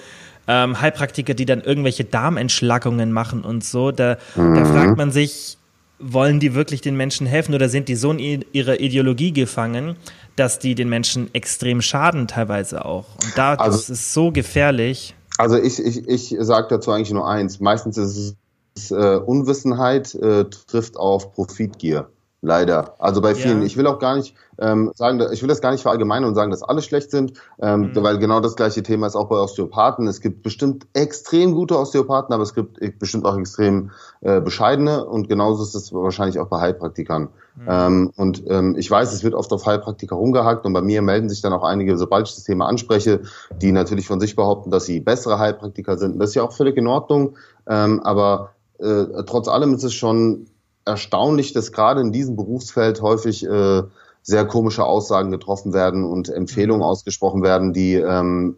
ähm, 0.48 0.80
Heilpraktiker, 0.80 1.34
die 1.34 1.46
dann 1.46 1.62
irgendwelche 1.62 2.04
Darmentschlackungen 2.04 3.12
machen 3.12 3.44
und 3.44 3.64
so. 3.64 3.92
Da, 3.92 4.18
mhm. 4.36 4.56
da 4.56 4.66
fragt 4.66 4.98
man 4.98 5.12
sich, 5.12 5.58
wollen 6.00 6.40
die 6.40 6.54
wirklich 6.54 6.82
den 6.82 6.96
Menschen 6.98 7.26
helfen 7.26 7.56
oder 7.56 7.70
sind 7.70 7.88
die 7.88 7.96
so 7.96 8.12
in 8.12 8.46
ihrer 8.52 8.80
Ideologie 8.80 9.32
gefangen, 9.32 9.96
dass 10.36 10.60
die 10.60 10.76
den 10.76 10.90
Menschen 10.90 11.34
extrem 11.34 11.82
schaden 11.82 12.28
teilweise 12.28 12.86
auch. 12.86 13.06
Und 13.24 13.38
da 13.38 13.56
also, 13.56 13.78
das 13.78 13.90
ist 13.90 14.14
so 14.14 14.32
gefährlich. 14.32 15.16
Also 15.38 15.58
ich, 15.58 15.80
ich, 15.80 16.08
ich 16.08 16.36
sage 16.40 16.68
dazu 16.70 16.92
eigentlich 16.92 17.12
nur 17.12 17.28
eins. 17.28 17.60
Meistens 17.60 17.98
ist 17.98 18.36
es 18.76 18.92
äh, 18.92 19.18
Unwissenheit 19.18 20.14
äh, 20.16 20.46
trifft 20.46 20.98
auf 20.98 21.34
Profitgier. 21.34 22.10
Leider. 22.46 22.94
Also 23.00 23.22
bei 23.22 23.34
vielen. 23.34 23.62
Ja. 23.62 23.66
Ich 23.66 23.76
will 23.76 23.88
auch 23.88 23.98
gar 23.98 24.16
nicht 24.16 24.36
ähm, 24.60 24.92
sagen, 24.94 25.20
ich 25.34 25.42
will 25.42 25.50
das 25.50 25.62
gar 25.62 25.72
nicht 25.72 25.82
verallgemeinern 25.82 26.30
und 26.30 26.36
sagen, 26.36 26.52
dass 26.52 26.62
alle 26.62 26.84
schlecht 26.84 27.10
sind, 27.10 27.34
ähm, 27.60 27.92
mhm. 27.94 28.04
weil 28.04 28.20
genau 28.20 28.40
das 28.40 28.56
gleiche 28.56 28.84
Thema 28.84 29.08
ist 29.08 29.16
auch 29.16 29.28
bei 29.28 29.38
Osteopathen. 29.38 30.08
Es 30.08 30.22
gibt 30.22 30.44
bestimmt 30.44 30.86
extrem 30.94 31.54
gute 31.54 31.78
Osteopathen, 31.78 32.34
aber 32.34 32.44
es 32.44 32.54
gibt 32.54 32.80
bestimmt 33.00 33.26
auch 33.26 33.36
extrem 33.36 33.90
äh, 34.22 34.40
bescheidene 34.42 35.06
und 35.06 35.28
genauso 35.28 35.64
ist 35.64 35.74
es 35.74 35.92
wahrscheinlich 35.92 36.40
auch 36.40 36.48
bei 36.48 36.62
Heilpraktikern. 36.62 37.30
Mhm. 37.56 37.64
Ähm, 37.68 38.12
und 38.16 38.44
ähm, 38.48 38.76
ich 38.78 38.92
weiß, 38.92 39.12
es 39.12 39.24
wird 39.24 39.34
oft 39.34 39.52
auf 39.52 39.66
Heilpraktiker 39.66 40.16
rumgehackt 40.16 40.68
und 40.68 40.74
bei 40.74 40.82
mir 40.82 41.02
melden 41.02 41.30
sich 41.30 41.42
dann 41.42 41.52
auch 41.52 41.64
einige, 41.64 41.98
sobald 41.98 42.28
ich 42.28 42.36
das 42.36 42.44
Thema 42.44 42.68
anspreche, 42.68 43.22
die 43.60 43.72
natürlich 43.72 44.06
von 44.06 44.20
sich 44.20 44.36
behaupten, 44.36 44.70
dass 44.70 44.86
sie 44.86 45.00
bessere 45.00 45.40
Heilpraktiker 45.40 45.98
sind. 45.98 46.20
Das 46.20 46.30
ist 46.30 46.36
ja 46.36 46.44
auch 46.44 46.54
völlig 46.54 46.78
in 46.78 46.86
Ordnung, 46.86 47.38
ähm, 47.68 48.02
aber 48.04 48.52
äh, 48.78 49.24
trotz 49.26 49.48
allem 49.48 49.74
ist 49.74 49.84
es 49.84 49.96
schon 49.96 50.46
erstaunlich, 50.86 51.54
dass 51.54 51.72
gerade 51.72 52.02
in 52.02 52.12
diesem 52.12 52.36
Berufsfeld 52.36 53.02
häufig 53.02 53.46
äh, 53.46 53.84
sehr 54.22 54.46
komische 54.46 54.86
Aussagen 54.86 55.32
getroffen 55.32 55.74
werden 55.74 56.04
und 56.04 56.30
Empfehlungen 56.30 56.82
mhm. 56.82 56.90
ausgesprochen 56.90 57.44
werden, 57.44 57.74
die 57.74 57.96
ähm, 57.96 58.58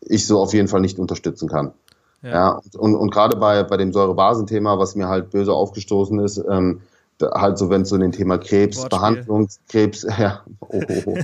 ich 0.00 0.26
so 0.26 0.40
auf 0.40 0.54
jeden 0.54 0.68
Fall 0.68 0.80
nicht 0.80 0.98
unterstützen 0.98 1.48
kann. 1.48 1.72
Ja, 2.22 2.30
ja 2.30 2.50
und, 2.50 2.76
und, 2.76 2.94
und 2.94 3.10
gerade 3.10 3.36
bei, 3.36 3.62
bei 3.64 3.76
dem 3.76 3.92
Säurebasenthema, 3.92 4.78
was 4.78 4.94
mir 4.94 5.08
halt 5.08 5.30
böse 5.30 5.52
aufgestoßen 5.52 6.20
ist, 6.20 6.42
ähm, 6.48 6.82
halt 7.22 7.58
so, 7.58 7.70
wenn 7.70 7.82
es 7.82 7.88
so 7.88 7.94
in 7.94 8.02
den 8.02 8.12
Thema 8.12 8.38
Krebsbehandlung, 8.38 9.48
Krebs, 9.68 10.06
ja, 10.18 10.42
oh, 10.60 10.82
oh, 10.88 11.02
oh. 11.06 11.18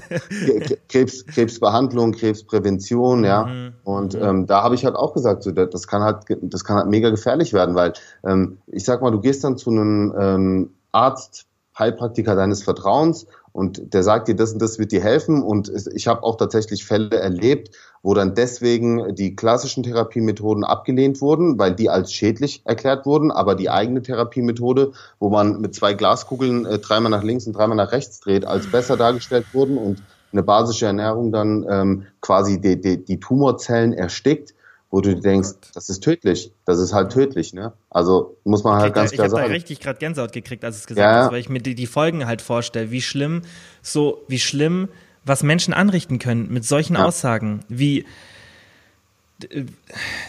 Krebs, 0.88 1.26
Krebsbehandlung, 1.26 2.12
Krebsprävention, 2.12 3.24
ja. 3.24 3.44
Mhm. 3.44 3.72
Und 3.84 4.14
mhm. 4.14 4.22
ähm, 4.22 4.46
da 4.46 4.62
habe 4.62 4.74
ich 4.74 4.84
halt 4.84 4.96
auch 4.96 5.14
gesagt, 5.14 5.42
so, 5.42 5.50
das 5.50 5.87
kann 5.87 6.02
halt, 6.02 6.24
das 6.42 6.64
kann 6.64 6.76
halt 6.76 6.88
mega 6.88 7.11
gefährlich 7.11 7.52
werden, 7.52 7.74
weil 7.74 7.92
ähm, 8.24 8.58
ich 8.66 8.84
sag 8.84 9.02
mal, 9.02 9.11
du 9.11 9.20
gehst 9.20 9.44
dann 9.44 9.56
zu 9.56 9.70
einem 9.70 10.14
ähm, 10.18 10.70
Arzt, 10.92 11.46
Heilpraktiker 11.78 12.34
deines 12.34 12.62
Vertrauens 12.62 13.26
und 13.52 13.94
der 13.94 14.02
sagt 14.02 14.28
dir, 14.28 14.37
das 14.37 14.52
und 14.52 14.61
das 14.61 14.78
wird 14.78 14.92
dir 14.92 15.02
helfen. 15.02 15.42
Und 15.42 15.72
ich 15.94 16.06
habe 16.08 16.22
auch 16.22 16.37
tatsächlich 16.37 16.84
Fälle 16.84 17.16
erlebt, 17.16 17.70
wo 18.02 18.14
dann 18.14 18.34
deswegen 18.34 19.14
die 19.14 19.34
klassischen 19.37 19.82
Therapiemethoden 19.82 20.64
abgelehnt 20.64 21.20
wurden, 21.20 21.58
weil 21.58 21.74
die 21.74 21.90
als 21.90 22.12
schädlich 22.12 22.62
erklärt 22.64 23.06
wurden, 23.06 23.30
aber 23.30 23.54
die 23.54 23.70
eigene 23.70 24.02
Therapiemethode, 24.02 24.92
wo 25.18 25.30
man 25.30 25.61
mit 25.61 25.74
zwei 25.74 25.94
Glaskugeln 25.94 26.66
äh, 26.66 26.78
dreimal 26.78 27.11
nach 27.11 27.22
links 27.22 27.46
und 27.46 27.54
dreimal 27.54 27.76
nach 27.76 27.92
rechts 27.92 28.20
dreht, 28.20 28.44
als 28.44 28.70
besser 28.70 28.96
dargestellt 28.96 29.46
wurden 29.52 29.78
und 29.78 30.02
eine 30.32 30.42
basische 30.42 30.87
Ernährung 30.87 31.32
dann 31.32 31.66
ähm, 31.68 32.06
quasi 32.20 32.61
die, 32.61 32.80
die, 32.80 33.04
die 33.04 33.18
Tumorzellen 33.18 33.92
erstickt 33.92 34.54
wo 34.90 35.00
du 35.00 35.14
denkst, 35.16 35.50
oh 35.54 35.66
das 35.74 35.88
ist 35.88 36.02
tödlich. 36.02 36.52
Das 36.64 36.78
ist 36.78 36.92
halt 36.94 37.12
tödlich, 37.12 37.52
ne? 37.52 37.72
Also 37.90 38.37
muss 38.44 38.64
man 38.64 38.80
halt 38.80 38.94
ganz 38.94 39.11
da, 39.11 39.16
klar 39.16 39.26
ich 39.26 39.30
sagen. 39.30 39.40
Ich 39.40 39.44
habe 39.44 39.48
da 39.50 39.54
richtig 39.54 39.80
gerade 39.80 39.98
Gänsehaut 39.98 40.32
gekriegt, 40.32 40.64
als 40.64 40.76
es 40.76 40.87
gesagt 40.87 41.04
ja. 41.04 41.24
hast, 41.24 41.32
weil 41.32 41.40
ich 41.40 41.48
mir 41.48 41.61
die, 41.61 41.74
die 41.74 41.87
Folgen 41.87 42.26
halt 42.26 42.40
vorstelle, 42.40 42.90
wie 42.90 43.02
schlimm, 43.02 43.42
so, 43.82 44.22
wie 44.28 44.38
schlimm, 44.38 44.88
was 45.28 45.42
Menschen 45.42 45.74
anrichten 45.74 46.18
können 46.18 46.52
mit 46.52 46.64
solchen 46.64 46.94
ja. 46.94 47.04
Aussagen, 47.04 47.60
wie 47.68 48.04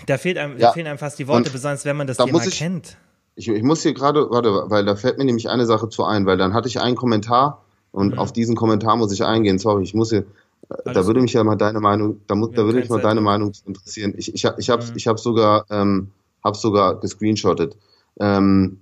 da, 0.05 0.17
fehlt 0.17 0.37
einem, 0.37 0.53
ja. 0.53 0.67
da 0.67 0.71
fehlen 0.73 0.87
einem 0.87 0.99
fast 0.99 1.17
die 1.19 1.27
Worte, 1.27 1.45
Und 1.45 1.53
besonders 1.53 1.85
wenn 1.85 1.97
man 1.97 2.07
das 2.07 2.17
Thema 2.17 2.43
ich, 2.45 2.59
kennt. 2.59 2.97
Ich, 3.35 3.47
ich 3.47 3.63
muss 3.63 3.81
hier 3.81 3.93
gerade, 3.93 4.29
warte, 4.29 4.51
weil 4.67 4.85
da 4.85 4.95
fällt 4.95 5.17
mir 5.17 5.25
nämlich 5.25 5.49
eine 5.49 5.65
Sache 5.65 5.89
zu 5.89 6.03
ein, 6.03 6.25
weil 6.25 6.37
dann 6.37 6.53
hatte 6.53 6.67
ich 6.67 6.79
einen 6.79 6.95
Kommentar 6.95 7.63
und 7.91 8.13
mhm. 8.13 8.19
auf 8.19 8.33
diesen 8.33 8.55
Kommentar 8.55 8.97
muss 8.97 9.11
ich 9.11 9.23
eingehen. 9.23 9.57
Sorry, 9.57 9.83
ich 9.83 9.93
muss 9.93 10.09
hier, 10.09 10.25
alles 10.69 10.93
da 10.93 11.07
würde 11.07 11.21
mich 11.21 11.33
ja 11.33 11.43
mal 11.43 11.55
deine 11.55 11.79
Meinung, 11.79 12.21
da, 12.27 12.35
da 12.35 12.65
würde 12.65 12.79
mich 12.79 12.89
mal 12.89 13.01
deine 13.01 13.21
Meinung 13.21 13.53
interessieren. 13.65 14.13
Ich, 14.17 14.33
ich, 14.33 14.45
ich 14.57 14.69
habe 14.69 14.83
mhm. 14.83 14.91
ich 14.95 15.07
hab 15.07 15.19
sogar, 15.19 15.65
ähm, 15.69 16.11
hab 16.43 16.55
sogar 16.55 16.99
gescreenshottet. 16.99 17.75
Ähm, 18.19 18.79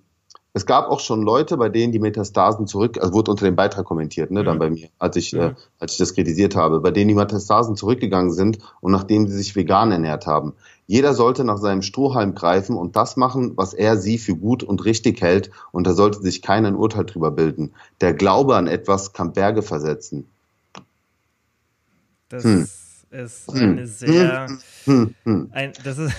es 0.57 0.65
gab 0.65 0.89
auch 0.89 0.99
schon 0.99 1.21
Leute, 1.21 1.55
bei 1.55 1.69
denen 1.69 1.93
die 1.93 1.99
Metastasen 1.99 2.65
zurück, 2.65 2.97
also 2.99 3.13
wurde 3.13 3.29
unter 3.29 3.45
dem 3.45 3.55
Beitrag 3.55 3.85
kommentiert, 3.85 4.31
ne, 4.31 4.41
mhm. 4.41 4.45
dann 4.45 4.59
bei 4.59 4.69
mir, 4.71 4.89
als 4.97 5.15
ich, 5.15 5.33
mhm. 5.33 5.39
äh, 5.39 5.53
als 5.79 5.93
ich 5.93 5.97
das 5.99 6.15
kritisiert 6.15 6.55
habe, 6.55 6.79
bei 6.79 6.89
denen 6.89 7.09
die 7.09 7.13
Metastasen 7.13 7.75
zurückgegangen 7.75 8.31
sind 8.31 8.57
und 8.81 8.91
nachdem 8.91 9.27
sie 9.27 9.37
sich 9.37 9.55
vegan 9.55 9.91
ernährt 9.91 10.25
haben. 10.25 10.53
Jeder 10.87 11.13
sollte 11.13 11.43
nach 11.43 11.57
seinem 11.59 11.83
Strohhalm 11.83 12.33
greifen 12.33 12.75
und 12.75 12.95
das 12.95 13.17
machen, 13.17 13.53
was 13.55 13.73
er 13.73 13.97
sie 13.97 14.17
für 14.17 14.35
gut 14.35 14.63
und 14.63 14.83
richtig 14.83 15.21
hält 15.21 15.51
und 15.71 15.85
da 15.85 15.93
sollte 15.93 16.21
sich 16.21 16.41
keiner 16.41 16.69
ein 16.69 16.75
Urteil 16.75 17.05
drüber 17.05 17.29
bilden. 17.29 17.73
Der 18.01 18.13
Glaube 18.13 18.55
an 18.55 18.65
etwas 18.65 19.13
kann 19.13 19.33
Berge 19.33 19.61
versetzen. 19.61 20.25
Das 22.29 22.43
hm. 22.43 22.67
ist 23.11 23.51
hm. 23.51 23.71
eine 23.71 23.87
sehr. 23.87 24.47
Hm. 24.85 25.13
hm. 25.23 25.49
Ein, 25.51 25.73
das 25.83 25.99
ist 25.99 26.13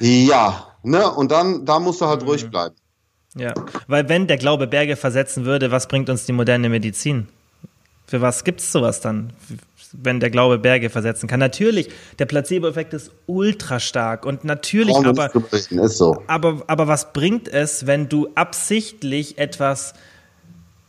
ja, 0.00 0.66
ne? 0.82 1.10
Und 1.10 1.30
dann, 1.30 1.64
da 1.64 1.78
musst 1.78 2.00
du 2.00 2.06
halt 2.06 2.22
hm. 2.22 2.28
ruhig 2.28 2.48
bleiben. 2.48 2.74
Ja, 3.36 3.52
weil 3.88 4.08
wenn 4.08 4.26
der 4.26 4.36
Glaube 4.36 4.66
Berge 4.66 4.96
versetzen 4.96 5.44
würde, 5.44 5.70
was 5.70 5.88
bringt 5.88 6.08
uns 6.08 6.24
die 6.24 6.32
moderne 6.32 6.68
Medizin? 6.68 7.28
Für 8.06 8.20
was 8.20 8.44
gibt 8.44 8.60
es 8.60 8.70
sowas 8.70 9.00
dann, 9.00 9.32
wenn 9.92 10.20
der 10.20 10.30
Glaube 10.30 10.58
Berge 10.58 10.90
versetzen 10.90 11.26
kann? 11.26 11.40
Natürlich, 11.40 11.88
der 12.18 12.26
Placebo-Effekt 12.26 12.92
ist 12.94 13.10
ultra 13.26 13.80
stark 13.80 14.26
und 14.26 14.44
natürlich, 14.44 14.94
aber, 14.94 15.30
so. 15.88 16.22
aber, 16.26 16.62
aber 16.66 16.86
was 16.86 17.12
bringt 17.12 17.48
es, 17.48 17.86
wenn 17.86 18.08
du 18.08 18.28
absichtlich 18.34 19.38
etwas 19.38 19.94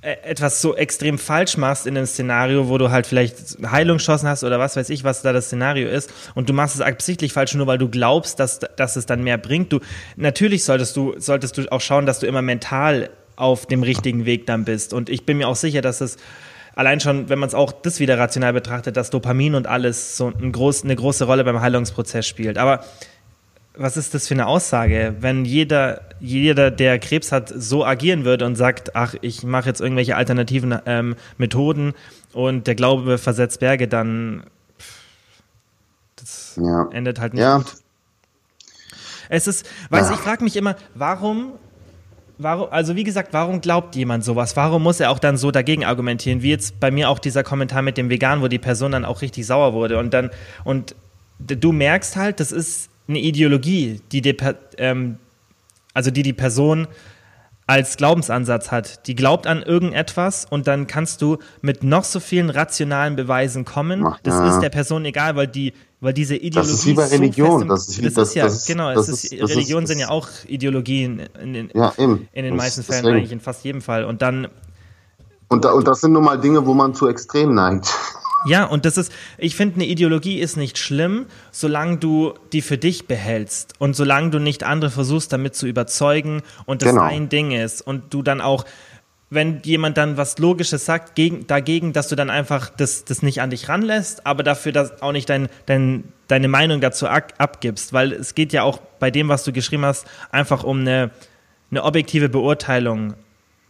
etwas 0.06 0.62
so 0.62 0.76
extrem 0.76 1.18
falsch 1.18 1.58
machst 1.58 1.88
in 1.88 1.98
einem 1.98 2.06
Szenario, 2.06 2.70
wo 2.70 2.78
du 2.78 2.92
halt 2.92 3.08
vielleicht 3.08 3.58
Heilungschancen 3.70 4.30
hast 4.30 4.44
oder 4.44 4.60
was 4.60 4.76
weiß 4.76 4.90
ich, 4.90 5.04
was 5.04 5.24
da 5.24 5.34
das 5.34 5.46
Szenario 5.48 5.90
ist, 5.90 6.12
und 6.36 6.48
du 6.48 6.54
machst 6.54 6.76
es 6.76 6.82
absichtlich 6.82 7.34
falsch, 7.34 7.56
nur 7.56 7.66
weil 7.66 7.80
du 7.80 7.90
glaubst, 7.90 8.40
dass, 8.40 8.60
dass 8.60 8.96
es 8.96 9.08
dann 9.08 9.24
mehr 9.24 9.38
bringt. 9.38 9.74
Du, 9.74 9.80
natürlich 10.16 10.64
solltest 10.64 10.96
du, 10.96 11.16
solltest 11.18 11.58
du 11.58 11.72
auch 11.72 11.82
schauen, 11.82 12.06
dass 12.06 12.20
du 12.20 12.28
immer 12.28 12.44
mental 12.44 13.10
auf 13.36 13.66
dem 13.66 13.84
richtigen 13.84 14.26
Weg 14.26 14.46
dann 14.46 14.64
bist. 14.64 14.94
Und 14.94 15.10
ich 15.10 15.26
bin 15.26 15.38
mir 15.38 15.48
auch 15.48 15.56
sicher, 15.56 15.82
dass 15.82 16.02
es 16.02 16.18
allein 16.76 17.00
schon, 17.00 17.30
wenn 17.30 17.40
man 17.40 17.48
es 17.48 17.56
auch 17.56 17.72
das 17.72 18.00
wieder 18.00 18.18
rational 18.20 18.54
betrachtet, 18.54 18.98
dass 18.98 19.10
Dopamin 19.10 19.56
und 19.56 19.68
alles 19.68 20.18
so 20.18 20.28
ein 20.28 20.52
groß, 20.52 20.84
eine 20.84 20.96
große 20.96 21.26
Rolle 21.26 21.44
beim 21.44 21.62
Heilungsprozess 21.62 22.28
spielt. 22.28 22.58
Aber 22.58 22.86
was 23.78 23.98
ist 23.98 24.14
das 24.14 24.28
für 24.28 24.34
eine 24.34 24.48
Aussage, 24.48 25.16
wenn 25.20 25.46
jeder, 25.46 26.02
jeder, 26.20 26.72
der 26.72 27.00
Krebs 27.00 27.32
hat, 27.32 27.50
so 27.50 27.86
agieren 27.86 28.26
würde 28.26 28.46
und 28.46 28.56
sagt, 28.56 28.96
ach, 28.96 29.16
ich 29.22 29.44
mache 29.44 29.68
jetzt 29.68 29.82
irgendwelche 29.82 30.16
alternativen 30.16 30.80
ähm, 30.86 31.16
Methoden 31.38 31.94
und 32.34 32.68
der 32.68 32.76
Glaube 32.76 33.18
versetzt 33.18 33.60
Berge, 33.60 33.88
dann 33.88 34.44
das 36.16 36.60
ja. 36.62 36.88
endet 36.92 37.20
halt 37.20 37.34
nicht 37.34 37.44
ja. 37.44 37.58
gut. 37.58 37.74
Es 39.30 39.48
ist, 39.48 39.66
weißt 39.90 40.12
du, 40.12 40.14
ich 40.14 40.20
frage 40.20 40.44
mich 40.44 40.56
immer, 40.56 40.76
warum, 40.94 41.54
warum, 42.38 42.68
also 42.72 42.96
wie 42.96 43.04
gesagt, 43.04 43.34
warum 43.34 43.60
glaubt 43.60 43.96
jemand 43.96 44.24
sowas? 44.24 44.56
Warum 44.56 44.84
muss 44.84 45.00
er 45.00 45.10
auch 45.10 45.20
dann 45.20 45.38
so 45.38 45.50
dagegen 45.52 45.84
argumentieren? 45.84 46.44
Wie 46.44 46.52
jetzt 46.52 46.80
bei 46.80 46.92
mir 46.92 47.10
auch 47.10 47.20
dieser 47.20 47.44
Kommentar 47.44 47.82
mit 47.82 47.98
dem 47.98 48.10
Vegan, 48.10 48.42
wo 48.42 48.48
die 48.48 48.60
Person 48.60 48.92
dann 48.92 49.04
auch 49.04 49.22
richtig 49.22 49.48
sauer 49.48 49.74
wurde 49.74 49.98
und 49.98 50.14
dann, 50.14 50.30
und 50.64 50.96
du 51.40 51.72
merkst 51.72 52.16
halt, 52.16 52.40
das 52.40 52.52
ist 52.52 52.90
eine 53.08 53.20
Ideologie, 53.20 54.02
die 54.12 54.22
die, 54.22 54.36
ähm, 54.78 55.18
also 55.94 56.12
die 56.12 56.24
die 56.24 56.34
Person 56.34 56.88
als 57.68 57.98
Glaubensansatz 57.98 58.72
hat. 58.72 59.08
Die 59.08 59.16
glaubt 59.16 59.48
an 59.48 59.64
irgendetwas 59.64 60.46
und 60.48 60.68
dann 60.68 60.86
kannst 60.88 61.22
du 61.22 61.38
mit 61.62 61.84
noch 61.84 62.04
so 62.04 62.20
vielen 62.20 62.50
rationalen 62.50 63.16
Beweisen 63.16 63.66
kommen. 63.66 64.06
Ach, 64.06 64.20
das 64.22 64.36
ja. 64.36 64.50
ist 64.54 64.60
der 64.60 64.70
Person 64.70 65.04
egal, 65.06 65.36
weil 65.36 65.48
die, 65.48 65.74
weil 66.00 66.14
diese 66.14 66.36
Ideologie. 66.36 66.72
Das 66.72 66.80
ist 66.80 66.86
wie 66.86 66.94
bei 66.94 67.06
Religion. 67.06 67.62
So 67.62 67.68
das 67.68 67.88
ist, 67.88 67.98
wie, 67.98 68.04
das, 68.04 68.14
das 68.14 68.30
ist 68.30 68.36
ja, 68.36 68.44
das 68.44 68.66
genau, 68.66 68.94
das 68.94 69.10
ist, 69.10 69.34
ist, 69.34 69.50
Religionen 69.50 69.88
sind 69.88 70.00
ja 70.00 70.10
auch 70.10 70.28
Ideologien 70.48 71.24
in, 71.42 71.56
in, 71.56 71.72
ja, 71.74 71.92
in 71.98 72.28
den 72.34 72.56
meisten 72.56 72.84
Fällen, 72.84 73.04
deswegen. 73.04 73.18
eigentlich 73.18 73.32
in 73.32 73.40
fast 73.40 73.64
jedem 73.64 73.82
Fall. 73.82 74.06
Und 74.06 74.22
dann. 74.22 74.48
Und, 75.48 75.66
und 75.66 75.88
das 75.88 76.02
sind 76.02 76.12
nun 76.12 76.24
mal 76.24 76.40
Dinge, 76.40 76.66
wo 76.66 76.74
man 76.74 76.94
zu 76.94 77.08
extrem 77.08 77.56
neigt. 77.56 77.96
Ja, 78.46 78.66
und 78.66 78.86
das 78.86 78.98
ist, 78.98 79.12
ich 79.38 79.56
finde, 79.56 79.76
eine 79.76 79.86
Ideologie 79.86 80.40
ist 80.40 80.58
nicht 80.58 80.78
schlimm, 80.78 81.26
solange 81.52 81.98
du 81.98 82.34
die 82.54 82.62
für 82.62 82.78
dich 82.78 83.08
behältst 83.08 83.74
und 83.80 83.96
solange 83.96 84.30
du 84.30 84.40
nicht 84.40 84.64
andere 84.64 84.92
versuchst, 84.92 85.34
damit 85.34 85.56
zu 85.56 85.68
überzeugen 85.68 86.42
und 86.66 86.82
das 86.82 86.90
genau. 86.90 87.08
dein 87.08 87.30
Ding 87.30 87.52
ist 87.52 87.82
und 87.82 88.14
du 88.14 88.22
dann 88.22 88.42
auch, 88.42 88.66
wenn 89.30 89.62
jemand 89.64 89.98
dann 89.98 90.18
was 90.18 90.38
Logisches 90.38 90.86
sagt, 90.86 91.16
gegen, 91.16 91.48
dagegen, 91.48 91.94
dass 91.94 92.08
du 92.08 92.16
dann 92.16 92.30
einfach 92.30 92.70
das, 92.70 93.06
das 93.06 93.24
nicht 93.24 93.42
an 93.42 93.50
dich 93.50 93.68
ranlässt, 93.70 94.26
aber 94.26 94.44
dafür 94.44 94.72
dass 94.72 95.02
auch 95.02 95.12
nicht 95.12 95.30
dein, 95.30 95.50
dein, 95.66 96.06
deine 96.28 96.48
Meinung 96.48 96.82
dazu 96.82 97.08
abgibst, 97.08 97.94
weil 97.94 98.14
es 98.14 98.36
geht 98.36 98.54
ja 98.54 98.64
auch 98.64 98.80
bei 99.00 99.12
dem, 99.12 99.28
was 99.28 99.44
du 99.44 99.52
geschrieben 99.52 99.86
hast, 99.86 100.06
einfach 100.32 100.64
um 100.64 100.82
eine, 100.82 101.12
eine 101.72 101.84
objektive 101.84 102.30
Beurteilung 102.30 103.16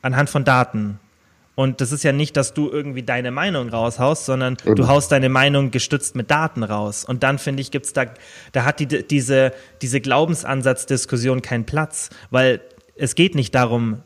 anhand 0.01 0.29
von 0.29 0.43
Daten. 0.43 0.99
Und 1.55 1.79
das 1.79 1.93
ist 1.93 2.03
ja 2.03 2.11
nicht, 2.11 2.35
dass 2.35 2.53
du 2.53 2.69
irgendwie 2.69 3.03
deine 3.03 3.31
Meinung 3.31 3.69
raushaust, 3.69 4.25
sondern 4.25 4.57
Eben. 4.65 4.75
du 4.75 4.87
haust 4.87 5.11
deine 5.11 5.29
Meinung 5.29 5.71
gestützt 5.71 6.15
mit 6.15 6.29
Daten 6.29 6.63
raus. 6.63 7.05
Und 7.05 7.23
dann 7.23 7.39
finde 7.39 7.61
ich, 7.61 7.71
gibt's 7.71 7.93
da, 7.93 8.05
da 8.51 8.65
hat 8.65 8.79
die, 8.81 8.87
diese, 8.87 9.53
diese 9.81 10.01
Glaubensansatzdiskussion 10.01 11.41
keinen 11.41 11.65
Platz, 11.65 12.09
weil 12.29 12.59
es 12.95 13.15
geht 13.15 13.35
nicht 13.35 13.55
darum, 13.55 14.01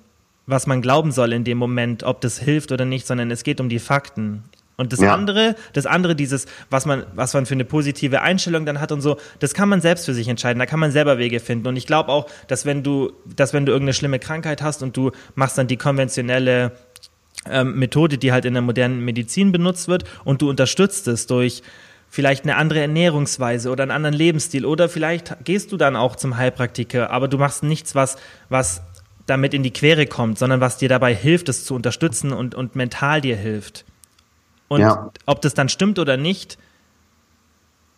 was 0.46 0.68
man 0.68 0.82
glauben 0.82 1.12
soll 1.12 1.34
in 1.34 1.44
dem 1.44 1.58
Moment, 1.58 2.04
ob 2.04 2.22
das 2.22 2.40
hilft 2.40 2.72
oder 2.72 2.86
nicht, 2.86 3.06
sondern 3.06 3.30
es 3.32 3.44
geht 3.44 3.60
um 3.60 3.70
die 3.70 3.80
Fakten. 3.80 4.44
Und 4.78 4.94
das 4.94 5.02
ja. 5.02 5.14
andere, 5.14 5.56
das 5.74 5.86
andere, 5.86 6.16
dieses, 6.16 6.46
was 6.70 6.86
man, 6.86 7.06
was 7.14 7.34
man 7.34 7.46
für 7.46 7.54
eine 7.54 7.66
positive 7.66 8.22
Einstellung 8.22 8.66
dann 8.66 8.80
hat 8.80 8.94
und 8.94 9.02
so, 9.02 9.18
das 9.40 9.54
kann 9.54 9.68
man 9.68 9.82
selbst 9.82 10.06
für 10.06 10.14
sich 10.14 10.30
entscheiden. 10.30 10.58
Da 10.58 10.66
kann 10.66 10.80
man 10.80 10.92
selber 10.92 11.18
Wege 11.18 11.42
finden. 11.42 11.68
Und 11.68 11.76
ich 11.76 11.86
glaube 11.86 12.10
auch, 12.10 12.28
dass 12.48 12.66
wenn 12.66 12.82
du, 12.82 13.12
dass 13.26 13.52
wenn 13.52 13.66
du 13.66 13.74
irgendeine 13.74 13.94
schlimme 13.94 14.20
Krankheit 14.20 14.62
hast 14.62 14.82
und 14.82 14.96
du 14.96 15.12
machst 15.36 15.58
dann 15.58 15.68
die 15.68 15.76
konventionelle 15.76 16.72
ähm, 17.48 17.78
Methode, 17.78 18.18
die 18.18 18.32
halt 18.32 18.46
in 18.46 18.54
der 18.54 18.62
modernen 18.62 19.04
Medizin 19.04 19.52
benutzt 19.52 19.88
wird 19.88 20.04
und 20.24 20.42
du 20.42 20.50
unterstützt 20.50 21.08
es 21.08 21.28
durch 21.28 21.64
vielleicht 22.10 22.44
eine 22.44 22.56
andere 22.56 22.82
Ernährungsweise 22.82 23.70
oder 23.70 23.84
einen 23.84 23.92
anderen 23.92 24.16
Lebensstil 24.16 24.66
oder 24.66 24.90
vielleicht 24.90 25.38
gehst 25.46 25.72
du 25.72 25.78
dann 25.78 25.96
auch 25.96 26.16
zum 26.16 26.38
Heilpraktiker, 26.38 27.12
aber 27.12 27.28
du 27.28 27.38
machst 27.38 27.64
nichts, 27.64 27.96
was, 27.96 28.18
was 28.50 28.82
damit 29.26 29.54
in 29.54 29.64
die 29.64 29.72
Quere 29.72 30.08
kommt, 30.08 30.40
sondern 30.40 30.60
was 30.60 30.78
dir 30.78 30.90
dabei 30.90 31.14
hilft, 31.14 31.50
es 31.50 31.66
zu 31.66 31.76
unterstützen 31.76 32.34
und, 32.34 32.56
und 32.56 32.76
mental 32.76 33.22
dir 33.22 33.38
hilft. 33.38 33.86
Und 34.68 34.82
ja. 34.82 35.12
ob 35.26 35.42
das 35.42 35.54
dann 35.54 35.70
stimmt 35.70 36.00
oder 36.00 36.18
nicht, 36.18 36.58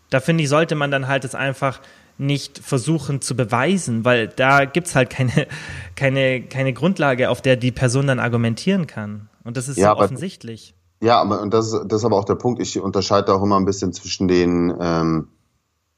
da 0.09 0.19
finde 0.19 0.43
ich, 0.43 0.49
sollte 0.49 0.75
man 0.75 0.91
dann 0.91 1.07
halt 1.07 1.23
es 1.23 1.35
einfach 1.35 1.79
nicht 2.21 2.59
versuchen 2.59 3.19
zu 3.21 3.35
beweisen, 3.35 4.05
weil 4.05 4.27
da 4.27 4.65
gibt 4.65 4.87
es 4.87 4.95
halt 4.95 5.09
keine, 5.09 5.47
keine, 5.95 6.41
keine 6.43 6.73
Grundlage, 6.73 7.29
auf 7.29 7.41
der 7.41 7.57
die 7.57 7.71
Person 7.71 8.07
dann 8.07 8.19
argumentieren 8.19 8.87
kann. 8.87 9.29
Und 9.43 9.57
das 9.57 9.67
ist 9.67 9.77
ja, 9.77 9.95
so 9.95 10.01
offensichtlich. 10.01 10.75
Ja, 11.01 11.19
aber 11.19 11.41
und 11.41 11.53
das, 11.53 11.71
das 11.71 12.01
ist 12.01 12.05
aber 12.05 12.17
auch 12.17 12.25
der 12.25 12.35
Punkt. 12.35 12.61
Ich 12.61 12.79
unterscheide 12.79 13.33
auch 13.33 13.41
immer 13.41 13.59
ein 13.59 13.65
bisschen 13.65 13.91
zwischen 13.91 14.27
den, 14.27 14.73
ähm, 14.79 15.29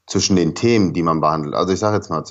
zwischen 0.06 0.34
den 0.34 0.54
Themen, 0.54 0.94
die 0.94 1.02
man 1.02 1.20
behandelt. 1.20 1.54
Also 1.54 1.72
ich 1.72 1.78
sage 1.78 1.96
jetzt 1.96 2.08
mal, 2.08 2.24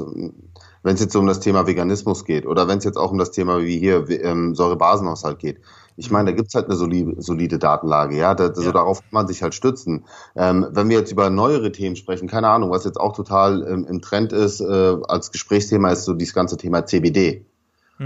wenn 0.81 0.95
es 0.95 0.99
jetzt 0.99 1.15
um 1.15 1.27
das 1.27 1.39
Thema 1.39 1.67
Veganismus 1.67 2.25
geht 2.25 2.47
oder 2.47 2.67
wenn 2.67 2.79
es 2.79 2.83
jetzt 2.83 2.97
auch 2.97 3.11
um 3.11 3.19
das 3.19 3.31
Thema 3.31 3.61
wie 3.61 3.77
hier 3.77 4.09
ähm, 4.09 4.55
Säurebasenhaushalt 4.55 5.39
geht. 5.39 5.59
Ich 5.95 6.11
meine, 6.11 6.31
da 6.31 6.35
gibt's 6.35 6.55
halt 6.55 6.65
eine 6.65 6.75
solide, 6.75 7.21
solide 7.21 7.59
Datenlage, 7.59 8.17
ja, 8.17 8.33
da, 8.33 8.47
also 8.47 8.61
ja. 8.61 8.71
darauf 8.71 8.99
kann 9.01 9.09
man 9.11 9.27
sich 9.27 9.43
halt 9.43 9.53
stützen. 9.53 10.05
Ähm, 10.35 10.67
wenn 10.71 10.89
wir 10.89 10.97
jetzt 10.97 11.11
über 11.11 11.29
neuere 11.29 11.71
Themen 11.71 11.95
sprechen, 11.95 12.27
keine 12.27 12.49
Ahnung, 12.49 12.71
was 12.71 12.85
jetzt 12.85 12.99
auch 12.99 13.15
total 13.15 13.65
ähm, 13.67 13.85
im 13.87 14.01
Trend 14.01 14.33
ist, 14.33 14.61
äh, 14.61 14.97
als 15.07 15.31
Gesprächsthema 15.31 15.91
ist 15.91 16.05
so 16.05 16.13
dieses 16.13 16.33
ganze 16.33 16.57
Thema 16.57 16.85
CBD. 16.85 17.45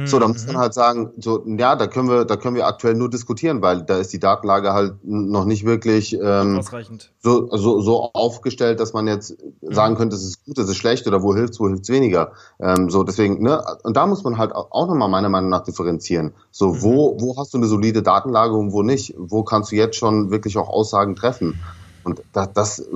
So, 0.06 0.19
da 0.19 0.28
muss 0.28 0.45
man 0.45 0.56
mhm. 0.56 0.60
halt 0.60 0.73
sagen, 0.73 1.12
so, 1.17 1.43
ja, 1.45 1.76
da 1.76 1.88
können 1.88 2.10
wir, 2.10 2.26
da 2.26 2.36
können 2.36 2.56
wir 2.56 2.67
aktuell 2.67 2.93
nur 2.93 3.10
diskutieren, 3.10 3.62
weil 3.62 3.84
da 3.84 3.97
ist 3.97 4.12
die 4.12 4.19
Datenlage 4.19 4.73
halt 4.73 4.95
noch 5.04 5.45
nicht 5.45 5.65
wirklich 5.65 6.13
ähm, 6.21 6.60
Ausreichend. 6.60 7.12
So, 7.19 7.47
so, 7.56 7.80
so 7.80 8.12
aufgestellt, 8.13 8.82
dass 8.82 8.91
man 8.91 9.08
jetzt 9.08 9.38
mhm. 9.62 9.73
sagen 9.73 9.95
könnte, 9.95 10.17
es 10.17 10.23
ist 10.23 10.45
gut, 10.45 10.58
es 10.58 10.67
ist 10.67 10.76
schlecht 10.76 11.08
oder 11.08 11.23
wo 11.23 11.34
hilft's, 11.34 11.60
wo 11.62 11.67
hilft's 11.67 11.89
weniger. 11.89 12.34
Ähm, 12.60 12.89
so, 12.89 13.04
deswegen, 13.04 13.41
ne, 13.41 13.63
und 13.84 13.95
da 13.95 14.06
muss 14.08 14.26
man 14.26 14.38
halt 14.38 14.54
auch 14.54 14.88
nochmal 14.88 15.08
meiner 15.08 15.30
Meinung 15.30 15.50
nach 15.50 15.63
differenzieren. 15.63 16.34
So, 16.52 16.73
mhm. 16.73 16.82
wo, 16.82 17.17
wo 17.19 17.38
hast 17.38 17.54
du 17.54 17.58
eine 17.58 17.67
solide 17.67 18.04
Datenlage 18.04 18.56
und 18.56 18.73
wo 18.73 18.84
nicht? 18.84 19.15
Wo 19.17 19.43
kannst 19.43 19.71
du 19.71 19.78
jetzt 19.78 19.95
schon 19.95 20.32
wirklich 20.32 20.58
auch 20.58 20.67
Aussagen 20.67 21.15
treffen? 21.15 21.60
Und 22.04 22.21
das, 22.34 22.52
das, 22.54 22.89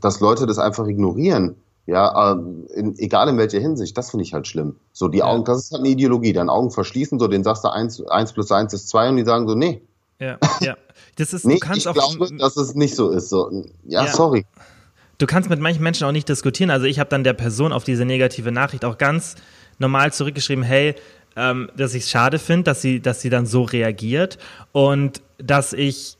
dass 0.00 0.20
Leute 0.20 0.46
das 0.46 0.58
einfach 0.58 0.86
ignorieren, 0.86 1.56
ja, 1.88 2.32
ähm, 2.32 2.66
in, 2.74 2.98
egal 2.98 3.30
in 3.30 3.38
welcher 3.38 3.60
Hinsicht, 3.60 3.96
das 3.96 4.10
finde 4.10 4.22
ich 4.22 4.34
halt 4.34 4.46
schlimm. 4.46 4.76
So 4.92 5.08
die 5.08 5.22
Augen, 5.22 5.46
das 5.46 5.64
ist 5.64 5.72
halt 5.72 5.80
eine 5.80 5.88
Ideologie, 5.88 6.34
deine 6.34 6.52
Augen 6.52 6.70
verschließen, 6.70 7.18
so 7.18 7.28
den 7.28 7.42
sagst 7.42 7.64
du 7.64 7.68
eins, 7.68 8.06
eins 8.08 8.34
plus 8.34 8.52
eins 8.52 8.74
ist 8.74 8.90
zwei 8.90 9.08
und 9.08 9.16
die 9.16 9.24
sagen 9.24 9.48
so, 9.48 9.54
nee. 9.54 9.80
Ja, 10.20 10.38
ja. 10.60 10.76
Das 11.16 11.32
ist, 11.32 11.46
nee, 11.46 11.54
du 11.54 11.60
kannst 11.60 11.80
ich 11.80 11.88
auch, 11.88 11.94
glaube, 11.94 12.36
dass 12.36 12.58
es 12.58 12.74
nicht 12.74 12.94
so 12.94 13.08
ist. 13.08 13.30
So, 13.30 13.50
ja, 13.86 14.04
ja, 14.04 14.12
sorry. 14.12 14.44
Du 15.16 15.24
kannst 15.24 15.48
mit 15.48 15.60
manchen 15.60 15.82
Menschen 15.82 16.06
auch 16.06 16.12
nicht 16.12 16.28
diskutieren. 16.28 16.68
Also 16.68 16.84
ich 16.84 16.98
habe 16.98 17.08
dann 17.08 17.24
der 17.24 17.32
Person 17.32 17.72
auf 17.72 17.84
diese 17.84 18.04
negative 18.04 18.52
Nachricht 18.52 18.84
auch 18.84 18.98
ganz 18.98 19.36
normal 19.78 20.12
zurückgeschrieben, 20.12 20.64
hey, 20.64 20.94
ähm, 21.36 21.70
dass 21.74 21.94
ich 21.94 22.02
es 22.02 22.10
schade 22.10 22.38
finde, 22.38 22.64
dass 22.64 22.82
sie, 22.82 23.00
dass 23.00 23.22
sie 23.22 23.30
dann 23.30 23.46
so 23.46 23.62
reagiert 23.62 24.36
und 24.72 25.22
dass 25.38 25.72
ich 25.72 26.17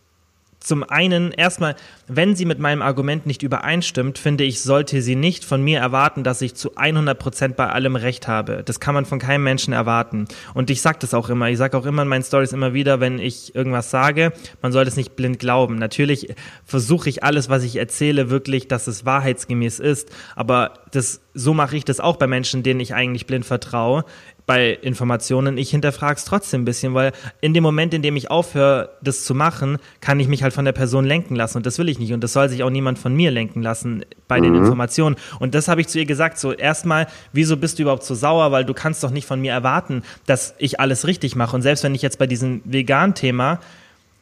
zum 0.60 0.82
einen 0.82 1.30
erstmal, 1.30 1.76
wenn 2.08 2.34
sie 2.34 2.44
mit 2.44 2.58
meinem 2.58 2.82
Argument 2.82 3.26
nicht 3.26 3.42
übereinstimmt, 3.42 4.18
finde 4.18 4.44
ich, 4.44 4.60
sollte 4.60 5.02
sie 5.02 5.14
nicht 5.14 5.44
von 5.44 5.62
mir 5.62 5.78
erwarten, 5.78 6.24
dass 6.24 6.42
ich 6.42 6.54
zu 6.54 6.74
100 6.76 7.18
Prozent 7.18 7.56
bei 7.56 7.68
allem 7.68 7.96
Recht 7.96 8.26
habe. 8.26 8.62
Das 8.64 8.80
kann 8.80 8.94
man 8.94 9.06
von 9.06 9.18
keinem 9.18 9.44
Menschen 9.44 9.72
erwarten. 9.72 10.26
Und 10.54 10.70
ich 10.70 10.82
sage 10.82 10.98
das 11.00 11.14
auch 11.14 11.28
immer. 11.28 11.48
Ich 11.48 11.58
sage 11.58 11.76
auch 11.76 11.86
immer 11.86 12.02
in 12.02 12.08
meinen 12.08 12.24
Stories 12.24 12.52
immer 12.52 12.74
wieder, 12.74 12.98
wenn 13.00 13.18
ich 13.18 13.54
irgendwas 13.54 13.90
sage, 13.90 14.32
man 14.60 14.72
soll 14.72 14.86
es 14.86 14.96
nicht 14.96 15.14
blind 15.14 15.38
glauben. 15.38 15.76
Natürlich 15.76 16.34
versuche 16.64 17.08
ich 17.08 17.22
alles, 17.22 17.48
was 17.48 17.62
ich 17.62 17.76
erzähle, 17.76 18.30
wirklich, 18.30 18.66
dass 18.66 18.88
es 18.88 19.04
wahrheitsgemäß 19.04 19.78
ist. 19.78 20.10
Aber 20.34 20.74
das, 20.90 21.20
so 21.34 21.54
mache 21.54 21.76
ich 21.76 21.84
das 21.84 22.00
auch 22.00 22.16
bei 22.16 22.26
Menschen, 22.26 22.64
denen 22.64 22.80
ich 22.80 22.94
eigentlich 22.94 23.26
blind 23.26 23.46
vertraue 23.46 24.04
bei 24.48 24.70
Informationen. 24.70 25.58
Ich 25.58 25.70
hinterfrage 25.70 26.16
es 26.16 26.24
trotzdem 26.24 26.62
ein 26.62 26.64
bisschen, 26.64 26.94
weil 26.94 27.12
in 27.42 27.52
dem 27.52 27.62
Moment, 27.62 27.92
in 27.92 28.00
dem 28.00 28.16
ich 28.16 28.30
aufhöre, 28.30 28.88
das 29.02 29.26
zu 29.26 29.34
machen, 29.34 29.76
kann 30.00 30.18
ich 30.20 30.26
mich 30.26 30.42
halt 30.42 30.54
von 30.54 30.64
der 30.64 30.72
Person 30.72 31.04
lenken 31.04 31.36
lassen 31.36 31.58
und 31.58 31.66
das 31.66 31.78
will 31.78 31.90
ich 31.90 31.98
nicht 31.98 32.14
und 32.14 32.24
das 32.24 32.32
soll 32.32 32.48
sich 32.48 32.62
auch 32.62 32.70
niemand 32.70 32.98
von 32.98 33.14
mir 33.14 33.30
lenken 33.30 33.60
lassen 33.60 34.06
bei 34.26 34.38
mhm. 34.38 34.44
den 34.44 34.54
Informationen. 34.54 35.16
Und 35.38 35.54
das 35.54 35.68
habe 35.68 35.82
ich 35.82 35.88
zu 35.88 35.98
ihr 35.98 36.06
gesagt, 36.06 36.38
so 36.38 36.54
erstmal, 36.54 37.08
wieso 37.34 37.58
bist 37.58 37.78
du 37.78 37.82
überhaupt 37.82 38.04
so 38.04 38.14
sauer, 38.14 38.50
weil 38.50 38.64
du 38.64 38.72
kannst 38.72 39.04
doch 39.04 39.10
nicht 39.10 39.26
von 39.26 39.38
mir 39.38 39.52
erwarten, 39.52 40.02
dass 40.24 40.54
ich 40.56 40.80
alles 40.80 41.06
richtig 41.06 41.36
mache 41.36 41.54
und 41.54 41.60
selbst 41.60 41.84
wenn 41.84 41.94
ich 41.94 42.00
jetzt 42.00 42.18
bei 42.18 42.26
diesem 42.26 42.62
Vegan-Thema 42.64 43.60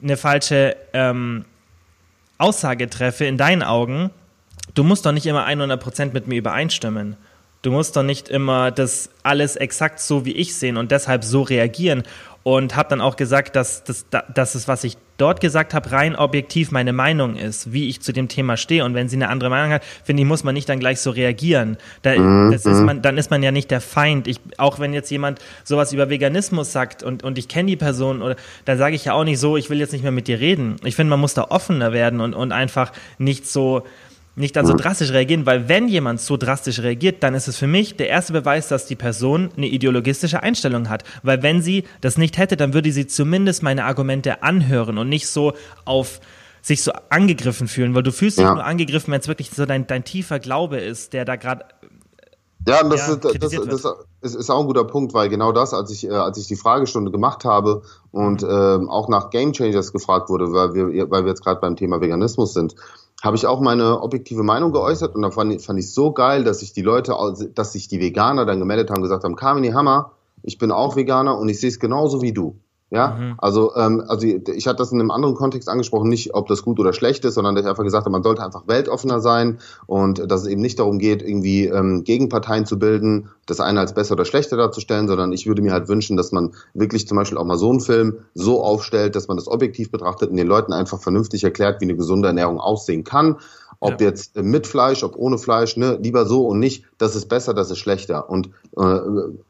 eine 0.03 0.17
falsche 0.17 0.77
ähm, 0.93 1.45
Aussage 2.37 2.91
treffe 2.91 3.27
in 3.27 3.39
deinen 3.39 3.63
Augen, 3.63 4.11
du 4.75 4.83
musst 4.83 5.07
doch 5.07 5.13
nicht 5.13 5.27
immer 5.27 5.47
100% 5.47 6.13
mit 6.13 6.27
mir 6.27 6.37
übereinstimmen. 6.37 7.17
Du 7.67 7.73
musst 7.73 7.97
doch 7.97 8.05
nicht 8.05 8.29
immer 8.29 8.71
das 8.71 9.11
alles 9.25 9.57
exakt 9.57 9.99
so 9.99 10.25
wie 10.25 10.31
ich 10.31 10.55
sehen 10.55 10.77
und 10.77 10.93
deshalb 10.93 11.25
so 11.25 11.43
reagieren. 11.43 12.05
Und 12.45 12.77
habe 12.77 12.91
dann 12.91 13.01
auch 13.01 13.17
gesagt, 13.17 13.57
dass, 13.57 13.83
dass, 13.83 14.07
dass 14.09 14.55
es, 14.55 14.69
was 14.69 14.85
ich 14.85 14.97
dort 15.17 15.41
gesagt 15.41 15.75
habe, 15.75 15.91
rein 15.91 16.15
objektiv 16.15 16.71
meine 16.71 16.93
Meinung 16.93 17.35
ist, 17.35 17.73
wie 17.73 17.89
ich 17.89 18.01
zu 18.03 18.13
dem 18.13 18.29
Thema 18.29 18.57
stehe. 18.57 18.85
Und 18.85 18.95
wenn 18.95 19.09
sie 19.09 19.17
eine 19.17 19.31
andere 19.31 19.51
Meinung 19.51 19.73
hat, 19.73 19.83
finde 20.05 20.23
ich, 20.23 20.29
muss 20.29 20.45
man 20.45 20.55
nicht 20.55 20.69
dann 20.69 20.79
gleich 20.79 21.01
so 21.01 21.11
reagieren. 21.11 21.77
Da, 22.03 22.17
mhm. 22.17 22.53
das 22.53 22.65
ist 22.67 22.83
man, 22.83 23.03
dann 23.03 23.19
ist 23.19 23.33
man 23.33 23.43
ja 23.43 23.51
nicht 23.51 23.73
der 23.73 23.81
Feind. 23.81 24.29
Ich, 24.29 24.39
auch 24.59 24.79
wenn 24.79 24.93
jetzt 24.93 25.11
jemand 25.11 25.41
sowas 25.65 25.93
über 25.93 26.09
Veganismus 26.09 26.71
sagt 26.71 27.03
und, 27.03 27.25
und 27.25 27.37
ich 27.37 27.49
kenne 27.49 27.69
die 27.69 27.77
Person, 27.77 28.23
oder 28.23 28.37
dann 28.65 28.79
sage 28.79 28.95
ich 28.95 29.07
ja 29.07 29.15
auch 29.15 29.25
nicht 29.25 29.41
so, 29.41 29.57
ich 29.57 29.71
will 29.71 29.81
jetzt 29.81 29.93
nicht 29.93 30.03
mehr 30.03 30.13
mit 30.13 30.29
dir 30.29 30.39
reden. 30.39 30.77
Ich 30.85 30.95
finde, 30.95 31.11
man 31.11 31.19
muss 31.19 31.35
da 31.35 31.47
offener 31.49 31.93
werden 31.93 32.21
und, 32.21 32.33
und 32.33 32.53
einfach 32.53 32.93
nicht 33.19 33.49
so 33.49 33.83
nicht 34.37 34.55
dann 34.55 34.67
so 34.67 34.75
mhm. 34.75 34.79
drastisch 34.79 35.11
reagieren, 35.13 35.47
weil 35.47 35.69
wenn 35.69 35.89
jemand 35.89 36.21
so 36.21 36.37
drastisch 36.37 36.81
reagiert, 36.81 37.23
dann 37.23 37.35
ist 37.35 37.49
es 37.49 37.57
für 37.57 37.67
mich 37.67 37.97
der 37.97 38.09
erste 38.09 38.35
Beweis, 38.35 38.69
dass 38.69 38.87
die 38.87 38.95
Person 38.95 39.51
eine 39.57 39.67
ideologistische 39.67 40.43
Einstellung 40.43 40.91
hat. 40.91 41.05
Weil 41.23 41.43
wenn 41.43 41.63
sie 41.63 41.85
das 42.03 42.19
nicht 42.19 42.37
hätte, 42.37 42.57
dann 42.57 42.75
würde 42.75 42.93
sie 42.93 43.07
zumindest 43.07 43.63
meine 43.63 43.85
Argumente 43.85 44.43
anhören 44.43 44.99
und 44.99 45.09
nicht 45.09 45.27
so 45.29 45.55
auf 45.87 46.21
sich 46.61 46.83
so 46.83 46.93
angegriffen 47.09 47.67
fühlen, 47.67 47.95
weil 47.95 48.03
du 48.03 48.13
fühlst 48.13 48.39
ja. 48.39 48.45
dich 48.45 48.55
nur 48.55 48.65
angegriffen, 48.65 49.13
wenn 49.13 49.21
es 49.21 49.29
wirklich 49.29 49.51
so 49.51 49.65
dein, 49.67 49.87
dein 49.87 50.05
tiefer 50.05 50.39
Glaube 50.39 50.79
ist, 50.79 51.13
der 51.13 51.25
da 51.25 51.37
gerade 51.37 51.65
ja, 52.69 52.83
das, 52.83 53.07
ja, 53.07 53.15
ist, 53.15 53.25
das, 53.25 53.33
das, 53.39 53.97
das, 54.21 54.35
ist 54.35 54.51
auch 54.51 54.61
ein 54.61 54.67
guter 54.67 54.83
Punkt, 54.85 55.15
weil 55.15 55.29
genau 55.29 55.53
das, 55.53 55.73
als 55.73 55.93
ich, 55.93 56.09
äh, 56.09 56.11
als 56.11 56.37
ich 56.37 56.49
die 56.49 56.57
Fragestunde 56.57 57.13
gemacht 57.13 57.45
habe 57.45 57.83
und 58.11 58.43
äh, 58.43 58.47
auch 58.47 59.09
nach 59.09 59.31
Game 59.31 59.53
Changers 59.53 59.93
gefragt 59.93 60.29
wurde, 60.29 60.53
weil 60.53 60.75
wir, 60.75 61.09
weil 61.09 61.23
wir 61.23 61.29
jetzt 61.29 61.45
gerade 61.45 61.61
beim 61.61 61.77
Thema 61.77 62.01
Veganismus 62.01 62.55
sind, 62.55 62.75
habe 63.27 63.37
ich 63.37 63.47
auch 63.47 63.61
meine 63.61 64.01
objektive 64.01 64.43
Meinung 64.43 64.73
geäußert 64.73 65.15
und 65.15 65.23
da 65.23 65.31
fand 65.31 65.53
ich, 65.53 65.65
fand 65.65 65.79
ich 65.79 65.93
so 65.93 66.13
geil, 66.13 66.45
dass 66.45 66.61
sich 66.61 66.73
die 66.73 66.83
Leute, 66.83 67.15
dass 67.55 67.73
sich 67.73 67.89
die 67.89 68.01
Veganer 68.01 68.47
dann 68.47 68.61
gemeldet 68.61 68.91
haben, 68.91 69.03
gesagt 69.03 69.25
haben, 69.25 69.37
Kamini 69.37 69.73
Hammer, 69.73 70.13
ich 70.43 70.59
bin 70.59 70.71
auch 70.71 70.97
Veganer 70.97 71.37
und 71.37 71.49
ich 71.49 71.61
sehe 71.61 71.69
es 71.69 71.81
genauso 71.81 72.23
wie 72.23 72.33
du. 72.33 72.59
Ja, 72.91 73.17
mhm. 73.19 73.35
also, 73.39 73.75
ähm, 73.75 74.05
also 74.07 74.25
ich 74.29 74.69
hatte 74.69 74.77
das 74.77 74.93
in 74.93 75.01
einem 75.01 75.11
anderen 75.11 75.35
Kontext 75.35 75.69
angesprochen, 75.69 76.09
nicht 76.09 76.35
ob 76.35 76.47
das 76.47 76.63
gut 76.63 76.79
oder 76.79 76.93
schlecht 76.93 77.25
ist, 77.25 77.35
sondern 77.35 77.57
dass 77.57 77.65
ich 77.65 77.69
einfach 77.69 77.83
gesagt 77.83 78.05
habe, 78.05 78.13
man 78.13 78.23
sollte 78.23 78.45
einfach 78.45 78.69
weltoffener 78.69 79.21
sein 79.21 79.59
und 79.87 80.31
dass 80.31 80.43
es 80.43 80.47
eben 80.47 80.63
nicht 80.63 80.79
darum 80.79 81.01
geht, 81.01 81.21
irgendwie 81.21 81.67
ähm, 81.67 82.05
Gegenparteien 82.05 82.65
zu 82.65 82.79
bilden, 82.79 83.29
das 83.47 83.59
eine 83.59 83.81
als 83.81 83.93
besser 83.93 84.13
oder 84.13 84.25
schlechter 84.25 84.57
darzustellen, 84.57 85.09
sondern 85.09 85.33
ich 85.33 85.49
würde 85.49 85.63
mir 85.63 85.73
halt 85.73 85.89
wünschen, 85.89 86.17
dass 86.17 86.31
man 86.31 86.55
wirklich 86.75 87.09
zum 87.09 87.17
Beispiel 87.17 87.39
auch 87.39 87.45
mal 87.45 87.59
so 87.59 87.71
einen 87.71 87.81
Film 87.81 88.19
so 88.35 88.63
aufstellt, 88.63 89.17
dass 89.17 89.27
man 89.27 89.37
das 89.37 89.49
objektiv 89.49 89.91
betrachtet 89.91 90.31
und 90.31 90.37
den 90.37 90.47
Leuten 90.47 90.73
einfach 90.73 91.01
vernünftig 91.01 91.43
erklärt, 91.43 91.81
wie 91.81 91.87
eine 91.87 91.97
gesunde 91.97 92.29
Ernährung 92.29 92.61
aussehen 92.61 93.03
kann. 93.03 93.39
Ob 93.81 94.01
ja. 94.01 94.07
jetzt 94.07 94.37
mit 94.37 94.67
Fleisch, 94.67 95.03
ob 95.03 95.17
ohne 95.17 95.39
Fleisch, 95.39 95.77
ne, 95.77 95.99
lieber 96.01 96.25
so 96.25 96.47
und 96.47 96.61
nicht, 96.61 96.85
das 96.99 97.17
ist 97.17 97.29
besser, 97.29 97.53
das 97.53 97.71
ist 97.71 97.79
schlechter. 97.79 98.31
Und 98.31 98.51
äh, 98.79 99.01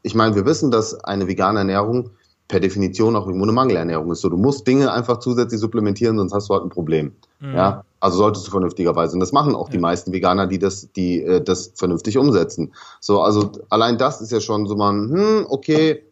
ich 0.01 0.15
meine, 0.15 0.35
wir 0.35 0.45
wissen, 0.45 0.71
dass 0.71 0.95
eine 1.03 1.27
vegane 1.27 1.59
Ernährung 1.59 2.09
per 2.47 2.59
Definition 2.59 3.15
auch 3.15 3.25
irgendwo 3.25 3.45
eine 3.45 3.51
Mangelernährung 3.51 4.11
ist. 4.11 4.21
So, 4.21 4.29
du 4.29 4.37
musst 4.37 4.65
Dinge 4.67 4.91
einfach 4.91 5.19
zusätzlich 5.19 5.59
supplementieren, 5.59 6.17
sonst 6.17 6.33
hast 6.33 6.49
du 6.49 6.53
halt 6.53 6.63
ein 6.63 6.69
Problem. 6.69 7.13
Mhm. 7.39 7.53
Ja, 7.53 7.83
also 7.99 8.17
solltest 8.17 8.47
du 8.47 8.51
vernünftigerweise. 8.51 9.13
Und 9.13 9.19
das 9.19 9.31
machen 9.31 9.55
auch 9.55 9.67
ja. 9.67 9.73
die 9.73 9.79
meisten 9.79 10.13
Veganer, 10.13 10.47
die 10.47 10.59
das, 10.59 10.91
die 10.93 11.21
äh, 11.21 11.41
das 11.41 11.73
vernünftig 11.75 12.17
umsetzen. 12.17 12.73
So, 12.99 13.21
also 13.21 13.51
allein 13.69 13.97
das 13.97 14.21
ist 14.21 14.31
ja 14.31 14.39
schon 14.39 14.65
so 14.67 14.75
man, 14.75 15.09
hm, 15.09 15.45
okay, 15.49 16.03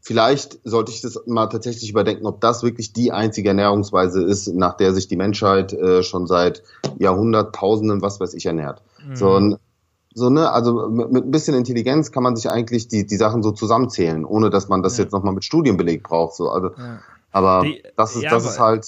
vielleicht 0.00 0.60
sollte 0.64 0.92
ich 0.92 1.00
das 1.00 1.20
mal 1.26 1.46
tatsächlich 1.46 1.90
überdenken, 1.90 2.26
ob 2.26 2.40
das 2.40 2.62
wirklich 2.62 2.92
die 2.92 3.12
einzige 3.12 3.48
Ernährungsweise 3.48 4.22
ist, 4.22 4.48
nach 4.54 4.76
der 4.76 4.94
sich 4.94 5.08
die 5.08 5.16
Menschheit 5.16 5.72
äh, 5.72 6.02
schon 6.02 6.26
seit 6.26 6.62
Jahrhunderttausenden, 6.98 8.02
was 8.02 8.20
weiß 8.20 8.34
ich, 8.34 8.46
ernährt. 8.46 8.82
Mhm. 9.06 9.16
So, 9.16 9.56
so, 10.12 10.28
ne, 10.28 10.50
also 10.50 10.88
mit, 10.88 11.12
mit 11.12 11.24
ein 11.24 11.30
bisschen 11.30 11.54
Intelligenz 11.54 12.10
kann 12.10 12.22
man 12.22 12.34
sich 12.36 12.50
eigentlich 12.50 12.88
die, 12.88 13.06
die 13.06 13.16
Sachen 13.16 13.42
so 13.42 13.52
zusammenzählen, 13.52 14.24
ohne 14.24 14.50
dass 14.50 14.68
man 14.68 14.82
das 14.82 14.96
ja. 14.96 15.04
jetzt 15.04 15.12
nochmal 15.12 15.34
mit 15.34 15.44
Studienbeleg 15.44 16.02
braucht. 16.02 16.34
So, 16.34 16.50
also, 16.50 16.70
ja. 16.76 16.98
Aber 17.30 17.62
die, 17.62 17.82
das 17.96 18.16
ist, 18.16 18.22
ja, 18.22 18.30
das 18.30 18.44
ist 18.44 18.58
halt. 18.58 18.86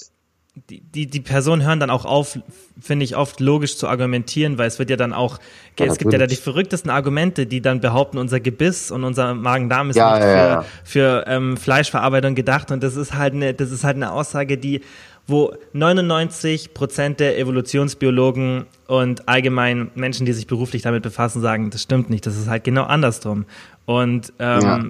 Die, 0.69 0.81
die, 0.81 1.07
die 1.07 1.21
Personen 1.21 1.65
hören 1.65 1.79
dann 1.79 1.89
auch 1.89 2.05
auf, 2.05 2.37
finde 2.79 3.05
ich, 3.05 3.17
oft 3.17 3.39
logisch 3.39 3.75
zu 3.75 3.87
argumentieren, 3.87 4.59
weil 4.59 4.67
es 4.67 4.77
wird 4.77 4.91
ja 4.91 4.97
dann 4.97 5.11
auch, 5.11 5.39
ja, 5.79 5.87
es 5.87 5.97
gibt 5.97 6.13
ja 6.13 6.19
da 6.19 6.27
die 6.27 6.35
verrücktesten 6.35 6.91
Argumente, 6.91 7.47
die 7.47 7.59
dann 7.59 7.81
behaupten, 7.81 8.19
unser 8.19 8.39
Gebiss 8.39 8.91
und 8.91 9.03
unser 9.03 9.33
Magen-Darm 9.33 9.89
ist 9.89 9.95
nicht 9.95 10.05
für, 10.05 10.65
für 10.83 11.23
ähm, 11.25 11.57
Fleischverarbeitung 11.57 12.35
gedacht 12.35 12.69
und 12.69 12.83
das 12.83 12.95
ist 12.97 13.15
halt 13.15 13.33
eine, 13.33 13.55
das 13.55 13.71
ist 13.71 13.83
halt 13.83 13.95
eine 13.95 14.11
Aussage, 14.11 14.59
die 14.59 14.81
wo 15.27 15.53
99 15.73 16.73
Prozent 16.73 17.19
der 17.19 17.39
Evolutionsbiologen 17.39 18.65
und 18.87 19.27
allgemein 19.27 19.91
Menschen, 19.95 20.25
die 20.25 20.33
sich 20.33 20.47
beruflich 20.47 20.81
damit 20.81 21.03
befassen, 21.03 21.41
sagen, 21.41 21.69
das 21.69 21.81
stimmt 21.81 22.09
nicht, 22.09 22.25
das 22.25 22.37
ist 22.37 22.49
halt 22.49 22.63
genau 22.63 22.83
andersrum. 22.83 23.45
Und 23.85 24.33
ähm, 24.39 24.61
ja. 24.61 24.83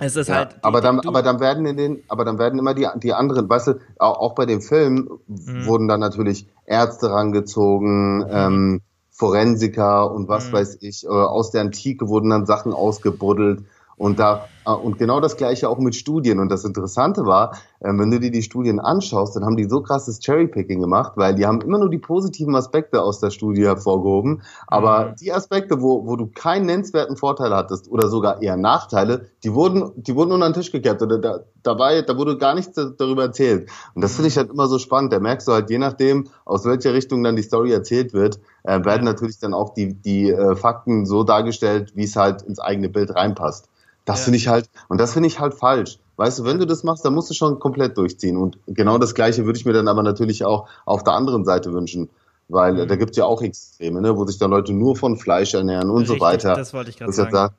Es 0.00 0.16
ist 0.16 0.28
ja, 0.28 0.36
halt. 0.36 0.56
aber 0.62 0.80
dann, 0.80 1.00
aber 1.00 1.22
dann 1.22 1.38
werden 1.38 1.64
in 1.64 1.76
den, 1.76 2.02
aber 2.08 2.24
dann 2.24 2.38
werden 2.38 2.58
immer 2.58 2.74
die, 2.74 2.88
die 2.96 3.12
anderen, 3.12 3.48
weißt 3.48 3.68
du, 3.68 3.72
auch, 3.98 4.18
auch 4.18 4.34
bei 4.34 4.46
dem 4.46 4.60
Film 4.60 5.08
mhm. 5.28 5.66
wurden 5.66 5.86
dann 5.86 6.00
natürlich 6.00 6.48
Ärzte 6.66 7.10
rangezogen, 7.10 8.18
mhm. 8.18 8.26
ähm, 8.30 8.80
Forensiker 9.10 10.10
und 10.10 10.28
was 10.28 10.48
mhm. 10.48 10.52
weiß 10.54 10.78
ich, 10.80 11.04
äh, 11.04 11.08
aus 11.08 11.52
der 11.52 11.60
Antike 11.60 12.08
wurden 12.08 12.30
dann 12.30 12.46
Sachen 12.46 12.72
ausgebuddelt 12.72 13.64
und 13.96 14.18
da, 14.18 14.48
und 14.70 14.98
genau 14.98 15.20
das 15.20 15.36
gleiche 15.36 15.68
auch 15.68 15.78
mit 15.78 15.94
Studien. 15.94 16.38
Und 16.38 16.48
das 16.48 16.64
Interessante 16.64 17.26
war, 17.26 17.56
ähm, 17.82 17.98
wenn 17.98 18.10
du 18.10 18.20
dir 18.20 18.30
die 18.30 18.42
Studien 18.42 18.78
anschaust, 18.80 19.34
dann 19.34 19.44
haben 19.44 19.56
die 19.56 19.68
so 19.68 19.82
krasses 19.82 20.20
Cherrypicking 20.20 20.80
gemacht, 20.80 21.12
weil 21.16 21.34
die 21.34 21.46
haben 21.46 21.60
immer 21.60 21.78
nur 21.78 21.90
die 21.90 21.98
positiven 21.98 22.54
Aspekte 22.54 23.02
aus 23.02 23.20
der 23.20 23.30
Studie 23.30 23.64
hervorgehoben. 23.64 24.42
Aber 24.66 25.10
mhm. 25.10 25.14
die 25.20 25.32
Aspekte, 25.32 25.82
wo, 25.82 26.06
wo 26.06 26.16
du 26.16 26.26
keinen 26.26 26.66
nennenswerten 26.66 27.16
Vorteil 27.16 27.54
hattest 27.54 27.90
oder 27.90 28.08
sogar 28.08 28.42
eher 28.42 28.56
Nachteile, 28.56 29.26
die 29.42 29.52
wurden, 29.52 29.92
die 29.96 30.14
wurden 30.14 30.32
unter 30.32 30.48
den 30.48 30.54
Tisch 30.54 30.70
gekehrt. 30.70 31.02
Oder 31.02 31.18
da, 31.18 31.40
dabei, 31.62 32.02
da 32.02 32.16
wurde 32.16 32.38
gar 32.38 32.54
nichts 32.54 32.74
darüber 32.74 33.24
erzählt. 33.24 33.68
Und 33.94 34.02
das 34.02 34.14
finde 34.14 34.28
ich 34.28 34.36
halt 34.36 34.50
immer 34.50 34.68
so 34.68 34.78
spannend. 34.78 35.12
Da 35.12 35.18
merkst 35.18 35.48
du 35.48 35.52
halt, 35.52 35.70
je 35.70 35.78
nachdem, 35.78 36.28
aus 36.44 36.64
welcher 36.64 36.94
Richtung 36.94 37.24
dann 37.24 37.36
die 37.36 37.42
Story 37.42 37.72
erzählt 37.72 38.12
wird, 38.12 38.38
äh, 38.62 38.84
werden 38.84 39.04
natürlich 39.04 39.38
dann 39.38 39.54
auch 39.54 39.74
die, 39.74 39.94
die 39.94 40.30
äh, 40.30 40.54
Fakten 40.54 41.06
so 41.06 41.24
dargestellt, 41.24 41.92
wie 41.96 42.04
es 42.04 42.16
halt 42.16 42.42
ins 42.42 42.60
eigene 42.60 42.88
Bild 42.88 43.14
reinpasst. 43.14 43.68
Das 44.04 44.20
ja. 44.20 44.24
finde 44.24 44.36
ich 44.38 44.48
halt, 44.48 44.68
und 44.88 45.00
das 45.00 45.12
finde 45.12 45.28
ich 45.28 45.38
halt 45.38 45.54
falsch. 45.54 45.98
Weißt 46.16 46.38
du, 46.38 46.44
wenn 46.44 46.58
du 46.58 46.66
das 46.66 46.84
machst, 46.84 47.04
dann 47.04 47.14
musst 47.14 47.30
du 47.30 47.34
schon 47.34 47.58
komplett 47.58 47.96
durchziehen. 47.96 48.36
Und 48.36 48.58
genau 48.66 48.98
das 48.98 49.14
Gleiche 49.14 49.44
würde 49.44 49.58
ich 49.58 49.64
mir 49.64 49.72
dann 49.72 49.88
aber 49.88 50.02
natürlich 50.02 50.44
auch 50.44 50.68
auf 50.84 51.04
der 51.04 51.14
anderen 51.14 51.44
Seite 51.44 51.72
wünschen. 51.72 52.10
Weil 52.48 52.74
mhm. 52.74 52.88
da 52.88 52.96
gibt 52.96 53.12
es 53.12 53.16
ja 53.16 53.24
auch 53.24 53.40
Extreme, 53.40 54.00
ne, 54.00 54.16
wo 54.16 54.26
sich 54.26 54.38
dann 54.38 54.50
Leute 54.50 54.72
nur 54.72 54.94
von 54.96 55.16
Fleisch 55.16 55.54
ernähren 55.54 55.90
und 55.90 56.02
Richtig, 56.02 56.18
so 56.18 56.24
weiter. 56.24 56.54
Das 56.54 56.74
wollte 56.74 56.90
ich 56.90 56.98
gerade 56.98 57.12
sagen. 57.12 57.54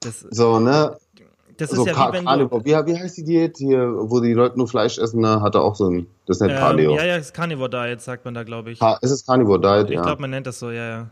Das, 0.00 0.20
so, 0.30 0.60
ne? 0.60 0.96
Das 1.56 1.72
ist 1.72 1.76
so, 1.76 1.86
ja 1.86 1.92
wie 1.92 2.12
wenn 2.14 2.24
Carnivore. 2.24 2.64
Wie, 2.64 2.70
wie, 2.70 2.98
heißt 2.98 3.18
die 3.18 3.24
Diät 3.24 3.58
hier, 3.58 3.92
wo 3.94 4.20
die 4.20 4.32
Leute 4.32 4.56
nur 4.56 4.66
Fleisch 4.66 4.96
essen? 4.98 5.20
Ne? 5.20 5.42
Hat 5.42 5.54
er 5.54 5.62
auch 5.62 5.74
so 5.74 5.90
ein, 5.90 6.06
das 6.26 6.40
nicht 6.40 6.52
ähm, 6.52 6.58
Paleo. 6.58 6.94
Ja, 6.94 7.04
ja, 7.04 7.16
das 7.18 7.26
ist 7.26 7.34
Carnivore 7.34 7.68
Diet, 7.68 8.00
sagt 8.00 8.24
man 8.24 8.32
da, 8.32 8.44
glaube 8.44 8.70
ich. 8.70 8.80
Ha, 8.80 8.98
ist 9.02 9.10
es 9.10 9.26
Carnivore 9.26 9.60
Diet, 9.60 9.90
ich 9.90 9.94
ja. 9.94 10.00
Ich 10.00 10.06
glaube, 10.06 10.22
man 10.22 10.30
nennt 10.30 10.46
das 10.46 10.58
so, 10.58 10.70
ja, 10.70 10.88
ja. 10.88 11.10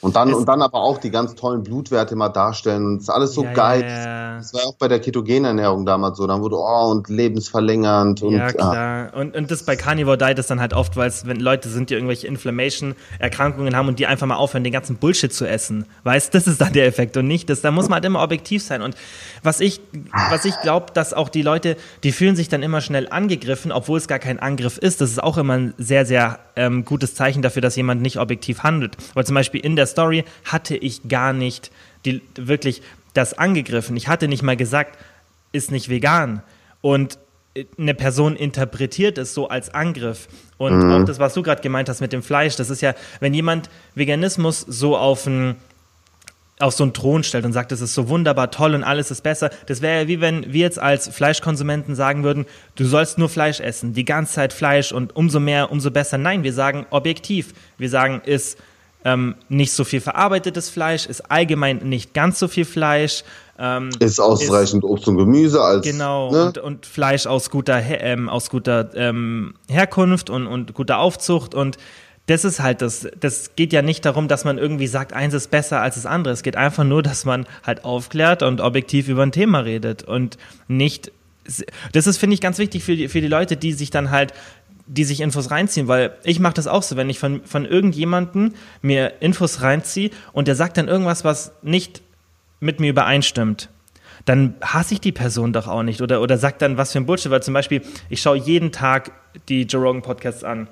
Und 0.00 0.16
dann, 0.16 0.34
und 0.34 0.48
dann 0.48 0.62
aber 0.62 0.80
auch 0.80 0.98
die 0.98 1.10
ganz 1.10 1.34
tollen 1.36 1.62
Blutwerte 1.62 2.16
mal 2.16 2.28
darstellen. 2.28 2.96
Das 2.96 3.04
ist 3.04 3.08
alles 3.08 3.34
so 3.34 3.44
ja, 3.44 3.52
geil. 3.52 3.82
Ja, 3.82 4.36
Das 4.38 4.52
war 4.52 4.62
auch 4.66 4.74
bei 4.74 4.88
der 4.88 4.98
Ketogenernährung 4.98 5.86
damals 5.86 6.18
so. 6.18 6.26
Dann 6.26 6.42
wurde, 6.42 6.56
oh, 6.56 6.90
und 6.90 7.08
lebensverlängernd. 7.08 8.22
Und, 8.22 8.34
ja, 8.34 8.50
klar. 8.50 9.10
Ah. 9.12 9.20
Und, 9.20 9.36
und 9.36 9.50
das 9.50 9.62
bei 9.62 9.76
Carnivore 9.76 10.18
Diet 10.18 10.38
ist 10.38 10.50
dann 10.50 10.60
halt 10.60 10.74
oft, 10.74 10.96
weil 10.96 11.08
es, 11.08 11.26
wenn 11.26 11.38
Leute 11.38 11.68
sind, 11.68 11.90
die 11.90 11.94
irgendwelche 11.94 12.26
Inflammation-Erkrankungen 12.26 13.76
haben 13.76 13.88
und 13.88 13.98
die 14.00 14.06
einfach 14.06 14.26
mal 14.26 14.36
aufhören, 14.36 14.64
den 14.64 14.72
ganzen 14.72 14.96
Bullshit 14.96 15.32
zu 15.32 15.46
essen. 15.46 15.86
Weißt, 16.02 16.34
das 16.34 16.48
ist 16.48 16.60
dann 16.60 16.72
der 16.72 16.86
Effekt 16.86 17.16
und 17.16 17.28
nicht 17.28 17.48
das. 17.48 17.60
Da 17.60 17.70
muss 17.70 17.88
man 17.88 17.96
halt 17.96 18.04
immer 18.04 18.22
objektiv 18.22 18.62
sein. 18.62 18.82
Und 18.82 18.96
was 19.44 19.60
ich, 19.60 19.80
was 20.30 20.44
ich 20.44 20.60
glaube, 20.62 20.86
dass 20.94 21.14
auch 21.14 21.28
die 21.28 21.42
Leute, 21.42 21.76
die 22.02 22.12
fühlen 22.12 22.34
sich 22.34 22.48
dann 22.48 22.62
immer 22.62 22.80
schnell 22.80 23.08
angegriffen, 23.08 23.70
obwohl 23.70 23.98
es 23.98 24.08
gar 24.08 24.18
kein 24.18 24.40
Angriff 24.40 24.78
ist. 24.78 25.00
Das 25.00 25.10
ist 25.10 25.22
auch 25.22 25.38
immer 25.38 25.54
ein 25.54 25.74
sehr, 25.78 26.06
sehr 26.06 26.40
ähm, 26.56 26.84
gutes 26.84 27.14
Zeichen 27.14 27.42
dafür, 27.42 27.62
dass 27.62 27.76
jemand 27.76 28.02
nicht 28.02 28.18
objektiv 28.18 28.62
handelt. 28.62 28.96
Weil 29.14 29.24
zum 29.24 29.34
Beispiel 29.34 29.51
Beispiel 29.52 29.64
in 29.64 29.76
der 29.76 29.86
Story 29.86 30.24
hatte 30.44 30.76
ich 30.76 31.08
gar 31.08 31.32
nicht 31.32 31.70
die, 32.04 32.22
wirklich 32.34 32.82
das 33.14 33.34
angegriffen. 33.34 33.96
Ich 33.96 34.08
hatte 34.08 34.28
nicht 34.28 34.42
mal 34.42 34.56
gesagt, 34.56 34.98
ist 35.52 35.70
nicht 35.70 35.88
vegan. 35.88 36.42
Und 36.80 37.18
eine 37.78 37.94
Person 37.94 38.34
interpretiert 38.34 39.18
es 39.18 39.34
so 39.34 39.48
als 39.48 39.74
Angriff. 39.74 40.28
Und 40.56 40.78
mhm. 40.78 40.92
auch 40.92 41.04
das, 41.04 41.18
was 41.18 41.34
du 41.34 41.42
gerade 41.42 41.60
gemeint 41.60 41.88
hast 41.90 42.00
mit 42.00 42.12
dem 42.12 42.22
Fleisch, 42.22 42.56
das 42.56 42.70
ist 42.70 42.80
ja, 42.80 42.94
wenn 43.20 43.34
jemand 43.34 43.68
Veganismus 43.94 44.60
so 44.60 44.96
auf 44.96 45.26
ein 45.26 45.56
auf 46.62 46.74
so 46.74 46.84
einen 46.84 46.92
Thron 46.92 47.24
stellt 47.24 47.44
und 47.44 47.52
sagt, 47.52 47.72
es 47.72 47.80
ist 47.80 47.92
so 47.92 48.08
wunderbar 48.08 48.52
toll 48.52 48.74
und 48.76 48.84
alles 48.84 49.10
ist 49.10 49.22
besser. 49.22 49.50
Das 49.66 49.82
wäre 49.82 50.02
ja 50.02 50.08
wie 50.08 50.20
wenn 50.20 50.52
wir 50.52 50.60
jetzt 50.60 50.78
als 50.78 51.08
Fleischkonsumenten 51.08 51.96
sagen 51.96 52.22
würden, 52.22 52.46
du 52.76 52.84
sollst 52.84 53.18
nur 53.18 53.28
Fleisch 53.28 53.58
essen, 53.58 53.94
die 53.94 54.04
ganze 54.04 54.34
Zeit 54.34 54.52
Fleisch 54.52 54.92
und 54.92 55.16
umso 55.16 55.40
mehr, 55.40 55.72
umso 55.72 55.90
besser. 55.90 56.18
Nein, 56.18 56.44
wir 56.44 56.52
sagen 56.52 56.86
objektiv. 56.90 57.52
Wir 57.78 57.90
sagen, 57.90 58.22
ist 58.24 58.58
ähm, 59.04 59.34
nicht 59.48 59.72
so 59.72 59.84
viel 59.84 60.00
verarbeitetes 60.00 60.70
Fleisch, 60.70 61.06
ist 61.06 61.30
allgemein 61.30 61.78
nicht 61.78 62.14
ganz 62.14 62.38
so 62.38 62.48
viel 62.48 62.64
Fleisch. 62.64 63.24
Ähm, 63.58 63.90
ist 63.98 64.20
ausreichend 64.20 64.84
ist, 64.84 64.88
Obst 64.88 65.08
und 65.08 65.16
Gemüse 65.18 65.62
als. 65.62 65.84
Genau, 65.84 66.30
ne? 66.30 66.46
und, 66.46 66.58
und, 66.58 66.86
Fleisch 66.86 67.26
aus 67.26 67.50
guter, 67.50 67.80
ähm, 67.82 68.28
aus 68.28 68.50
guter 68.50 68.90
ähm, 68.94 69.54
Herkunft 69.68 70.30
und, 70.30 70.46
und 70.46 70.74
guter 70.74 70.98
Aufzucht 70.98 71.54
und 71.54 71.76
das 72.26 72.44
ist 72.44 72.60
halt 72.60 72.82
das, 72.82 73.08
das 73.18 73.56
geht 73.56 73.72
ja 73.72 73.82
nicht 73.82 74.04
darum, 74.04 74.28
dass 74.28 74.44
man 74.44 74.56
irgendwie 74.56 74.86
sagt, 74.86 75.12
eins 75.12 75.34
ist 75.34 75.50
besser 75.50 75.80
als 75.80 75.96
das 75.96 76.06
andere. 76.06 76.32
Es 76.32 76.44
geht 76.44 76.56
einfach 76.56 76.84
nur, 76.84 77.02
dass 77.02 77.24
man 77.24 77.46
halt 77.64 77.84
aufklärt 77.84 78.44
und 78.44 78.60
objektiv 78.60 79.08
über 79.08 79.24
ein 79.24 79.32
Thema 79.32 79.60
redet 79.60 80.04
und 80.04 80.38
nicht 80.68 81.10
das 81.92 82.06
ist, 82.06 82.18
finde 82.18 82.34
ich, 82.34 82.40
ganz 82.40 82.58
wichtig 82.58 82.84
für 82.84 82.96
die, 82.96 83.08
für 83.08 83.20
die 83.20 83.28
Leute, 83.28 83.56
die 83.56 83.72
sich 83.72 83.90
dann 83.90 84.10
halt 84.10 84.32
die 84.94 85.04
sich 85.04 85.20
Infos 85.20 85.50
reinziehen, 85.50 85.88
weil 85.88 86.12
ich 86.22 86.38
mache 86.38 86.54
das 86.54 86.66
auch 86.66 86.82
so, 86.82 86.96
wenn 86.96 87.08
ich 87.08 87.18
von, 87.18 87.42
von 87.44 87.64
irgendjemandem 87.64 88.52
mir 88.82 89.14
Infos 89.20 89.62
reinziehe 89.62 90.10
und 90.32 90.48
der 90.48 90.54
sagt 90.54 90.76
dann 90.76 90.88
irgendwas, 90.88 91.24
was 91.24 91.52
nicht 91.62 92.02
mit 92.60 92.78
mir 92.78 92.90
übereinstimmt, 92.90 93.70
dann 94.26 94.54
hasse 94.60 94.94
ich 94.94 95.00
die 95.00 95.12
Person 95.12 95.54
doch 95.54 95.66
auch 95.66 95.82
nicht 95.82 96.02
oder, 96.02 96.20
oder 96.20 96.36
sagt 96.36 96.60
dann 96.60 96.76
was 96.76 96.92
für 96.92 96.98
ein 96.98 97.06
Bullshit, 97.06 97.30
weil 97.30 97.42
zum 97.42 97.54
Beispiel, 97.54 97.82
ich 98.10 98.20
schaue 98.20 98.36
jeden 98.36 98.70
Tag 98.70 99.12
die 99.48 99.62
Joe 99.62 99.82
Rogan 99.82 100.02
Podcasts 100.02 100.44
an. 100.44 100.68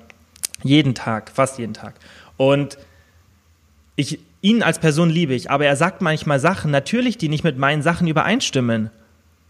Jeden 0.63 0.93
Tag, 0.93 1.31
fast 1.33 1.57
jeden 1.57 1.73
Tag. 1.73 1.95
Und 2.37 2.77
ich, 3.95 4.19
ihn 4.41 4.61
als 4.61 4.77
Person 4.77 5.09
liebe 5.09 5.33
ich, 5.33 5.49
aber 5.49 5.65
er 5.65 5.75
sagt 5.75 6.01
manchmal 6.01 6.39
Sachen, 6.39 6.69
natürlich, 6.69 7.17
die 7.17 7.27
nicht 7.27 7.43
mit 7.43 7.57
meinen 7.57 7.81
Sachen 7.81 8.07
übereinstimmen. 8.07 8.91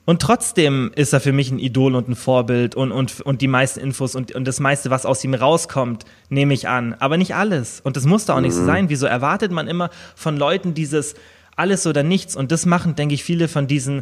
Und 0.06 0.22
trotzdem 0.22 0.92
ist 0.96 1.14
er 1.14 1.22
für 1.22 1.32
mich 1.32 1.52
ein 1.52 1.60
Idol 1.60 1.96
und 1.96 2.10
ein 2.10 2.16
Vorbild 2.16 2.76
und, 2.76 2.92
und, 2.92 3.22
und 3.22 3.42
die 3.42 3.48
meisten 3.48 3.80
Infos 3.80 4.16
und, 4.16 4.34
und 4.34 4.46
das 4.46 4.60
meiste, 4.60 4.90
was 4.90 5.06
aus 5.06 5.24
ihm 5.24 5.34
rauskommt, 5.34 6.06
nehme 6.30 6.54
ich 6.54 6.68
an. 6.68 6.96
Aber 7.00 7.18
nicht 7.18 7.36
alles. 7.36 7.82
Und 7.82 7.98
das 7.98 8.06
muss 8.06 8.26
da 8.26 8.34
auch 8.34 8.38
mhm. 8.38 8.44
nicht 8.44 8.56
so 8.56 8.62
mhm. 8.62 8.66
sein. 8.66 8.90
Wieso 8.90 9.06
erwartet 9.06 9.52
man 9.52 9.68
immer 9.68 9.90
von 10.16 10.38
Leuten 10.38 10.74
dieses 10.74 11.14
alles 11.56 11.86
oder 11.86 12.02
nichts? 12.02 12.36
Und 12.36 12.52
das 12.52 12.66
machen, 12.66 12.96
denke 12.96 13.14
ich, 13.14 13.24
viele 13.24 13.48
von 13.48 13.68
diesen, 13.68 14.02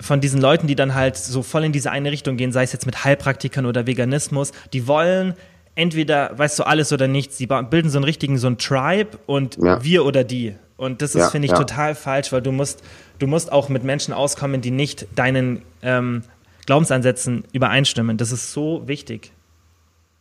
von 0.00 0.20
diesen 0.20 0.40
Leuten, 0.40 0.68
die 0.68 0.76
dann 0.76 0.94
halt 0.94 1.16
so 1.16 1.42
voll 1.42 1.64
in 1.64 1.72
diese 1.72 1.90
eine 1.90 2.12
Richtung 2.12 2.36
gehen, 2.36 2.52
sei 2.52 2.62
es 2.62 2.72
jetzt 2.72 2.86
mit 2.86 3.04
Heilpraktikern 3.04 3.66
oder 3.66 3.88
Veganismus, 3.88 4.52
die 4.72 4.86
wollen 4.86 5.34
entweder, 5.74 6.38
weißt 6.38 6.60
du, 6.60 6.62
alles 6.62 6.92
oder 6.92 7.08
nichts. 7.08 7.38
Die 7.38 7.46
bilden 7.46 7.90
so 7.90 7.98
einen 7.98 8.04
richtigen, 8.04 8.38
so 8.38 8.46
einen 8.46 8.58
Tribe 8.58 9.18
und 9.26 9.56
ja. 9.56 9.82
wir 9.82 10.04
oder 10.04 10.22
die. 10.22 10.54
Und 10.76 11.02
das 11.02 11.14
ist, 11.14 11.22
ja, 11.22 11.30
finde 11.30 11.46
ich, 11.46 11.52
ja. 11.52 11.58
total 11.58 11.94
falsch, 11.94 12.32
weil 12.32 12.42
du 12.42 12.52
musst, 12.52 12.82
du 13.18 13.26
musst 13.26 13.52
auch 13.52 13.68
mit 13.68 13.84
Menschen 13.84 14.14
auskommen, 14.14 14.60
die 14.60 14.70
nicht 14.70 15.06
deinen 15.14 15.62
ähm, 15.82 16.22
Glaubensansätzen 16.66 17.44
übereinstimmen. 17.52 18.16
Das 18.16 18.32
ist 18.32 18.52
so 18.52 18.82
wichtig. 18.86 19.32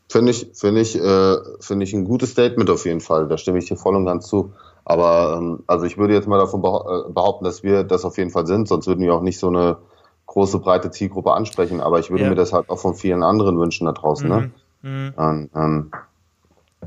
Finde 0.09 0.31
ich, 0.31 0.47
finde 0.53 0.81
ich, 0.81 0.95
äh, 0.95 1.37
finde 1.59 1.85
ich 1.85 1.93
ein 1.93 2.05
gutes 2.05 2.31
Statement 2.31 2.69
auf 2.69 2.85
jeden 2.85 3.01
Fall. 3.01 3.27
Da 3.27 3.37
stimme 3.37 3.57
ich 3.57 3.65
dir 3.65 3.77
voll 3.77 3.95
und 3.95 4.05
ganz 4.05 4.27
zu. 4.27 4.53
Aber 4.85 5.37
ähm, 5.37 5.63
also 5.65 5.85
ich 5.85 5.97
würde 5.97 6.13
jetzt 6.13 6.27
mal 6.27 6.37
davon 6.37 6.59
äh, 6.59 7.11
behaupten, 7.11 7.45
dass 7.45 7.63
wir 7.63 7.83
das 7.83 8.05
auf 8.05 8.17
jeden 8.17 8.29
Fall 8.29 8.45
sind, 8.45 8.67
sonst 8.67 8.85
würden 8.85 9.03
wir 9.03 9.13
auch 9.13 9.21
nicht 9.21 9.39
so 9.39 9.47
eine 9.47 9.77
große 10.25 10.59
breite 10.59 10.91
Zielgruppe 10.91 11.31
ansprechen. 11.31 11.79
Aber 11.79 11.99
ich 11.99 12.11
würde 12.11 12.25
ja. 12.25 12.29
mir 12.29 12.35
das 12.35 12.53
halt 12.53 12.69
auch 12.69 12.79
von 12.79 12.95
vielen 12.95 13.23
anderen 13.23 13.57
wünschen 13.57 13.85
da 13.85 13.93
draußen. 13.93 14.27
Ne? 14.27 14.51
Mhm. 14.81 14.89
Ne? 14.89 15.13
Mhm. 15.17 15.23
Und, 15.23 15.49
ähm, 15.55 15.91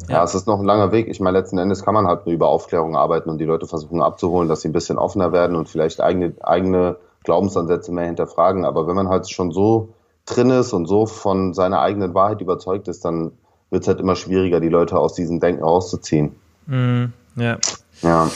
ja. 0.08 0.16
ja, 0.16 0.24
es 0.24 0.34
ist 0.34 0.46
noch 0.46 0.58
ein 0.58 0.64
langer 0.64 0.92
Weg. 0.92 1.08
Ich 1.08 1.20
meine, 1.20 1.38
letzten 1.38 1.58
Endes 1.58 1.84
kann 1.84 1.94
man 1.94 2.06
halt 2.06 2.26
nur 2.26 2.34
über 2.34 2.48
Aufklärung 2.48 2.96
arbeiten 2.96 3.30
und 3.30 3.38
die 3.38 3.44
Leute 3.44 3.66
versuchen 3.66 4.02
abzuholen, 4.02 4.48
dass 4.48 4.60
sie 4.60 4.68
ein 4.68 4.72
bisschen 4.72 4.98
offener 4.98 5.32
werden 5.32 5.56
und 5.56 5.68
vielleicht 5.68 6.00
eigene, 6.00 6.34
eigene 6.42 6.96
Glaubensansätze 7.24 7.92
mehr 7.92 8.06
hinterfragen. 8.06 8.64
Aber 8.64 8.86
wenn 8.86 8.96
man 8.96 9.08
halt 9.08 9.28
schon 9.30 9.52
so 9.52 9.90
drin 10.26 10.50
ist 10.50 10.72
und 10.72 10.86
so 10.86 11.06
von 11.06 11.54
seiner 11.54 11.80
eigenen 11.80 12.14
Wahrheit 12.14 12.40
überzeugt 12.40 12.88
ist, 12.88 13.04
dann 13.04 13.32
wird 13.70 13.82
es 13.82 13.88
halt 13.88 14.00
immer 14.00 14.16
schwieriger, 14.16 14.60
die 14.60 14.68
Leute 14.68 14.98
aus 14.98 15.14
diesem 15.14 15.40
Denken 15.40 15.62
rauszuziehen. 15.62 16.36
Mm, 16.66 17.06
ja. 17.36 17.58
Ja. 18.02 18.30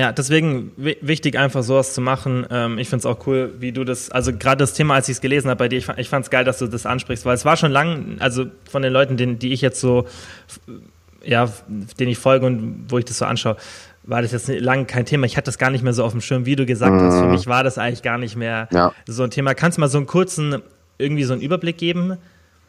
Ja, 0.00 0.12
deswegen 0.12 0.72
wichtig, 0.78 1.38
einfach 1.38 1.62
sowas 1.62 1.92
zu 1.92 2.00
machen. 2.00 2.46
Ähm, 2.50 2.78
ich 2.78 2.88
finde 2.88 3.00
es 3.00 3.06
auch 3.06 3.26
cool, 3.26 3.52
wie 3.58 3.70
du 3.70 3.84
das, 3.84 4.10
also 4.10 4.32
gerade 4.32 4.56
das 4.56 4.72
Thema, 4.72 4.94
als 4.94 5.10
ich 5.10 5.16
es 5.16 5.20
gelesen 5.20 5.50
habe 5.50 5.58
bei 5.58 5.68
dir, 5.68 5.76
ich, 5.76 5.88
ich 5.98 6.08
fand 6.08 6.24
es 6.24 6.30
geil, 6.30 6.42
dass 6.42 6.58
du 6.58 6.68
das 6.68 6.86
ansprichst, 6.86 7.26
weil 7.26 7.34
es 7.34 7.44
war 7.44 7.58
schon 7.58 7.70
lang, 7.70 8.16
also 8.18 8.46
von 8.70 8.80
den 8.80 8.94
Leuten, 8.94 9.18
den, 9.18 9.38
die 9.38 9.52
ich 9.52 9.60
jetzt 9.60 9.78
so, 9.78 10.06
ja, 11.22 11.52
denen 11.98 12.10
ich 12.10 12.16
folge 12.16 12.46
und 12.46 12.86
wo 12.88 12.96
ich 12.96 13.04
das 13.04 13.18
so 13.18 13.26
anschaue, 13.26 13.58
war 14.04 14.22
das 14.22 14.32
jetzt 14.32 14.48
lange 14.48 14.86
kein 14.86 15.04
Thema. 15.04 15.26
Ich 15.26 15.36
hatte 15.36 15.44
das 15.46 15.58
gar 15.58 15.68
nicht 15.68 15.84
mehr 15.84 15.92
so 15.92 16.02
auf 16.02 16.12
dem 16.12 16.22
Schirm, 16.22 16.46
wie 16.46 16.56
du 16.56 16.64
gesagt 16.64 16.94
mhm. 16.94 17.00
hast. 17.02 17.18
Für 17.18 17.26
mhm. 17.26 17.32
mich 17.32 17.46
war 17.46 17.62
das 17.62 17.76
eigentlich 17.76 18.02
gar 18.02 18.16
nicht 18.16 18.36
mehr 18.36 18.68
ja. 18.72 18.94
so 19.06 19.22
ein 19.22 19.30
Thema. 19.30 19.52
Kannst 19.52 19.76
du 19.76 19.82
mal 19.82 19.88
so 19.88 19.98
einen 19.98 20.06
kurzen, 20.06 20.62
irgendwie 20.96 21.24
so 21.24 21.34
einen 21.34 21.42
Überblick 21.42 21.76
geben 21.76 22.16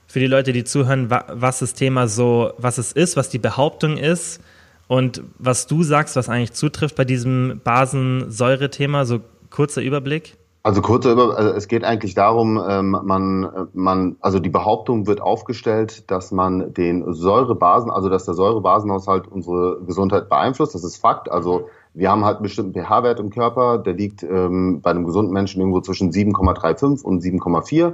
für 0.06 0.20
die 0.20 0.28
Leute, 0.28 0.52
die 0.52 0.66
zuhören, 0.66 1.10
was 1.10 1.60
das 1.60 1.76
Thema 1.76 2.10
so, 2.10 2.52
was 2.58 2.78
es 2.78 2.92
ist, 2.92 3.16
was 3.16 3.30
die 3.30 3.40
Behauptung 3.40 3.96
ist? 3.96 4.42
Und 4.92 5.24
was 5.40 5.68
du 5.68 5.84
sagst, 5.84 6.18
was 6.18 6.28
eigentlich 6.28 6.52
zutrifft 6.52 6.98
bei 6.98 7.06
diesem 7.06 7.62
Basensäure-Thema, 7.64 9.06
so 9.06 9.22
kurzer 9.50 9.82
Überblick? 9.82 10.36
Also 10.64 10.82
kurzer 10.82 11.14
Überblick, 11.14 11.38
also 11.38 11.52
es 11.52 11.70
geht 11.70 11.86
eigentlich 11.86 12.14
darum, 12.14 12.62
ähm, 12.70 13.00
man, 13.02 13.70
man, 13.72 14.18
also 14.20 14.40
die 14.40 14.50
Behauptung 14.50 15.08
wird 15.08 15.22
aufgestellt, 15.22 16.12
dass 16.12 16.34
man 16.34 16.74
den 16.74 17.14
Säurebasen, 17.14 17.90
also 17.90 18.10
dass 18.10 18.26
der 18.26 18.34
Säurebasenhaushalt 18.34 19.30
unsere 19.30 19.80
Gesundheit 19.88 20.28
beeinflusst. 20.28 20.76
Das 20.76 20.84
ist 20.84 20.98
Fakt. 20.98 21.32
Also 21.32 21.70
wir 21.94 22.12
haben 22.12 22.26
halt 22.26 22.40
einen 22.40 22.44
bestimmten 22.44 22.74
pH-Wert 22.74 23.22
im 23.22 23.30
Körper, 23.30 23.78
der 23.78 23.94
liegt 23.94 24.24
ähm, 24.24 24.82
bei 24.82 24.92
einem 24.92 25.06
gesunden 25.06 25.32
Menschen 25.32 25.62
irgendwo 25.62 25.80
zwischen 25.80 26.12
7,35 26.12 27.02
und 27.02 27.24
7,4. 27.24 27.94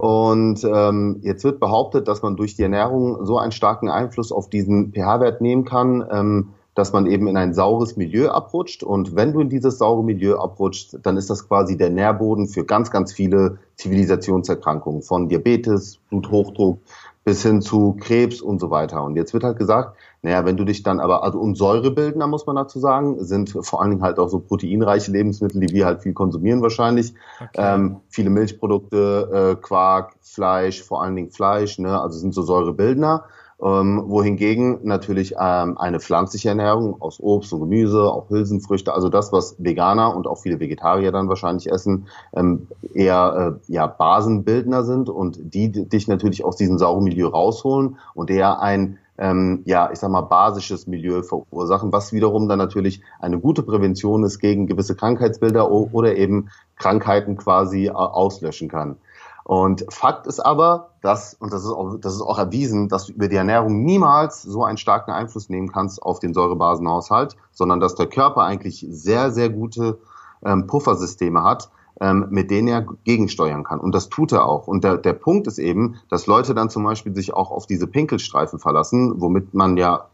Und 0.00 0.64
ähm, 0.64 1.18
jetzt 1.20 1.44
wird 1.44 1.60
behauptet, 1.60 2.08
dass 2.08 2.22
man 2.22 2.34
durch 2.34 2.54
die 2.54 2.62
Ernährung 2.62 3.26
so 3.26 3.36
einen 3.36 3.52
starken 3.52 3.90
Einfluss 3.90 4.32
auf 4.32 4.48
diesen 4.48 4.94
pH-Wert 4.94 5.42
nehmen 5.42 5.66
kann, 5.66 6.02
ähm, 6.10 6.48
dass 6.74 6.94
man 6.94 7.04
eben 7.04 7.28
in 7.28 7.36
ein 7.36 7.52
saures 7.52 7.98
Milieu 7.98 8.30
abrutscht. 8.30 8.82
Und 8.82 9.14
wenn 9.14 9.34
du 9.34 9.40
in 9.40 9.50
dieses 9.50 9.76
saure 9.76 10.02
Milieu 10.02 10.38
abrutscht, 10.38 10.96
dann 11.02 11.18
ist 11.18 11.28
das 11.28 11.46
quasi 11.46 11.76
der 11.76 11.90
Nährboden 11.90 12.48
für 12.48 12.64
ganz, 12.64 12.90
ganz 12.90 13.12
viele 13.12 13.58
Zivilisationserkrankungen, 13.76 15.02
von 15.02 15.28
Diabetes, 15.28 15.98
Bluthochdruck 16.08 16.78
bis 17.30 17.44
hin 17.44 17.62
zu 17.62 17.96
Krebs 18.00 18.40
und 18.40 18.58
so 18.58 18.72
weiter. 18.72 19.04
Und 19.04 19.14
jetzt 19.14 19.32
wird 19.32 19.44
halt 19.44 19.56
gesagt, 19.56 19.96
naja, 20.20 20.44
wenn 20.44 20.56
du 20.56 20.64
dich 20.64 20.82
dann 20.82 20.98
aber, 20.98 21.22
also 21.22 21.38
und 21.38 21.56
Säurebildner, 21.56 22.26
muss 22.26 22.44
man 22.44 22.56
dazu 22.56 22.80
sagen, 22.80 23.24
sind 23.24 23.56
vor 23.62 23.80
allen 23.80 23.90
Dingen 23.90 24.02
halt 24.02 24.18
auch 24.18 24.26
so 24.26 24.40
proteinreiche 24.40 25.12
Lebensmittel, 25.12 25.60
die 25.60 25.72
wir 25.72 25.86
halt 25.86 26.02
viel 26.02 26.12
konsumieren 26.12 26.60
wahrscheinlich. 26.60 27.14
Okay. 27.36 27.50
Ähm, 27.54 28.00
viele 28.08 28.30
Milchprodukte, 28.30 29.54
äh, 29.56 29.62
Quark, 29.62 30.16
Fleisch, 30.22 30.82
vor 30.82 31.04
allen 31.04 31.14
Dingen 31.14 31.30
Fleisch, 31.30 31.78
ne, 31.78 32.00
also 32.00 32.18
sind 32.18 32.34
so 32.34 32.42
Säurebildner. 32.42 33.26
Ähm, 33.62 34.04
wohingegen 34.06 34.78
natürlich 34.84 35.34
ähm, 35.38 35.76
eine 35.76 36.00
pflanzliche 36.00 36.48
Ernährung 36.48 36.96
aus 37.02 37.20
Obst 37.20 37.52
und 37.52 37.60
Gemüse, 37.60 38.10
auch 38.10 38.30
Hülsenfrüchte, 38.30 38.94
also 38.94 39.10
das, 39.10 39.32
was 39.32 39.56
Veganer 39.58 40.16
und 40.16 40.26
auch 40.26 40.38
viele 40.38 40.60
Vegetarier 40.60 41.12
dann 41.12 41.28
wahrscheinlich 41.28 41.70
essen, 41.70 42.06
ähm, 42.34 42.68
eher 42.94 43.58
äh, 43.68 43.72
ja, 43.72 43.86
Basenbildner 43.86 44.84
sind 44.84 45.10
und 45.10 45.38
die 45.42 45.70
dich 45.70 46.08
natürlich 46.08 46.42
aus 46.42 46.56
diesem 46.56 46.78
sauren 46.78 47.04
Milieu 47.04 47.28
rausholen 47.28 47.98
und 48.14 48.30
eher 48.30 48.62
ein 48.62 48.96
ähm, 49.20 49.60
ja, 49.66 49.90
ich 49.92 49.98
sag 49.98 50.10
mal, 50.10 50.22
basisches 50.22 50.86
Milieu 50.86 51.22
verursachen, 51.22 51.92
was 51.92 52.14
wiederum 52.14 52.48
dann 52.48 52.58
natürlich 52.58 53.02
eine 53.20 53.38
gute 53.38 53.62
Prävention 53.62 54.24
ist 54.24 54.38
gegen 54.38 54.66
gewisse 54.66 54.96
Krankheitsbilder 54.96 55.70
oder 55.70 56.16
eben 56.16 56.48
Krankheiten 56.76 57.36
quasi 57.36 57.88
äh, 57.88 57.90
auslöschen 57.90 58.68
kann. 58.68 58.96
Und 59.50 59.84
Fakt 59.92 60.28
ist 60.28 60.38
aber, 60.38 60.90
dass, 61.02 61.34
und 61.34 61.52
das 61.52 61.64
ist, 61.64 61.72
auch, 61.72 61.96
das 62.00 62.14
ist 62.14 62.20
auch 62.20 62.38
erwiesen, 62.38 62.88
dass 62.88 63.06
du 63.06 63.14
über 63.14 63.26
die 63.26 63.34
Ernährung 63.34 63.82
niemals 63.82 64.42
so 64.42 64.62
einen 64.62 64.78
starken 64.78 65.10
Einfluss 65.10 65.48
nehmen 65.48 65.72
kannst 65.72 66.00
auf 66.00 66.20
den 66.20 66.34
Säurebasenhaushalt, 66.34 67.36
sondern 67.50 67.80
dass 67.80 67.96
der 67.96 68.06
Körper 68.06 68.42
eigentlich 68.44 68.86
sehr, 68.88 69.32
sehr 69.32 69.50
gute 69.50 69.98
ähm, 70.44 70.68
Puffersysteme 70.68 71.42
hat, 71.42 71.68
ähm, 72.00 72.28
mit 72.30 72.52
denen 72.52 72.68
er 72.68 72.86
gegensteuern 73.02 73.64
kann. 73.64 73.80
Und 73.80 73.92
das 73.92 74.08
tut 74.08 74.30
er 74.30 74.46
auch. 74.46 74.68
Und 74.68 74.84
der, 74.84 74.98
der 74.98 75.14
Punkt 75.14 75.48
ist 75.48 75.58
eben, 75.58 75.96
dass 76.08 76.28
Leute 76.28 76.54
dann 76.54 76.70
zum 76.70 76.84
Beispiel 76.84 77.12
sich 77.12 77.34
auch 77.34 77.50
auf 77.50 77.66
diese 77.66 77.88
Pinkelstreifen 77.88 78.60
verlassen, 78.60 79.20
womit 79.20 79.52
man 79.52 79.76
ja 79.76 80.06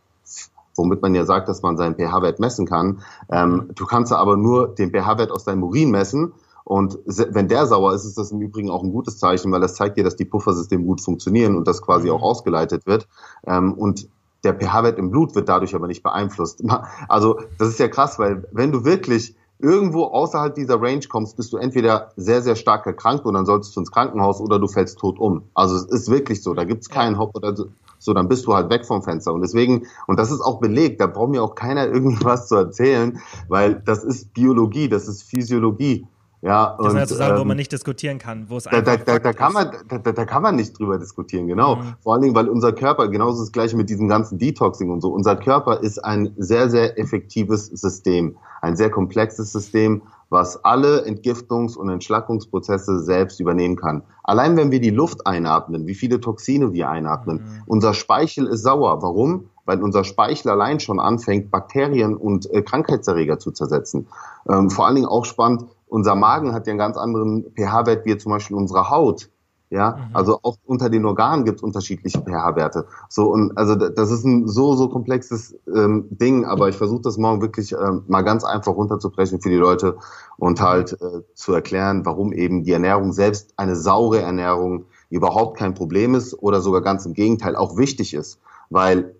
womit 0.76 1.03
man 1.03 1.14
ja 1.14 1.26
sagt, 1.26 1.51
dass 1.51 1.61
man 1.61 1.76
seinen 1.76 1.95
pH-Wert 1.97 2.41
messen 2.41 2.66
kann. 2.66 3.03
Ähm, 3.30 3.68
du 3.74 3.84
kannst 3.84 4.14
aber 4.14 4.39
nur 4.39 4.68
den 4.68 4.93
pH-Wert 4.93 5.30
aus 5.30 5.45
deinem 5.45 5.62
Urin 5.62 5.91
messen 5.91 6.32
und 6.66 6.98
wenn 7.06 7.46
der 7.46 7.64
sauer 7.66 7.94
ist, 7.94 8.04
ist 8.04 8.18
das 8.18 8.32
im 8.32 8.40
Übrigen 8.40 8.70
auch 8.70 8.82
ein 8.82 8.90
gutes 8.90 9.18
Zeichen, 9.18 9.52
weil 9.52 9.60
das 9.60 9.76
zeigt 9.76 9.96
dir, 9.96 10.02
dass 10.02 10.16
die 10.16 10.24
Puffersysteme 10.24 10.84
gut 10.84 11.00
funktionieren 11.00 11.54
und 11.54 11.68
das 11.68 11.80
quasi 11.80 12.10
auch 12.10 12.18
mhm. 12.18 12.24
ausgeleitet 12.24 12.86
wird. 12.86 13.06
Ähm, 13.46 13.72
und 13.74 14.08
der 14.42 14.52
pH-Wert 14.52 14.98
im 14.98 15.12
Blut 15.12 15.36
wird 15.36 15.48
dadurch 15.48 15.76
aber 15.76 15.86
nicht 15.86 16.02
beeinflusst. 16.02 16.64
Also 17.08 17.38
das 17.58 17.68
ist 17.68 17.78
ja 17.78 17.86
krass, 17.86 18.18
weil 18.18 18.48
wenn 18.50 18.72
du 18.72 18.84
wirklich 18.84 19.36
irgendwo 19.60 20.06
außerhalb 20.06 20.56
dieser 20.56 20.82
Range 20.82 21.06
kommst, 21.08 21.36
bist 21.36 21.52
du 21.52 21.56
entweder 21.56 22.10
sehr, 22.16 22.42
sehr 22.42 22.56
stark 22.56 22.84
erkrankt 22.84 23.26
und 23.26 23.34
dann 23.34 23.46
solltest 23.46 23.76
du 23.76 23.80
ins 23.80 23.92
Krankenhaus 23.92 24.40
oder 24.40 24.58
du 24.58 24.66
fällst 24.66 24.98
tot 24.98 25.20
um. 25.20 25.44
Also 25.54 25.76
es 25.76 25.84
ist 25.84 26.10
wirklich 26.10 26.42
so, 26.42 26.52
da 26.52 26.64
gibt's 26.64 26.88
keinen 26.88 27.16
Hopp 27.16 27.36
oder 27.36 27.54
so, 28.00 28.12
dann 28.12 28.26
bist 28.26 28.44
du 28.44 28.54
halt 28.54 28.70
weg 28.70 28.84
vom 28.86 29.04
Fenster. 29.04 29.32
Und 29.32 29.42
deswegen, 29.42 29.86
und 30.08 30.18
das 30.18 30.32
ist 30.32 30.40
auch 30.40 30.58
belegt, 30.58 31.00
da 31.00 31.06
braucht 31.06 31.30
mir 31.30 31.44
auch 31.44 31.54
keiner 31.54 31.86
irgendwas 31.92 32.48
zu 32.48 32.56
erzählen, 32.56 33.20
weil 33.46 33.80
das 33.86 34.02
ist 34.02 34.34
Biologie, 34.34 34.88
das 34.88 35.06
ist 35.06 35.22
Physiologie. 35.22 36.08
Ja, 36.47 36.76
das 36.78 36.92
und, 36.92 37.01
ist 37.01 37.09
sozusagen, 37.09 37.34
ähm, 37.34 37.40
wo 37.40 37.44
man 37.44 37.57
nicht 37.57 37.72
diskutieren 37.72 38.18
kann, 38.18 38.49
wo 38.49 38.59
es 38.59 38.64
da, 38.64 38.80
da, 38.80 38.97
da, 38.97 39.18
da 39.18 39.32
kann 39.32 39.53
man, 39.53 39.72
da, 39.88 39.99
da 39.99 40.24
kann 40.24 40.44
man 40.44 40.55
nicht 40.55 40.78
drüber 40.78 40.97
diskutieren, 40.97 41.49
genau. 41.49 41.74
Mhm. 41.74 41.94
Vor 42.01 42.12
allen 42.12 42.22
Dingen, 42.22 42.36
weil 42.36 42.49
unser 42.49 42.72
Körper, 42.72 43.09
genauso 43.09 43.40
das 43.40 43.51
gleiche 43.51 43.76
mit 43.76 43.90
diesem 43.90 44.07
ganzen 44.07 44.38
Detoxing 44.38 44.90
und 44.90 45.01
so, 45.01 45.09
unser 45.09 45.34
Körper 45.34 45.82
ist 45.82 45.99
ein 45.99 46.32
sehr, 46.36 46.70
sehr 46.70 47.01
effektives 47.01 47.66
System, 47.66 48.36
ein 48.62 48.76
sehr 48.76 48.90
komplexes 48.90 49.51
System, 49.51 50.03
was 50.28 50.64
alle 50.64 51.05
Entgiftungs- 51.05 51.76
und 51.76 51.88
Entschlackungsprozesse 51.88 53.01
selbst 53.01 53.40
übernehmen 53.40 53.74
kann. 53.74 54.05
Allein 54.22 54.57
wenn 54.57 54.70
wir 54.70 54.80
die 54.80 54.90
Luft 54.90 55.26
einatmen, 55.26 55.88
wie 55.88 55.97
viele 55.97 56.20
Toxine 56.20 56.72
wir 56.72 56.88
einatmen, 56.88 57.38
mhm. 57.38 57.62
unser 57.66 57.92
Speichel 57.92 58.47
ist 58.47 58.62
sauer. 58.62 59.03
Warum? 59.03 59.49
weil 59.66 59.82
unser 59.82 60.05
Speichel 60.05 60.53
allein 60.53 60.78
schon 60.80 61.01
anfängt, 61.01 61.51
Bakterien 61.51 62.16
und 62.16 62.49
äh, 62.53 62.62
Krankheitserreger 62.62 63.40
zu 63.40 63.51
zersetzen. 63.51 64.07
Ähm, 64.49 64.70
vor 64.70 64.86
allen 64.86 64.94
Dingen 64.94 65.09
auch 65.09 65.24
spannend, 65.24 65.64
unser 65.87 66.14
Magen 66.14 66.53
hat 66.53 66.66
ja 66.66 66.72
einen 66.72 66.78
ganz 66.78 66.97
anderen 66.97 67.47
pH-Wert 67.55 68.05
wie 68.05 68.16
zum 68.16 68.32
Beispiel 68.32 68.57
unsere 68.57 68.91
Haut. 68.91 69.30
Ja, 69.68 69.97
mhm. 69.97 70.16
also 70.16 70.39
auch 70.43 70.59
unter 70.64 70.89
den 70.89 71.05
Organen 71.05 71.45
gibt 71.45 71.59
es 71.59 71.62
unterschiedliche 71.64 72.20
pH-Werte. 72.20 72.87
So 73.09 73.32
und 73.32 73.59
also 73.59 73.74
das 73.74 74.12
ist 74.12 74.24
ein 74.24 74.47
so 74.47 74.76
so 74.76 74.89
komplexes 74.89 75.59
ähm, 75.74 76.07
Ding, 76.11 76.45
aber 76.45 76.68
ich 76.68 76.76
versuche 76.76 77.03
das 77.03 77.18
morgen 77.18 77.43
wirklich 77.43 77.72
ähm, 77.72 78.05
mal 78.07 78.22
ganz 78.22 78.45
einfach 78.45 78.76
runterzubrechen 78.76 79.41
für 79.41 79.49
die 79.49 79.57
Leute 79.57 79.97
und 80.37 80.61
halt 80.61 80.93
äh, 80.93 81.22
zu 81.34 81.53
erklären, 81.53 82.07
warum 82.07 82.32
eben 82.32 82.62
die 82.62 82.70
Ernährung 82.70 83.12
selbst 83.12 83.55
eine 83.57 83.74
saure 83.74 84.20
Ernährung 84.20 84.84
überhaupt 85.11 85.59
kein 85.59 85.74
Problem 85.74 86.14
ist 86.14 86.34
oder 86.41 86.61
sogar 86.61 86.82
ganz 86.82 87.05
im 87.05 87.14
Gegenteil 87.14 87.57
auch 87.57 87.76
wichtig 87.76 88.14
ist, 88.14 88.39
weil 88.70 89.16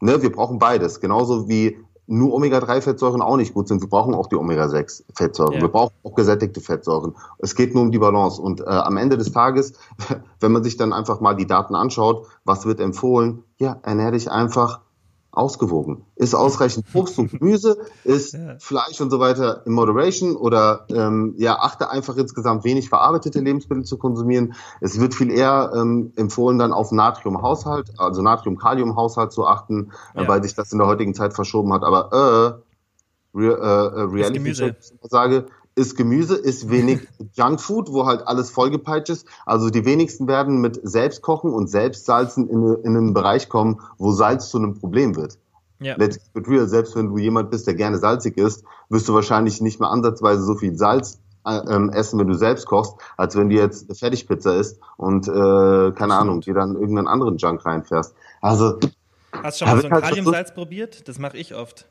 ne, 0.00 0.22
wir 0.22 0.32
brauchen 0.32 0.58
beides, 0.58 1.00
genauso 1.00 1.48
wie 1.48 1.78
nur 2.08 2.32
Omega-3-Fettsäuren 2.34 3.20
auch 3.20 3.36
nicht 3.36 3.54
gut 3.54 3.68
sind. 3.68 3.82
Wir 3.82 3.88
brauchen 3.88 4.14
auch 4.14 4.26
die 4.28 4.36
Omega-6-Fettsäuren. 4.36 5.54
Ja. 5.54 5.60
Wir 5.60 5.68
brauchen 5.68 5.94
auch 6.02 6.14
gesättigte 6.14 6.60
Fettsäuren. 6.60 7.14
Es 7.38 7.54
geht 7.54 7.74
nur 7.74 7.82
um 7.82 7.90
die 7.90 7.98
Balance. 7.98 8.40
Und 8.40 8.62
äh, 8.62 8.64
am 8.64 8.96
Ende 8.96 9.18
des 9.18 9.30
Tages, 9.30 9.74
wenn 10.40 10.52
man 10.52 10.64
sich 10.64 10.78
dann 10.78 10.92
einfach 10.94 11.20
mal 11.20 11.34
die 11.34 11.46
Daten 11.46 11.74
anschaut, 11.74 12.26
was 12.44 12.64
wird 12.64 12.80
empfohlen? 12.80 13.44
Ja, 13.58 13.78
ernähre 13.82 14.12
dich 14.12 14.30
einfach 14.30 14.80
ausgewogen. 15.38 16.04
Ist 16.16 16.34
ausreichend 16.34 16.86
Obst 16.94 17.18
und 17.18 17.30
Gemüse, 17.30 17.78
ist 18.04 18.34
ja. 18.34 18.56
Fleisch 18.58 19.00
und 19.00 19.10
so 19.10 19.20
weiter 19.20 19.62
in 19.66 19.72
Moderation 19.72 20.36
oder 20.36 20.86
ähm, 20.90 21.34
ja, 21.38 21.58
achte 21.58 21.90
einfach 21.90 22.16
insgesamt 22.16 22.64
wenig 22.64 22.88
verarbeitete 22.88 23.40
Lebensmittel 23.40 23.84
zu 23.84 23.96
konsumieren. 23.98 24.54
Es 24.80 25.00
wird 25.00 25.14
viel 25.14 25.30
eher 25.30 25.72
ähm, 25.74 26.12
empfohlen, 26.16 26.58
dann 26.58 26.72
auf 26.72 26.92
Natriumhaushalt, 26.92 27.92
also 27.98 28.20
Natrium-Kalium-Haushalt 28.22 29.32
zu 29.32 29.46
achten, 29.46 29.92
äh, 30.14 30.18
ja. 30.18 30.24
äh, 30.24 30.28
weil 30.28 30.42
sich 30.42 30.54
das 30.54 30.72
in 30.72 30.78
der 30.78 30.88
heutigen 30.88 31.14
Zeit 31.14 31.34
verschoben 31.34 31.72
hat. 31.72 31.84
Aber 31.84 32.12
äh, 32.12 32.68
Re 33.34 33.52
äh, 33.52 34.00
äh 34.00 34.02
Reality 34.04 34.74
sage, 35.02 35.46
ist 35.78 35.96
Gemüse, 35.96 36.36
ist 36.36 36.68
wenig 36.68 37.08
Junkfood, 37.34 37.92
wo 37.92 38.04
halt 38.04 38.26
alles 38.26 38.50
vollgepeitscht 38.50 39.10
ist. 39.10 39.26
Also 39.46 39.70
die 39.70 39.84
wenigsten 39.84 40.26
werden 40.26 40.60
mit 40.60 40.80
Selbstkochen 40.82 41.52
und 41.52 41.68
Selbstsalzen 41.68 42.48
in, 42.50 42.74
in 42.84 42.96
einen 42.96 43.14
Bereich 43.14 43.48
kommen, 43.48 43.80
wo 43.96 44.12
Salz 44.12 44.50
zu 44.50 44.58
einem 44.58 44.74
Problem 44.74 45.16
wird. 45.16 45.38
Ja. 45.80 45.94
Let's 45.96 46.18
keep 46.18 46.48
real, 46.48 46.66
selbst 46.66 46.96
wenn 46.96 47.08
du 47.08 47.18
jemand 47.18 47.50
bist, 47.50 47.66
der 47.66 47.74
gerne 47.74 47.98
salzig 47.98 48.36
isst, 48.36 48.64
wirst 48.88 49.08
du 49.08 49.14
wahrscheinlich 49.14 49.60
nicht 49.60 49.78
mehr 49.78 49.90
ansatzweise 49.90 50.42
so 50.42 50.56
viel 50.56 50.76
Salz 50.76 51.20
äh, 51.46 51.60
ähm, 51.68 51.90
essen, 51.90 52.18
wenn 52.18 52.26
du 52.26 52.34
selbst 52.34 52.66
kochst, 52.66 52.94
als 53.16 53.36
wenn 53.36 53.48
du 53.48 53.54
jetzt 53.54 53.96
Fertigpizza 53.96 54.54
isst 54.54 54.80
und, 54.96 55.28
äh, 55.28 55.92
keine 55.92 56.14
Ahnung, 56.14 56.40
dir 56.40 56.54
dann 56.54 56.74
irgendeinen 56.74 57.06
anderen 57.06 57.36
Junk 57.36 57.64
reinfährst. 57.64 58.14
Also. 58.40 58.78
Hast 59.30 59.60
du 59.60 59.66
schon 59.66 59.74
mal 59.74 59.80
so 59.82 59.86
ein 59.86 59.92
halt 59.92 60.04
Kaliumsalz 60.04 60.52
probiert? 60.52 61.06
Das 61.06 61.18
mache 61.20 61.36
ich 61.36 61.54
oft. 61.54 61.86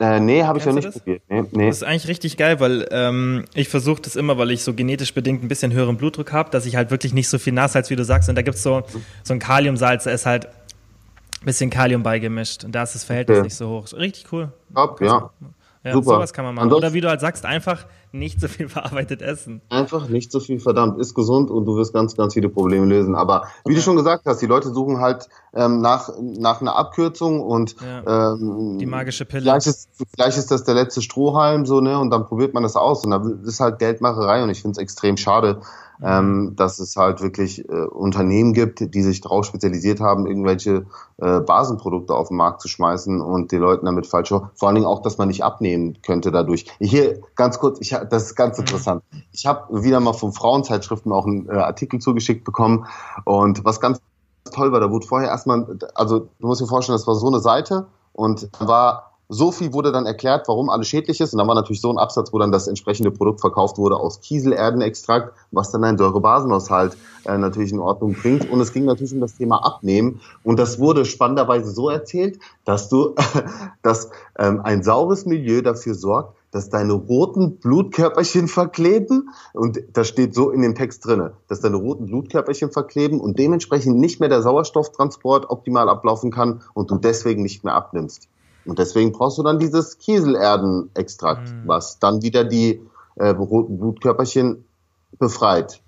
Äh, 0.00 0.18
nee, 0.18 0.42
habe 0.42 0.58
ich 0.58 0.64
ja 0.64 0.72
nicht 0.72 0.90
probiert. 0.90 1.22
Nee, 1.28 1.44
nee. 1.52 1.66
Das 1.68 1.76
ist 1.76 1.82
eigentlich 1.84 2.08
richtig 2.08 2.36
geil, 2.36 2.58
weil 2.58 2.88
ähm, 2.90 3.44
ich 3.54 3.68
versuche 3.68 4.02
das 4.02 4.16
immer, 4.16 4.36
weil 4.38 4.50
ich 4.50 4.64
so 4.64 4.74
genetisch 4.74 5.14
bedingt 5.14 5.44
ein 5.44 5.48
bisschen 5.48 5.72
höheren 5.72 5.96
Blutdruck 5.96 6.32
habe, 6.32 6.50
dass 6.50 6.66
ich 6.66 6.74
halt 6.74 6.90
wirklich 6.90 7.14
nicht 7.14 7.28
so 7.28 7.38
viel 7.38 7.52
Nassalz, 7.52 7.90
wie 7.90 7.96
du 7.96 8.04
sagst. 8.04 8.28
Und 8.28 8.34
da 8.34 8.42
gibt's 8.42 8.62
so, 8.62 8.82
so 9.22 9.32
ein 9.32 9.38
Kaliumsalz, 9.38 10.04
da 10.04 10.10
ist 10.10 10.26
halt 10.26 10.46
ein 10.46 11.44
bisschen 11.44 11.70
Kalium 11.70 12.02
beigemischt. 12.02 12.64
Und 12.64 12.72
da 12.74 12.82
ist 12.82 12.94
das 12.96 13.04
Verhältnis 13.04 13.38
okay. 13.38 13.44
nicht 13.44 13.56
so 13.56 13.68
hoch. 13.68 13.92
Richtig 13.92 14.32
cool. 14.32 14.50
Top, 14.74 15.00
ja. 15.00 15.30
Ja, 15.84 15.92
Super. 15.92 16.14
sowas 16.14 16.32
kann 16.32 16.46
man 16.46 16.54
machen. 16.54 16.64
Ansonsten, 16.64 16.86
Oder 16.86 16.94
wie 16.94 17.00
du 17.02 17.08
halt 17.08 17.20
sagst, 17.20 17.44
einfach 17.44 17.84
nicht 18.10 18.40
so 18.40 18.48
viel 18.48 18.68
verarbeitet 18.70 19.20
essen. 19.20 19.60
Einfach 19.68 20.08
nicht 20.08 20.32
so 20.32 20.40
viel, 20.40 20.58
verdammt, 20.58 20.98
ist 20.98 21.14
gesund 21.14 21.50
und 21.50 21.66
du 21.66 21.76
wirst 21.76 21.92
ganz, 21.92 22.16
ganz 22.16 22.32
viele 22.32 22.48
Probleme 22.48 22.86
lösen. 22.86 23.14
Aber 23.14 23.42
wie 23.42 23.48
okay. 23.64 23.74
du 23.74 23.80
schon 23.82 23.96
gesagt 23.96 24.24
hast, 24.24 24.40
die 24.40 24.46
Leute 24.46 24.72
suchen 24.72 25.00
halt 25.00 25.28
ähm, 25.54 25.82
nach, 25.82 26.08
nach 26.20 26.62
einer 26.62 26.74
Abkürzung 26.74 27.42
und 27.42 27.76
ja. 27.82 28.32
ähm, 28.32 28.78
die 28.78 28.86
magische 28.86 29.26
Pille. 29.26 29.42
Vielleicht 29.42 29.66
ist, 29.66 29.90
vielleicht 30.14 30.38
ist 30.38 30.50
das 30.50 30.64
der 30.64 30.74
letzte 30.74 31.02
Strohhalm 31.02 31.66
so, 31.66 31.80
ne? 31.80 31.98
Und 31.98 32.10
dann 32.10 32.24
probiert 32.24 32.54
man 32.54 32.62
das 32.62 32.76
aus. 32.76 33.04
Und 33.04 33.10
dann 33.10 33.44
ist 33.44 33.60
halt 33.60 33.78
Geldmacherei 33.78 34.42
und 34.42 34.48
ich 34.48 34.62
finde 34.62 34.72
es 34.72 34.78
extrem 34.78 35.18
schade, 35.18 35.60
ähm, 36.02 36.54
dass 36.56 36.78
es 36.78 36.96
halt 36.96 37.22
wirklich 37.22 37.68
äh, 37.68 37.72
Unternehmen 37.72 38.52
gibt, 38.52 38.94
die 38.94 39.02
sich 39.02 39.20
darauf 39.20 39.44
spezialisiert 39.44 40.00
haben, 40.00 40.26
irgendwelche 40.26 40.86
äh, 41.18 41.40
Basenprodukte 41.40 42.14
auf 42.14 42.28
den 42.28 42.36
Markt 42.36 42.60
zu 42.60 42.68
schmeißen 42.68 43.20
und 43.20 43.52
den 43.52 43.60
Leuten 43.60 43.86
damit 43.86 44.06
falsch. 44.06 44.30
Vor 44.30 44.50
allen 44.62 44.74
Dingen 44.74 44.86
auch, 44.86 45.02
dass 45.02 45.18
man 45.18 45.28
nicht 45.28 45.44
abnehmen 45.44 45.98
könnte 46.02 46.30
dadurch. 46.30 46.66
Hier 46.78 47.20
ganz 47.36 47.58
kurz, 47.58 47.78
ich, 47.80 47.90
das 48.10 48.24
ist 48.24 48.34
ganz 48.34 48.56
mhm. 48.58 48.62
interessant. 48.62 49.02
Ich 49.32 49.46
habe 49.46 49.82
wieder 49.82 50.00
mal 50.00 50.12
von 50.12 50.32
Frauenzeitschriften 50.32 51.12
auch 51.12 51.26
einen 51.26 51.48
äh, 51.48 51.52
Artikel 51.52 52.00
zugeschickt 52.00 52.44
bekommen 52.44 52.86
und 53.24 53.64
was 53.64 53.80
ganz 53.80 54.00
toll 54.52 54.72
war, 54.72 54.80
da 54.80 54.90
wurde 54.90 55.06
vorher 55.06 55.28
erstmal, 55.28 55.78
also 55.94 56.28
du 56.38 56.46
musst 56.46 56.60
dir 56.60 56.66
vorstellen, 56.66 56.96
das 56.96 57.06
war 57.06 57.14
so 57.14 57.28
eine 57.28 57.40
Seite 57.40 57.86
und 58.12 58.48
da 58.58 58.68
war 58.68 59.13
so 59.34 59.52
viel 59.52 59.72
wurde 59.72 59.92
dann 59.92 60.06
erklärt, 60.06 60.48
warum 60.48 60.70
alles 60.70 60.88
schädlich 60.88 61.20
ist. 61.20 61.32
Und 61.32 61.38
dann 61.38 61.48
war 61.48 61.54
natürlich 61.54 61.80
so 61.80 61.90
ein 61.90 61.98
Absatz, 61.98 62.32
wo 62.32 62.38
dann 62.38 62.52
das 62.52 62.68
entsprechende 62.68 63.10
Produkt 63.10 63.40
verkauft 63.40 63.78
wurde 63.78 63.96
aus 63.96 64.20
Kieselerdenextrakt, 64.20 65.34
was 65.50 65.70
dann 65.70 65.84
einen 65.84 65.98
Säurebasenhaushalt 65.98 66.96
äh, 67.24 67.36
natürlich 67.36 67.72
in 67.72 67.80
Ordnung 67.80 68.14
bringt. 68.14 68.50
Und 68.50 68.60
es 68.60 68.72
ging 68.72 68.84
natürlich 68.84 69.12
um 69.12 69.20
das 69.20 69.36
Thema 69.36 69.64
Abnehmen. 69.64 70.20
Und 70.42 70.58
das 70.58 70.78
wurde 70.78 71.04
spannenderweise 71.04 71.70
so 71.70 71.90
erzählt, 71.90 72.38
dass 72.64 72.88
du, 72.88 73.14
dass 73.82 74.10
ähm, 74.38 74.60
ein 74.62 74.82
saures 74.82 75.26
Milieu 75.26 75.60
dafür 75.60 75.94
sorgt, 75.94 76.36
dass 76.54 76.70
deine 76.70 76.92
roten 76.92 77.56
Blutkörperchen 77.56 78.46
verkleben 78.46 79.30
und 79.54 79.82
das 79.92 80.06
steht 80.06 80.36
so 80.36 80.50
in 80.50 80.62
dem 80.62 80.76
Text 80.76 81.04
drinne, 81.04 81.32
dass 81.48 81.60
deine 81.60 81.76
roten 81.76 82.06
Blutkörperchen 82.06 82.70
verkleben 82.70 83.20
und 83.20 83.40
dementsprechend 83.40 83.98
nicht 83.98 84.20
mehr 84.20 84.28
der 84.28 84.40
Sauerstofftransport 84.40 85.50
optimal 85.50 85.88
ablaufen 85.88 86.30
kann 86.30 86.62
und 86.72 86.92
du 86.92 86.98
deswegen 86.98 87.42
nicht 87.42 87.64
mehr 87.64 87.74
abnimmst. 87.74 88.28
Und 88.64 88.78
deswegen 88.78 89.12
brauchst 89.12 89.38
du 89.38 89.42
dann 89.42 89.58
dieses 89.58 89.98
Kieselerdenextrakt, 89.98 91.50
mhm. 91.50 91.62
was 91.66 91.98
dann 91.98 92.22
wieder 92.22 92.44
die 92.44 92.80
äh, 93.16 93.28
roten 93.28 93.78
Blutkörperchen 93.78 94.64
befreit. 95.18 95.80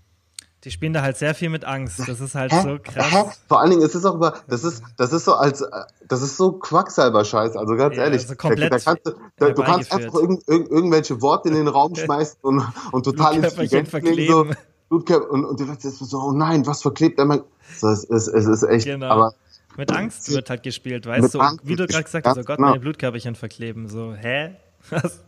Die 0.64 0.70
spielen 0.72 0.92
da 0.92 1.02
halt 1.02 1.16
sehr 1.16 1.34
viel 1.34 1.48
mit 1.48 1.64
Angst. 1.64 2.00
Das 2.08 2.20
ist 2.20 2.34
halt 2.34 2.50
Hä? 2.52 2.62
so 2.62 2.78
krass. 2.82 3.12
Hä? 3.12 3.24
Vor 3.46 3.60
allen 3.60 3.70
Dingen 3.70 3.82
ist 3.82 3.94
es 3.94 4.04
auch 4.04 4.16
über, 4.16 4.34
das 4.48 4.64
ist, 4.64 4.82
das 4.96 5.12
ist 5.12 5.24
so 5.24 5.34
als, 5.34 5.64
das 6.08 6.22
ist 6.22 6.36
so 6.36 6.52
Quacksalber-Scheiß. 6.52 7.56
Also 7.56 7.76
ganz 7.76 7.96
ja, 7.96 8.04
ehrlich, 8.04 8.22
also 8.22 8.34
komplett 8.34 8.72
da, 8.72 8.78
da 8.78 8.84
kannst 8.84 9.06
du, 9.06 9.12
da, 9.36 9.50
du 9.50 9.62
kannst 9.62 9.92
einfach 9.92 10.14
irgend, 10.14 10.48
irgend, 10.48 10.70
irgendwelche 10.70 11.22
Worte 11.22 11.50
in 11.50 11.54
den 11.54 11.68
Raum 11.68 11.94
schmeißen 11.96 12.38
und, 12.42 12.64
und 12.90 13.04
total 13.04 13.36
intelligent 13.36 13.90
klingen. 13.90 14.28
So, 14.28 14.46
Blutkörper, 14.88 15.30
und, 15.30 15.44
und 15.44 15.60
du 15.60 15.68
wirst 15.68 15.84
jetzt 15.84 15.98
so, 15.98 16.18
oh 16.18 16.32
nein, 16.32 16.66
was 16.66 16.82
verklebt 16.82 17.18
er? 17.18 17.44
So, 17.76 17.88
es, 17.88 18.04
ist, 18.04 18.28
es 18.28 18.46
ist 18.46 18.62
echt, 18.64 18.86
genau. 18.86 19.06
aber 19.06 19.34
mit 19.76 19.92
Angst 19.92 20.30
wird 20.32 20.50
halt 20.50 20.62
gespielt, 20.62 21.06
weißt 21.06 21.34
du? 21.34 21.40
Wie 21.62 21.76
du 21.76 21.86
gerade 21.86 22.04
gesagt 22.04 22.26
hast, 22.26 22.38
oh 22.38 22.42
Gott, 22.42 22.56
genau. 22.56 22.70
meine 22.70 22.80
Blutkörperchen 22.80 23.34
verkleben. 23.34 23.88
So, 23.88 24.14
hä? 24.14 24.56
Was? 24.90 25.20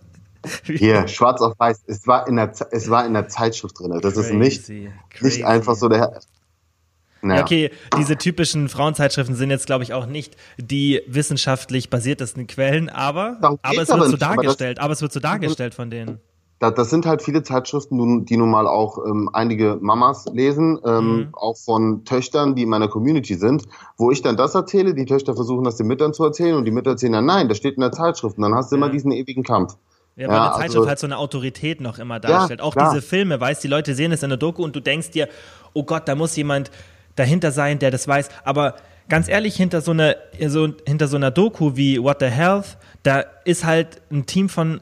Hier, 0.65 1.09
schwarz 1.09 1.41
auf 1.41 1.59
weiß. 1.59 1.83
Es 1.87 2.07
war 2.07 2.29
in 2.29 2.37
der, 2.37 2.53
es 2.71 2.89
war 2.89 3.05
in 3.05 3.13
der 3.13 3.29
Zeitschrift 3.29 3.79
drin. 3.79 3.99
Das 4.01 4.15
crazy, 4.15 4.29
ist 4.29 4.35
nicht, 4.35 4.65
crazy. 5.11 5.25
nicht 5.25 5.47
einfach 5.47 5.75
so 5.75 5.89
der. 5.89 6.21
Naja. 7.21 7.43
Okay, 7.43 7.73
diese 7.97 8.17
typischen 8.17 8.69
Frauenzeitschriften 8.69 9.35
sind 9.35 9.51
jetzt, 9.51 9.67
glaube 9.67 9.83
ich, 9.83 9.93
auch 9.93 10.07
nicht 10.07 10.37
die 10.57 11.03
wissenschaftlich 11.09 11.91
basiertesten 11.91 12.47
Quellen, 12.47 12.89
aber, 12.89 13.39
aber 13.41 13.83
es 13.83 13.89
wird 13.89 13.89
so 13.89 14.07
nicht, 14.07 14.23
dargestellt, 14.23 14.79
aber, 14.79 14.85
aber, 14.85 14.93
es 14.93 15.03
wird 15.03 15.13
so 15.13 15.19
dargestellt 15.19 15.75
von 15.75 15.91
denen 15.91 16.21
da, 16.59 16.71
das 16.71 16.91
sind 16.91 17.07
halt 17.07 17.23
viele 17.23 17.43
Zeitschriften, 17.43 18.25
die 18.25 18.37
nun 18.37 18.51
mal 18.51 18.67
auch 18.67 18.99
ähm, 19.07 19.31
einige 19.33 19.79
Mamas 19.81 20.27
lesen, 20.33 20.79
ähm, 20.85 21.17
mhm. 21.17 21.29
auch 21.33 21.57
von 21.57 22.05
Töchtern, 22.05 22.57
die 22.57 22.63
in 22.63 22.69
meiner 22.69 22.89
Community 22.89 23.35
sind, 23.35 23.65
wo 23.97 24.11
ich 24.11 24.23
dann 24.23 24.37
das 24.37 24.55
erzähle, 24.55 24.95
die 24.95 25.05
Töchter 25.05 25.35
versuchen 25.35 25.65
das 25.65 25.77
den 25.77 25.87
Müttern 25.87 26.13
zu 26.13 26.25
erzählen 26.25 26.57
und 26.57 26.65
die 26.65 26.71
Mütter 26.73 26.91
erzählen 26.91 27.13
dann, 27.13 27.27
nein, 27.27 27.49
das 27.49 27.59
steht 27.59 27.75
in 27.75 27.83
der 27.83 27.93
Zeitschrift 27.93 28.37
und 28.39 28.43
dann 28.43 28.55
hast 28.55 28.73
du 28.73 28.77
ja. 28.77 28.83
immer 28.83 28.91
diesen 28.91 29.13
ewigen 29.13 29.45
Kampf. 29.45 29.77
Ja, 30.17 30.27
weil 30.27 30.35
ja, 30.35 30.43
eine 30.43 30.53
Zeitschrift 30.55 30.77
also, 30.77 30.89
halt 30.89 30.99
so 30.99 31.07
eine 31.07 31.19
Autorität 31.19 31.81
noch 31.81 32.01
immer 32.01 32.19
darstellt. 32.19 32.59
Ja, 32.59 32.67
auch 32.67 32.75
klar. 32.75 32.93
diese 32.93 33.07
Filme, 33.07 33.41
weißt 33.41 33.63
die 33.63 33.69
Leute 33.69 33.95
sehen 33.95 34.11
es 34.11 34.25
in 34.25 34.31
der 34.31 34.39
Doku 34.39 34.65
und 34.65 34.75
du 34.75 34.81
denkst 34.81 35.13
dir, 35.13 35.29
oh 35.75 35.85
Gott, 35.85 36.09
da 36.09 36.17
muss 36.17 36.35
jemand 36.35 36.73
dahinter 37.15 37.53
sein, 37.53 37.79
der 37.79 37.93
das 37.93 38.09
weiß. 38.09 38.29
Aber 38.43 38.75
ganz 39.09 39.29
ehrlich, 39.29 39.55
hinter 39.55 39.81
so 39.81 39.93
einer, 39.93 40.17
so, 40.49 40.69
hinter 40.87 41.07
so 41.07 41.17
einer 41.17 41.31
Doku 41.31 41.77
wie 41.77 42.03
What 42.03 42.17
the 42.19 42.27
Health, 42.27 42.79
da 43.05 43.21
ist 43.45 43.65
halt 43.65 44.03
ein 44.11 44.27
Team 44.27 44.49
von 44.49 44.81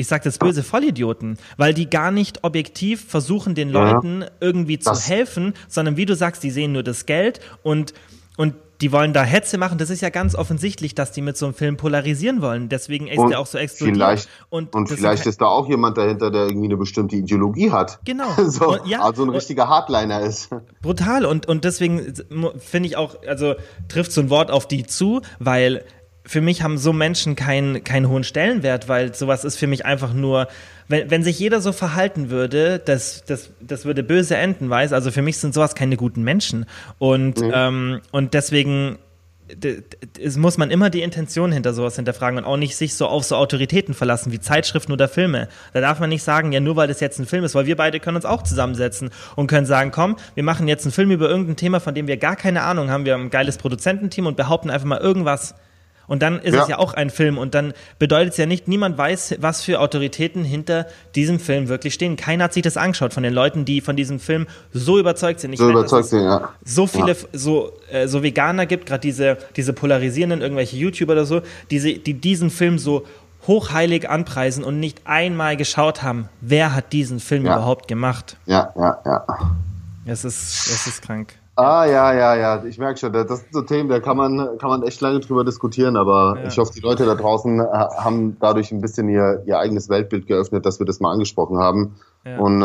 ich 0.00 0.08
sage 0.08 0.24
das 0.24 0.38
böse 0.38 0.62
Vollidioten, 0.62 1.38
weil 1.56 1.74
die 1.74 1.88
gar 1.88 2.10
nicht 2.10 2.44
objektiv 2.44 3.04
versuchen, 3.08 3.54
den 3.54 3.70
Leuten 3.70 4.24
irgendwie 4.40 4.78
zu 4.78 4.90
das. 4.90 5.08
helfen, 5.08 5.54
sondern 5.68 5.96
wie 5.96 6.06
du 6.06 6.14
sagst, 6.14 6.42
die 6.42 6.50
sehen 6.50 6.72
nur 6.72 6.82
das 6.82 7.06
Geld 7.06 7.40
und, 7.62 7.94
und 8.36 8.54
die 8.80 8.92
wollen 8.92 9.12
da 9.12 9.22
Hetze 9.22 9.58
machen. 9.58 9.78
Das 9.78 9.90
ist 9.90 10.00
ja 10.00 10.08
ganz 10.08 10.34
offensichtlich, 10.34 10.94
dass 10.94 11.12
die 11.12 11.20
mit 11.20 11.36
so 11.36 11.46
einem 11.46 11.54
Film 11.54 11.76
polarisieren 11.76 12.40
wollen. 12.40 12.68
Deswegen 12.68 13.08
ist 13.08 13.20
der 13.28 13.38
auch 13.38 13.46
so 13.46 13.58
explodiert. 13.58 13.96
Vielleicht, 13.96 14.28
und, 14.48 14.74
und 14.74 14.88
vielleicht 14.88 15.26
ist 15.26 15.40
da 15.40 15.46
auch 15.46 15.68
jemand 15.68 15.98
dahinter, 15.98 16.30
der 16.30 16.46
irgendwie 16.46 16.66
eine 16.66 16.76
bestimmte 16.76 17.16
Ideologie 17.16 17.70
hat. 17.70 18.00
Genau. 18.04 18.30
so, 18.46 18.68
und, 18.68 18.86
ja, 18.86 19.00
also 19.00 19.24
ein 19.24 19.30
richtiger 19.30 19.68
Hardliner 19.68 20.20
ist. 20.20 20.48
Brutal. 20.82 21.26
Und, 21.26 21.46
und 21.46 21.64
deswegen 21.64 22.14
finde 22.58 22.88
ich 22.88 22.96
auch, 22.96 23.16
also 23.26 23.54
trifft 23.88 24.12
so 24.12 24.22
ein 24.22 24.30
Wort 24.30 24.50
auf 24.50 24.66
die 24.66 24.86
zu, 24.86 25.20
weil 25.38 25.84
für 26.30 26.40
mich 26.40 26.62
haben 26.62 26.78
so 26.78 26.92
Menschen 26.92 27.34
keinen 27.34 27.82
keinen 27.82 28.08
hohen 28.08 28.22
Stellenwert, 28.22 28.86
weil 28.86 29.12
sowas 29.16 29.44
ist 29.44 29.56
für 29.56 29.66
mich 29.66 29.84
einfach 29.84 30.12
nur, 30.12 30.46
wenn, 30.86 31.10
wenn 31.10 31.24
sich 31.24 31.36
jeder 31.40 31.60
so 31.60 31.72
verhalten 31.72 32.30
würde, 32.30 32.78
das, 32.78 33.24
das, 33.26 33.50
das 33.60 33.84
würde 33.84 34.04
böse 34.04 34.36
enden, 34.36 34.70
weiß. 34.70 34.92
Also 34.92 35.10
für 35.10 35.22
mich 35.22 35.38
sind 35.38 35.54
sowas 35.54 35.74
keine 35.74 35.96
guten 35.96 36.22
Menschen. 36.22 36.66
Und, 37.00 37.40
mhm. 37.40 37.50
ähm, 37.52 38.00
und 38.12 38.32
deswegen 38.34 38.98
es 40.22 40.36
muss 40.36 40.56
man 40.56 40.70
immer 40.70 40.88
die 40.88 41.02
Intention 41.02 41.50
hinter 41.50 41.74
sowas 41.74 41.96
hinterfragen 41.96 42.38
und 42.38 42.44
auch 42.44 42.56
nicht 42.56 42.76
sich 42.76 42.94
so 42.94 43.08
auf 43.08 43.24
so 43.24 43.34
Autoritäten 43.34 43.94
verlassen 43.94 44.30
wie 44.30 44.38
Zeitschriften 44.38 44.92
oder 44.92 45.08
Filme. 45.08 45.48
Da 45.72 45.80
darf 45.80 45.98
man 45.98 46.10
nicht 46.10 46.22
sagen, 46.22 46.52
ja, 46.52 46.60
nur 46.60 46.76
weil 46.76 46.86
das 46.86 47.00
jetzt 47.00 47.18
ein 47.18 47.26
Film 47.26 47.42
ist, 47.42 47.56
weil 47.56 47.66
wir 47.66 47.74
beide 47.74 47.98
können 47.98 48.14
uns 48.14 48.24
auch 48.24 48.44
zusammensetzen 48.44 49.10
und 49.34 49.48
können 49.48 49.66
sagen, 49.66 49.90
komm, 49.90 50.14
wir 50.36 50.44
machen 50.44 50.68
jetzt 50.68 50.84
einen 50.84 50.92
Film 50.92 51.10
über 51.10 51.28
irgendein 51.28 51.56
Thema, 51.56 51.80
von 51.80 51.96
dem 51.96 52.06
wir 52.06 52.18
gar 52.18 52.36
keine 52.36 52.62
Ahnung 52.62 52.88
haben. 52.88 53.04
Wir 53.04 53.14
haben 53.14 53.22
ein 53.22 53.30
geiles 53.30 53.58
Produzententeam 53.58 54.26
und 54.26 54.36
behaupten 54.36 54.70
einfach 54.70 54.86
mal 54.86 55.00
irgendwas 55.00 55.56
und 56.10 56.22
dann 56.22 56.40
ist 56.40 56.56
ja. 56.56 56.62
es 56.62 56.68
ja 56.68 56.78
auch 56.80 56.92
ein 56.92 57.08
Film 57.08 57.38
und 57.38 57.54
dann 57.54 57.72
bedeutet 58.00 58.32
es 58.32 58.36
ja 58.36 58.44
nicht, 58.44 58.66
niemand 58.66 58.98
weiß, 58.98 59.36
was 59.38 59.62
für 59.62 59.78
Autoritäten 59.78 60.42
hinter 60.42 60.88
diesem 61.14 61.38
Film 61.38 61.68
wirklich 61.68 61.94
stehen. 61.94 62.16
Keiner 62.16 62.44
hat 62.44 62.52
sich 62.52 62.64
das 62.64 62.76
angeschaut 62.76 63.14
von 63.14 63.22
den 63.22 63.32
Leuten, 63.32 63.64
die 63.64 63.80
von 63.80 63.94
diesem 63.94 64.18
Film 64.18 64.48
so 64.72 64.98
überzeugt 64.98 65.38
sind. 65.38 65.52
Ich 65.52 65.60
so 65.60 65.66
meine, 65.66 65.78
überzeugt 65.78 66.08
sind, 66.08 66.24
ja. 66.24 66.48
So 66.64 66.88
viele, 66.88 67.12
ja. 67.12 67.16
so, 67.32 67.74
äh, 67.92 68.08
so 68.08 68.24
Veganer 68.24 68.66
gibt, 68.66 68.86
gerade 68.86 69.02
diese, 69.02 69.38
diese 69.54 69.72
polarisierenden, 69.72 70.40
irgendwelche 70.40 70.76
YouTuber 70.76 71.12
oder 71.12 71.26
so, 71.26 71.42
diese, 71.70 71.92
die 71.92 72.14
diesen 72.14 72.50
Film 72.50 72.80
so 72.80 73.06
hochheilig 73.46 74.10
anpreisen 74.10 74.64
und 74.64 74.80
nicht 74.80 75.02
einmal 75.04 75.56
geschaut 75.56 76.02
haben, 76.02 76.28
wer 76.40 76.74
hat 76.74 76.92
diesen 76.92 77.20
Film 77.20 77.46
ja. 77.46 77.54
überhaupt 77.54 77.86
gemacht. 77.86 78.36
Ja, 78.46 78.72
ja, 78.74 78.98
ja. 79.06 79.26
Es 80.06 80.24
ist, 80.24 80.66
es 80.66 80.88
ist 80.88 81.02
krank. 81.02 81.39
Ah, 81.60 81.86
ja, 81.86 82.12
ja, 82.12 82.34
ja, 82.36 82.64
ich 82.64 82.78
merke 82.78 82.98
schon, 82.98 83.12
das 83.12 83.40
sind 83.40 83.52
so 83.52 83.62
Themen, 83.62 83.88
da 83.88 84.00
kann 84.00 84.16
man, 84.16 84.58
kann 84.58 84.70
man 84.70 84.82
echt 84.82 85.00
lange 85.00 85.20
drüber 85.20 85.44
diskutieren, 85.44 85.96
aber 85.96 86.36
ja. 86.38 86.48
ich 86.48 86.58
hoffe, 86.58 86.72
die 86.74 86.80
Leute 86.80 87.06
da 87.06 87.14
draußen 87.14 87.60
äh, 87.60 87.64
haben 87.64 88.36
dadurch 88.40 88.72
ein 88.72 88.80
bisschen 88.80 89.08
ihr, 89.08 89.42
ihr 89.46 89.58
eigenes 89.58 89.88
Weltbild 89.88 90.26
geöffnet, 90.26 90.64
dass 90.66 90.78
wir 90.78 90.86
das 90.86 91.00
mal 91.00 91.12
angesprochen 91.12 91.58
haben. 91.58 91.96
Ja. 92.24 92.38
Und 92.38 92.62
äh, 92.62 92.64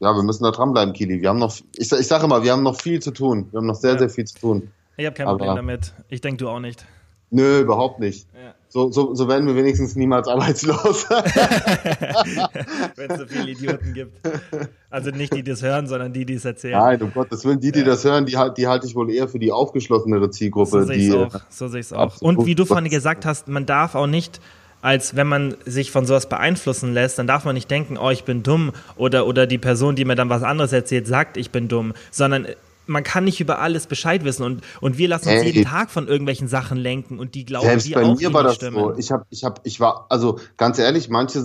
ja, 0.00 0.14
wir 0.14 0.22
müssen 0.22 0.44
da 0.44 0.50
dranbleiben, 0.50 0.92
Kili. 0.92 1.20
Wir 1.20 1.28
haben 1.28 1.38
noch, 1.38 1.54
ich, 1.76 1.92
ich 1.92 2.06
sage 2.06 2.24
immer, 2.24 2.42
wir 2.42 2.52
haben 2.52 2.62
noch 2.62 2.80
viel 2.80 3.00
zu 3.00 3.10
tun. 3.10 3.48
Wir 3.50 3.58
haben 3.58 3.66
noch 3.66 3.74
sehr, 3.74 3.92
ja. 3.92 3.98
sehr 3.98 4.10
viel 4.10 4.24
zu 4.24 4.38
tun. 4.38 4.70
Ich 4.96 5.06
habe 5.06 5.14
kein 5.14 5.26
aber, 5.26 5.38
Problem 5.38 5.56
damit. 5.56 5.94
Ich 6.08 6.20
denke, 6.20 6.44
du 6.44 6.48
auch 6.48 6.60
nicht. 6.60 6.84
Nö, 7.30 7.60
überhaupt 7.60 8.00
nicht. 8.00 8.28
Ja. 8.34 8.54
So, 8.74 8.90
so, 8.90 9.14
so 9.14 9.28
werden 9.28 9.46
wir 9.46 9.54
wenigstens 9.54 9.94
niemals 9.94 10.26
arbeitslos. 10.26 11.08
Wenn 12.96 13.08
es 13.08 13.20
so 13.20 13.26
viele 13.28 13.52
Idioten 13.52 13.94
gibt. 13.94 14.18
Also 14.90 15.10
nicht 15.10 15.32
die, 15.32 15.44
die 15.44 15.50
das 15.52 15.62
hören, 15.62 15.86
sondern 15.86 16.12
die, 16.12 16.26
die 16.26 16.34
es 16.34 16.44
erzählen. 16.44 16.80
Nein, 16.80 17.00
um 17.00 17.12
Gottes 17.12 17.44
Willen, 17.44 17.60
die, 17.60 17.70
die 17.70 17.78
ja. 17.78 17.84
das 17.84 18.02
hören, 18.02 18.26
die, 18.26 18.36
die 18.56 18.66
halte 18.66 18.88
ich 18.88 18.96
wohl 18.96 19.12
eher 19.12 19.28
für 19.28 19.38
die 19.38 19.52
aufgeschlossenere 19.52 20.28
Zielgruppe. 20.30 20.70
So 20.70 20.82
sehe 20.86 20.96
ich 20.96 21.08
es 21.08 21.14
auch. 21.14 21.40
So 21.50 21.68
sehe 21.68 21.84
auch. 21.96 22.20
Und 22.20 22.46
wie 22.46 22.56
du 22.56 22.64
vorhin 22.64 22.90
gesagt 22.90 23.24
hast, 23.24 23.46
man 23.46 23.64
darf 23.64 23.94
auch 23.94 24.08
nicht 24.08 24.40
als 24.82 25.16
wenn 25.16 25.28
man 25.28 25.54
sich 25.64 25.90
von 25.90 26.04
sowas 26.04 26.28
beeinflussen 26.28 26.92
lässt, 26.92 27.18
dann 27.18 27.26
darf 27.26 27.46
man 27.46 27.54
nicht 27.54 27.70
denken, 27.70 27.96
oh, 27.96 28.10
ich 28.10 28.24
bin 28.24 28.42
dumm 28.42 28.72
oder, 28.96 29.26
oder 29.26 29.46
die 29.46 29.56
Person, 29.56 29.96
die 29.96 30.04
mir 30.04 30.14
dann 30.14 30.28
was 30.28 30.42
anderes 30.42 30.74
erzählt, 30.74 31.06
sagt, 31.06 31.38
ich 31.38 31.50
bin 31.50 31.68
dumm, 31.68 31.94
sondern 32.10 32.48
man 32.86 33.02
kann 33.02 33.24
nicht 33.24 33.40
über 33.40 33.58
alles 33.58 33.86
Bescheid 33.86 34.24
wissen 34.24 34.44
und, 34.44 34.62
und 34.80 34.98
wir 34.98 35.08
lassen 35.08 35.28
uns 35.28 35.42
Ey, 35.42 35.50
jeden 35.50 35.64
Tag 35.64 35.90
von 35.90 36.08
irgendwelchen 36.08 36.48
Sachen 36.48 36.78
lenken 36.78 37.18
und 37.18 37.34
die 37.34 37.44
glauben 37.44 37.66
selbst 37.66 37.88
wir 37.88 37.96
bei 37.96 38.04
auch 38.04 38.18
mir 38.18 38.32
war 38.32 38.42
das 38.42 38.56
stimmen. 38.56 38.78
so. 38.78 38.94
Ich 38.96 39.10
habe, 39.10 39.24
ich 39.30 39.44
habe, 39.44 39.60
ich 39.64 39.80
war, 39.80 40.06
also 40.08 40.38
ganz 40.56 40.78
ehrlich, 40.78 41.08
manche, 41.08 41.44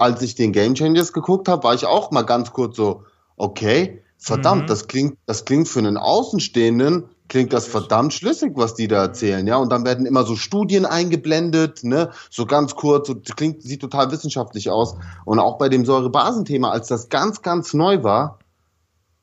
als 0.00 0.22
ich 0.22 0.34
den 0.34 0.52
Game 0.52 0.74
Changers 0.74 1.12
geguckt 1.12 1.48
habe, 1.48 1.64
war 1.64 1.74
ich 1.74 1.86
auch 1.86 2.10
mal 2.10 2.22
ganz 2.22 2.52
kurz 2.52 2.76
so, 2.76 3.04
okay, 3.36 4.02
verdammt, 4.18 4.62
mhm. 4.62 4.66
das 4.68 4.88
klingt, 4.88 5.18
das 5.26 5.44
klingt 5.44 5.68
für 5.68 5.80
einen 5.80 5.96
Außenstehenden 5.96 7.04
klingt 7.32 7.54
das 7.54 7.66
verdammt 7.66 8.12
schlüssig, 8.12 8.52
was 8.56 8.74
die 8.74 8.88
da 8.88 9.00
erzählen, 9.00 9.46
ja. 9.46 9.56
Und 9.56 9.72
dann 9.72 9.86
werden 9.86 10.04
immer 10.04 10.24
so 10.24 10.36
Studien 10.36 10.84
eingeblendet, 10.84 11.82
ne, 11.82 12.10
so 12.28 12.44
ganz 12.44 12.74
kurz, 12.74 13.08
so, 13.08 13.14
klingt, 13.14 13.62
sieht 13.62 13.80
total 13.80 14.10
wissenschaftlich 14.12 14.68
aus. 14.68 14.96
Und 15.24 15.38
auch 15.38 15.56
bei 15.56 15.70
dem 15.70 15.86
Säurebasenthema, 15.86 16.70
als 16.70 16.88
das 16.88 17.08
ganz, 17.08 17.40
ganz 17.40 17.72
neu 17.72 18.02
war, 18.02 18.38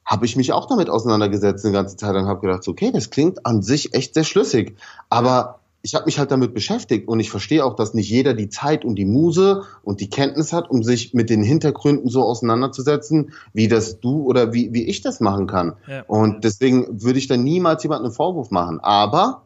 habe 0.09 0.25
ich 0.25 0.35
mich 0.35 0.53
auch 0.53 0.65
damit 0.65 0.89
auseinandergesetzt 0.89 1.63
eine 1.63 1.73
ganze 1.73 1.95
Zeit 1.95 2.15
und 2.15 2.25
habe 2.25 2.41
gedacht, 2.41 2.67
okay, 2.67 2.91
das 2.91 3.11
klingt 3.11 3.45
an 3.45 3.61
sich 3.61 3.93
echt 3.93 4.15
sehr 4.15 4.23
schlüssig. 4.23 4.75
Aber 5.07 5.59
ich 5.83 5.93
habe 5.93 6.05
mich 6.05 6.17
halt 6.17 6.31
damit 6.31 6.55
beschäftigt 6.55 7.07
und 7.07 7.19
ich 7.19 7.29
verstehe 7.29 7.63
auch, 7.63 7.75
dass 7.75 7.93
nicht 7.93 8.09
jeder 8.09 8.33
die 8.33 8.49
Zeit 8.49 8.83
und 8.83 8.95
die 8.95 9.05
Muse 9.05 9.65
und 9.83 10.01
die 10.01 10.09
Kenntnis 10.09 10.51
hat, 10.51 10.67
um 10.71 10.81
sich 10.81 11.13
mit 11.13 11.29
den 11.29 11.43
Hintergründen 11.43 12.09
so 12.09 12.23
auseinanderzusetzen, 12.23 13.33
wie 13.53 13.67
das 13.67 13.99
du 13.99 14.23
oder 14.23 14.51
wie, 14.51 14.73
wie 14.73 14.87
ich 14.87 15.01
das 15.01 15.19
machen 15.19 15.45
kann. 15.45 15.73
Ja. 15.87 16.03
Und 16.07 16.43
deswegen 16.43 17.03
würde 17.03 17.19
ich 17.19 17.27
da 17.27 17.37
niemals 17.37 17.83
jemandem 17.83 18.05
einen 18.05 18.15
Vorwurf 18.15 18.49
machen. 18.49 18.79
Aber 18.79 19.43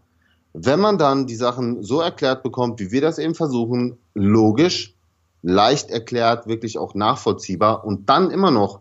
wenn 0.53 0.80
man 0.80 0.97
dann 0.97 1.28
die 1.28 1.36
Sachen 1.36 1.84
so 1.84 1.99
erklärt 1.99 2.41
bekommt, 2.41 2.80
wie 2.80 2.91
wir 2.91 3.01
das 3.01 3.20
eben 3.20 3.36
versuchen, 3.36 3.97
logisch, 4.14 4.95
leicht 5.41 5.91
erklärt, 5.91 6.47
wirklich 6.47 6.78
auch 6.78 6.95
nachvollziehbar 6.95 7.84
und 7.84 8.07
dann 8.07 8.32
immer 8.32 8.49
noch 8.49 8.80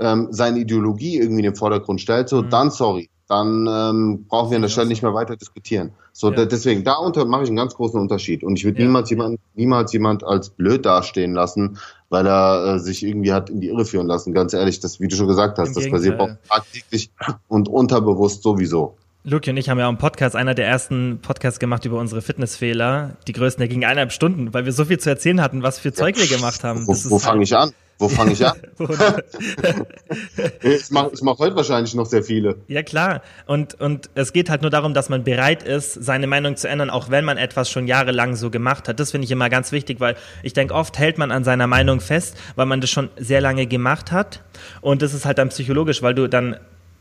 ähm, 0.00 0.28
seine 0.30 0.60
Ideologie 0.60 1.18
irgendwie 1.18 1.40
in 1.40 1.50
den 1.50 1.56
Vordergrund 1.56 2.00
stellt, 2.00 2.28
so 2.28 2.42
mhm. 2.42 2.50
dann 2.50 2.70
sorry. 2.70 3.10
dann 3.28 3.66
ähm, 3.70 4.24
brauchen 4.26 4.50
wir 4.50 4.56
an 4.56 4.62
der 4.62 4.68
Stelle 4.68 4.88
nicht 4.88 5.02
mehr 5.02 5.14
weiter 5.14 5.36
diskutieren. 5.36 5.92
So, 6.12 6.32
ja. 6.32 6.46
deswegen, 6.46 6.82
da 6.82 6.94
unter 6.94 7.24
mache 7.26 7.42
ich 7.42 7.48
einen 7.48 7.56
ganz 7.56 7.74
großen 7.74 8.00
Unterschied. 8.00 8.42
Und 8.42 8.58
ich 8.58 8.64
würde 8.64 8.80
ja. 8.80 8.86
niemals 8.86 9.10
jemand, 9.10 9.38
niemals 9.54 9.92
jemand 9.92 10.24
als 10.24 10.50
blöd 10.50 10.86
dastehen 10.86 11.34
lassen, 11.34 11.78
weil 12.08 12.26
er 12.26 12.74
äh, 12.74 12.78
sich 12.78 13.04
irgendwie 13.04 13.32
hat 13.32 13.50
in 13.50 13.60
die 13.60 13.68
Irre 13.68 13.84
führen 13.84 14.06
lassen. 14.06 14.32
Ganz 14.32 14.54
ehrlich, 14.54 14.80
das, 14.80 14.98
wie 14.98 15.08
du 15.08 15.14
schon 15.14 15.28
gesagt 15.28 15.58
hast, 15.58 15.68
Im 15.68 15.74
das 15.74 15.84
Gegenteil. 15.84 16.16
passiert 16.16 16.20
auch 16.20 16.56
tagtäglich 16.56 17.10
und 17.48 17.68
unterbewusst 17.68 18.42
sowieso. 18.42 18.96
Luki 19.24 19.50
und 19.50 19.56
ich 19.56 19.68
haben 19.68 19.78
ja 19.78 19.86
auch 19.86 19.90
einen 19.90 19.98
Podcast, 19.98 20.36
einer 20.36 20.54
der 20.54 20.66
ersten 20.66 21.18
Podcasts 21.20 21.58
gemacht 21.58 21.84
über 21.84 21.98
unsere 21.98 22.22
Fitnessfehler. 22.22 23.16
Die 23.26 23.32
größten, 23.32 23.60
der 23.60 23.68
ging 23.68 23.84
eineinhalb 23.84 24.12
Stunden, 24.12 24.54
weil 24.54 24.64
wir 24.64 24.72
so 24.72 24.84
viel 24.84 24.98
zu 24.98 25.10
erzählen 25.10 25.42
hatten, 25.42 25.62
was 25.62 25.78
für 25.78 25.92
Zeug 25.92 26.16
wir 26.16 26.28
gemacht 26.28 26.62
haben. 26.62 26.86
wo, 26.86 26.92
wo 26.92 27.18
fange 27.18 27.38
halt 27.38 27.48
ich 27.48 27.56
an? 27.56 27.72
Wo 27.98 28.08
fange 28.08 28.32
ich 28.32 28.46
an? 28.46 28.56
ich 30.62 30.90
mache 30.90 31.10
ich 31.12 31.20
mach 31.20 31.38
heute 31.38 31.56
wahrscheinlich 31.56 31.96
noch 31.96 32.06
sehr 32.06 32.22
viele. 32.22 32.58
Ja, 32.68 32.84
klar. 32.84 33.22
Und, 33.46 33.80
und 33.80 34.08
es 34.14 34.32
geht 34.32 34.50
halt 34.50 34.62
nur 34.62 34.70
darum, 34.70 34.94
dass 34.94 35.08
man 35.08 35.24
bereit 35.24 35.64
ist, 35.64 35.94
seine 35.94 36.28
Meinung 36.28 36.56
zu 36.56 36.68
ändern, 36.68 36.90
auch 36.90 37.10
wenn 37.10 37.24
man 37.24 37.38
etwas 37.38 37.68
schon 37.68 37.88
jahrelang 37.88 38.36
so 38.36 38.50
gemacht 38.50 38.86
hat. 38.86 39.00
Das 39.00 39.10
finde 39.10 39.24
ich 39.24 39.32
immer 39.32 39.50
ganz 39.50 39.72
wichtig, 39.72 39.98
weil 39.98 40.14
ich 40.44 40.52
denke, 40.52 40.74
oft 40.74 40.96
hält 40.96 41.18
man 41.18 41.32
an 41.32 41.42
seiner 41.42 41.66
Meinung 41.66 42.00
fest, 42.00 42.36
weil 42.54 42.66
man 42.66 42.80
das 42.80 42.90
schon 42.90 43.10
sehr 43.16 43.40
lange 43.40 43.66
gemacht 43.66 44.12
hat. 44.12 44.44
Und 44.80 45.02
das 45.02 45.12
ist 45.12 45.24
halt 45.24 45.38
dann 45.38 45.48
psychologisch, 45.48 46.00
weil 46.00 46.14
du 46.14 46.28
dann 46.28 46.56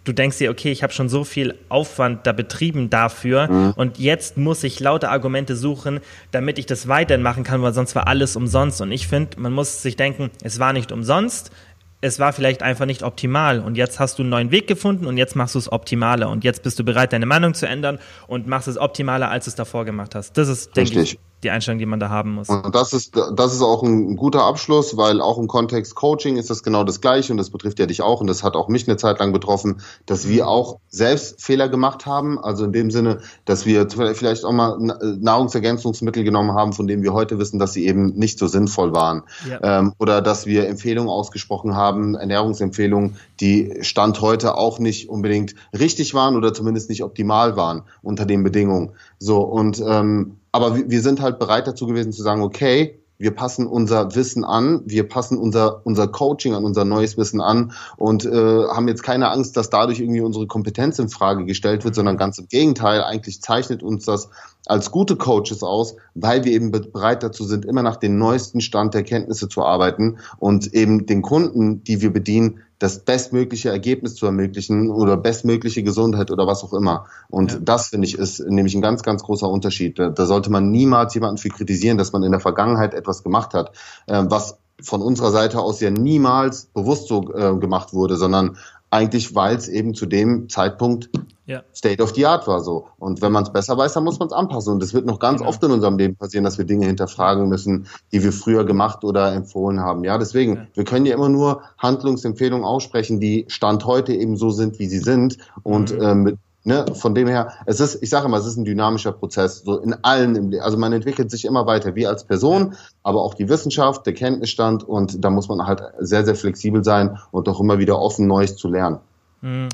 du 0.07 0.13
denkst 0.13 0.37
dir, 0.37 0.49
okay, 0.49 0.71
ich 0.71 0.83
habe 0.83 0.93
schon 0.93 1.09
so 1.09 1.23
viel 1.23 1.55
Aufwand 1.69 2.25
da 2.25 2.31
betrieben 2.31 2.89
dafür 2.89 3.51
mhm. 3.51 3.73
und 3.75 3.99
jetzt 3.99 4.37
muss 4.37 4.63
ich 4.63 4.79
lauter 4.79 5.11
Argumente 5.11 5.55
suchen, 5.55 5.99
damit 6.31 6.59
ich 6.59 6.65
das 6.65 6.87
weiterhin 6.87 7.21
machen 7.21 7.43
kann, 7.43 7.61
weil 7.61 7.73
sonst 7.73 7.95
war 7.95 8.07
alles 8.07 8.35
umsonst. 8.35 8.81
Und 8.81 8.91
ich 8.91 9.07
finde, 9.07 9.39
man 9.39 9.53
muss 9.53 9.81
sich 9.81 9.95
denken, 9.95 10.31
es 10.43 10.59
war 10.59 10.73
nicht 10.73 10.91
umsonst, 10.91 11.51
es 11.99 12.19
war 12.19 12.31
vielleicht 12.31 12.61
einfach 12.61 12.85
nicht 12.85 13.03
optimal 13.03 13.59
und 13.59 13.75
jetzt 13.75 13.99
hast 13.99 14.19
du 14.19 14.23
einen 14.23 14.29
neuen 14.29 14.51
Weg 14.51 14.67
gefunden 14.67 15.07
und 15.07 15.17
jetzt 15.17 15.35
machst 15.35 15.55
du 15.55 15.59
es 15.59 15.71
optimaler 15.71 16.29
und 16.29 16.43
jetzt 16.43 16.61
bist 16.61 16.77
du 16.77 16.83
bereit, 16.83 17.11
deine 17.11 17.25
Meinung 17.25 17.55
zu 17.55 17.67
ändern 17.67 17.97
und 18.27 18.45
machst 18.47 18.67
es 18.67 18.77
optimaler, 18.77 19.31
als 19.31 19.45
du 19.45 19.49
es 19.49 19.55
davor 19.55 19.83
gemacht 19.83 20.13
hast. 20.13 20.37
Das 20.37 20.47
ist, 20.47 20.77
denke 20.77 21.01
ich, 21.01 21.17
die 21.43 21.51
Einstellung, 21.51 21.77
die 21.77 21.85
man 21.85 21.99
da 21.99 22.09
haben 22.09 22.33
muss. 22.33 22.49
Und 22.49 22.73
das 22.73 22.93
ist, 22.93 23.15
das 23.15 23.53
ist 23.53 23.61
auch 23.61 23.83
ein 23.83 24.15
guter 24.15 24.43
Abschluss, 24.43 24.97
weil 24.97 25.21
auch 25.21 25.37
im 25.37 25.47
Kontext 25.47 25.93
Coaching 25.93 26.35
ist 26.37 26.49
das 26.49 26.63
genau 26.63 26.83
das 26.83 26.99
Gleiche 26.99 27.31
und 27.31 27.37
das 27.37 27.51
betrifft 27.51 27.77
ja 27.77 27.85
dich 27.85 28.01
auch 28.01 28.21
und 28.21 28.27
das 28.27 28.43
hat 28.43 28.55
auch 28.55 28.69
mich 28.69 28.87
eine 28.87 28.97
Zeit 28.97 29.19
lang 29.19 29.33
betroffen, 29.33 29.81
dass 30.07 30.27
wir 30.27 30.47
auch 30.47 30.79
selbst 30.89 31.41
Fehler 31.41 31.69
gemacht 31.69 32.07
haben. 32.07 32.39
Also 32.39 32.65
in 32.65 32.73
dem 32.73 32.89
Sinne, 32.89 33.19
dass 33.45 33.67
wir 33.67 33.87
vielleicht 33.89 34.45
auch 34.45 34.51
mal 34.51 34.77
Nahrungsergänzungsmittel 34.79 36.23
genommen 36.23 36.53
haben, 36.53 36.73
von 36.73 36.87
denen 36.87 37.03
wir 37.03 37.13
heute 37.13 37.37
wissen, 37.37 37.59
dass 37.59 37.73
sie 37.73 37.85
eben 37.85 38.13
nicht 38.15 38.39
so 38.39 38.47
sinnvoll 38.47 38.93
waren. 38.93 39.21
Ja. 39.47 39.79
Ähm, 39.79 39.93
oder 39.99 40.21
dass 40.21 40.47
wir 40.47 40.67
Empfehlungen 40.67 41.09
ausgesprochen 41.09 41.75
haben, 41.75 42.15
Ernährungsempfehlungen, 42.15 43.17
die 43.39 43.77
Stand 43.81 44.21
heute 44.21 44.57
auch 44.57 44.79
nicht 44.79 45.07
unbedingt 45.07 45.53
richtig 45.77 46.15
waren 46.15 46.35
oder 46.35 46.51
zumindest 46.53 46.89
nicht 46.89 47.03
optimal 47.03 47.55
waren 47.55 47.83
unter 48.01 48.25
den 48.25 48.43
Bedingungen. 48.43 48.93
So 49.19 49.41
und 49.41 49.81
ähm, 49.85 50.37
aber 50.51 50.89
wir 50.89 51.01
sind 51.01 51.21
halt 51.21 51.39
bereit 51.39 51.67
dazu 51.67 51.85
gewesen 51.87 52.11
zu 52.11 52.23
sagen, 52.23 52.41
okay, 52.41 52.99
wir 53.19 53.31
passen 53.31 53.67
unser 53.67 54.15
Wissen 54.15 54.43
an, 54.43 54.81
wir 54.85 55.07
passen 55.07 55.37
unser, 55.37 55.81
unser 55.85 56.07
Coaching 56.07 56.53
an 56.53 56.63
unser 56.63 56.85
neues 56.85 57.17
Wissen 57.17 57.41
an 57.41 57.73
und 57.97 58.25
äh, 58.25 58.29
haben 58.67 58.87
jetzt 58.87 59.03
keine 59.03 59.29
Angst, 59.31 59.57
dass 59.57 59.69
dadurch 59.69 59.99
irgendwie 59.99 60.21
unsere 60.21 60.47
Kompetenz 60.47 60.99
in 60.99 61.09
Frage 61.09 61.45
gestellt 61.45 61.83
wird, 61.83 61.95
sondern 61.95 62.17
ganz 62.17 62.37
im 62.37 62.47
Gegenteil, 62.47 63.03
eigentlich 63.03 63.41
zeichnet 63.41 63.81
uns 63.81 64.05
das 64.05 64.29
als 64.65 64.91
gute 64.91 65.15
Coaches 65.15 65.63
aus, 65.63 65.95
weil 66.13 66.43
wir 66.43 66.51
eben 66.51 66.71
bereit 66.71 67.23
dazu 67.23 67.43
sind, 67.45 67.65
immer 67.65 67.81
nach 67.81 67.95
dem 67.95 68.17
neuesten 68.17 68.61
Stand 68.61 68.93
der 68.93 69.03
Kenntnisse 69.03 69.49
zu 69.49 69.63
arbeiten 69.63 70.17
und 70.37 70.73
eben 70.73 71.05
den 71.05 71.21
Kunden, 71.21 71.83
die 71.83 72.01
wir 72.01 72.11
bedienen, 72.11 72.61
das 72.79 72.99
bestmögliche 72.99 73.69
Ergebnis 73.69 74.15
zu 74.15 74.25
ermöglichen 74.25 74.89
oder 74.91 75.17
bestmögliche 75.17 75.83
Gesundheit 75.83 76.29
oder 76.31 76.45
was 76.45 76.63
auch 76.63 76.73
immer. 76.73 77.05
Und 77.29 77.53
ja. 77.53 77.59
das 77.59 77.87
finde 77.87 78.07
ich 78.07 78.17
ist 78.17 78.39
nämlich 78.39 78.75
ein 78.75 78.81
ganz, 78.81 79.03
ganz 79.03 79.23
großer 79.23 79.49
Unterschied. 79.49 79.97
Da, 79.97 80.09
da, 80.09 80.25
sollte 80.25 80.51
man 80.51 80.69
niemals 80.69 81.13
jemanden 81.15 81.37
für 81.37 81.49
kritisieren, 81.49 81.97
dass 81.97 82.13
man 82.13 82.23
in 82.23 82.31
der 82.31 82.39
Vergangenheit 82.39 82.93
etwas 82.93 83.23
gemacht 83.23 83.53
hat, 83.53 83.71
äh, 84.05 84.23
was 84.27 84.57
von 84.79 85.01
unserer 85.01 85.31
Seite 85.31 85.59
aus 85.59 85.79
ja 85.79 85.89
niemals 85.89 86.65
bewusst 86.65 87.07
so 87.07 87.33
äh, 87.33 87.57
gemacht 87.57 87.93
wurde, 87.93 88.15
sondern 88.15 88.57
eigentlich, 88.91 89.33
weil 89.33 89.55
es 89.55 89.67
eben 89.67 89.95
zu 89.95 90.05
dem 90.05 90.49
Zeitpunkt 90.49 91.09
ja. 91.47 91.63
State 91.73 92.03
of 92.03 92.13
the 92.13 92.25
Art 92.25 92.45
war 92.45 92.59
so. 92.59 92.87
Und 92.99 93.21
wenn 93.21 93.31
man 93.31 93.43
es 93.43 93.51
besser 93.51 93.77
weiß, 93.77 93.93
dann 93.93 94.03
muss 94.03 94.19
man 94.19 94.27
es 94.27 94.33
anpassen. 94.33 94.73
Und 94.73 94.83
es 94.83 94.93
wird 94.93 95.05
noch 95.05 95.17
ganz 95.17 95.39
genau. 95.39 95.49
oft 95.49 95.63
in 95.63 95.71
unserem 95.71 95.97
Leben 95.97 96.15
passieren, 96.15 96.43
dass 96.43 96.57
wir 96.57 96.65
Dinge 96.65 96.85
hinterfragen 96.85 97.47
müssen, 97.47 97.87
die 98.11 98.21
wir 98.21 98.33
früher 98.33 98.65
gemacht 98.65 99.05
oder 99.05 99.33
empfohlen 99.33 99.79
haben. 99.79 100.03
Ja, 100.03 100.17
deswegen, 100.17 100.55
ja. 100.55 100.67
wir 100.73 100.83
können 100.83 101.05
ja 101.05 101.15
immer 101.15 101.29
nur 101.29 101.61
Handlungsempfehlungen 101.77 102.65
aussprechen, 102.65 103.21
die 103.21 103.45
Stand 103.47 103.85
heute 103.85 104.13
eben 104.13 104.35
so 104.35 104.49
sind, 104.49 104.77
wie 104.77 104.87
sie 104.87 104.99
sind. 104.99 105.37
Und 105.63 105.95
mhm. 105.95 106.01
äh, 106.01 106.15
mit, 106.15 106.37
Ne, 106.63 106.83
von 106.95 107.15
dem 107.15 107.29
her, 107.29 107.53
es 107.65 107.79
ist, 107.79 108.03
ich 108.03 108.09
sage 108.09 108.25
immer, 108.25 108.35
es 108.35 108.45
ist 108.45 108.57
ein 108.57 108.65
dynamischer 108.65 109.13
Prozess, 109.13 109.61
so 109.63 109.77
in 109.77 109.93
allen. 110.03 110.53
Also 110.59 110.77
man 110.77 110.91
entwickelt 110.91 111.31
sich 111.31 111.45
immer 111.45 111.65
weiter, 111.65 111.95
wie 111.95 112.05
als 112.05 112.25
Person, 112.25 112.75
aber 113.03 113.21
auch 113.21 113.35
die 113.35 113.47
Wissenschaft, 113.47 114.05
der 114.05 114.13
Kenntnisstand 114.13 114.83
und 114.83 115.23
da 115.23 115.29
muss 115.29 115.47
man 115.47 115.65
halt 115.65 115.81
sehr, 115.99 116.25
sehr 116.25 116.35
flexibel 116.35 116.83
sein 116.83 117.19
und 117.31 117.47
auch 117.47 117.61
immer 117.61 117.79
wieder 117.79 117.97
offen, 118.01 118.27
Neues 118.27 118.57
zu 118.57 118.67
lernen. 118.67 118.99
Mhm 119.39 119.69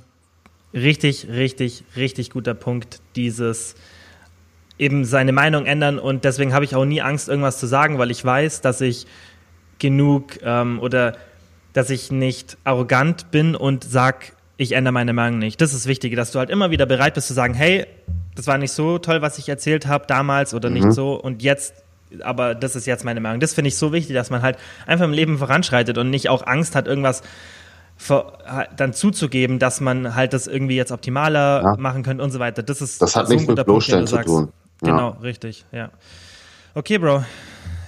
richtig, 0.73 1.27
richtig, 1.29 1.83
richtig 1.95 2.31
guter 2.31 2.53
Punkt, 2.53 3.01
dieses 3.15 3.75
eben 4.79 5.05
seine 5.05 5.31
Meinung 5.31 5.65
ändern 5.65 5.99
und 5.99 6.25
deswegen 6.25 6.53
habe 6.53 6.65
ich 6.65 6.75
auch 6.75 6.85
nie 6.85 7.01
Angst, 7.01 7.29
irgendwas 7.29 7.59
zu 7.59 7.67
sagen, 7.67 7.99
weil 7.99 8.11
ich 8.11 8.25
weiß, 8.25 8.61
dass 8.61 8.81
ich 8.81 9.05
genug 9.79 10.39
ähm, 10.43 10.79
oder 10.79 11.15
dass 11.73 11.89
ich 11.89 12.11
nicht 12.11 12.57
arrogant 12.63 13.31
bin 13.31 13.55
und 13.55 13.83
sag, 13.83 14.33
ich 14.57 14.73
ändere 14.73 14.93
meine 14.93 15.13
Meinung 15.13 15.39
nicht. 15.39 15.61
Das 15.61 15.73
ist 15.73 15.85
das 15.85 15.87
Wichtige, 15.87 16.15
dass 16.15 16.31
du 16.31 16.39
halt 16.39 16.49
immer 16.49 16.71
wieder 16.71 16.85
bereit 16.85 17.15
bist 17.15 17.27
zu 17.27 17.33
sagen, 17.33 17.53
hey, 17.53 17.85
das 18.35 18.47
war 18.47 18.57
nicht 18.57 18.71
so 18.71 18.97
toll, 18.97 19.21
was 19.21 19.37
ich 19.37 19.49
erzählt 19.49 19.87
habe 19.87 20.05
damals 20.07 20.53
oder 20.53 20.69
mhm. 20.69 20.75
nicht 20.75 20.91
so 20.91 21.13
und 21.13 21.43
jetzt 21.43 21.75
aber 22.21 22.53
das 22.53 22.75
ist 22.75 22.85
jetzt 22.85 23.03
meine 23.05 23.19
Meinung. 23.19 23.39
Das 23.39 23.55
finde 23.55 23.69
ich 23.69 23.77
so 23.77 23.91
wichtig, 23.91 24.13
dass 24.13 24.29
man 24.29 24.43
halt 24.43 24.57
einfach 24.85 25.05
im 25.05 25.13
Leben 25.13 25.39
voranschreitet 25.39 25.97
und 25.97 26.11
nicht 26.11 26.29
auch 26.29 26.45
Angst 26.45 26.75
hat, 26.75 26.87
irgendwas 26.87 27.23
dann 28.07 28.93
zuzugeben, 28.93 29.59
dass 29.59 29.81
man 29.81 30.15
halt 30.15 30.33
das 30.33 30.47
irgendwie 30.47 30.75
jetzt 30.75 30.91
optimaler 30.91 31.61
ja. 31.63 31.75
machen 31.77 32.03
könnte 32.03 32.23
und 32.23 32.31
so 32.31 32.39
weiter. 32.39 32.63
Das 32.63 32.81
ist 32.81 33.01
das 33.01 33.15
hat 33.15 33.27
so 33.27 33.33
nichts 33.33 33.47
mit 33.47 33.65
Bloßstellen 33.65 34.07
zu 34.07 34.17
tun. 34.17 34.49
Ja. 34.81 34.91
Genau, 34.91 35.09
richtig, 35.21 35.65
ja. 35.71 35.89
Okay, 36.75 36.97
Bro. 36.97 37.23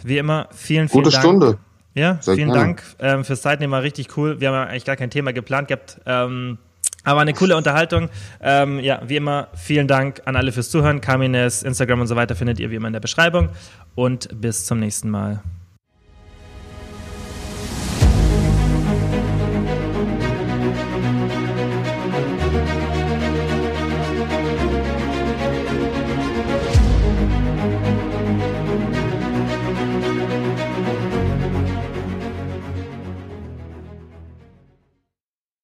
Wie 0.03 0.17
immer, 0.17 0.47
vielen, 0.51 0.87
vielen 0.87 1.03
Gute 1.03 1.11
Dank. 1.11 1.23
Stunde. 1.23 1.57
Ja, 1.95 2.17
Sehr 2.21 2.35
vielen 2.35 2.49
gerne. 2.49 2.61
Dank 2.61 2.83
ähm, 2.99 3.23
fürs 3.23 3.41
Zeitnehmen, 3.41 3.71
war 3.71 3.81
richtig 3.81 4.15
cool. 4.17 4.39
Wir 4.39 4.49
haben 4.49 4.55
ja 4.55 4.63
eigentlich 4.65 4.85
gar 4.85 4.97
kein 4.97 5.09
Thema 5.09 5.33
geplant 5.33 5.69
gehabt. 5.69 5.99
Ähm, 6.05 6.57
aber 7.03 7.21
eine 7.21 7.33
coole 7.33 7.55
Unterhaltung. 7.55 8.09
Ähm, 8.41 8.79
ja, 8.79 9.01
wie 9.05 9.15
immer, 9.15 9.47
vielen 9.55 9.87
Dank 9.87 10.21
an 10.25 10.35
alle 10.35 10.51
fürs 10.51 10.69
Zuhören. 10.69 11.01
Kamines, 11.01 11.63
Instagram 11.63 12.01
und 12.01 12.07
so 12.07 12.15
weiter 12.15 12.35
findet 12.35 12.59
ihr 12.59 12.69
wie 12.69 12.75
immer 12.75 12.87
in 12.87 12.93
der 12.93 12.99
Beschreibung. 12.99 13.49
Und 13.95 14.29
bis 14.41 14.65
zum 14.65 14.79
nächsten 14.79 15.09
Mal. 15.09 15.41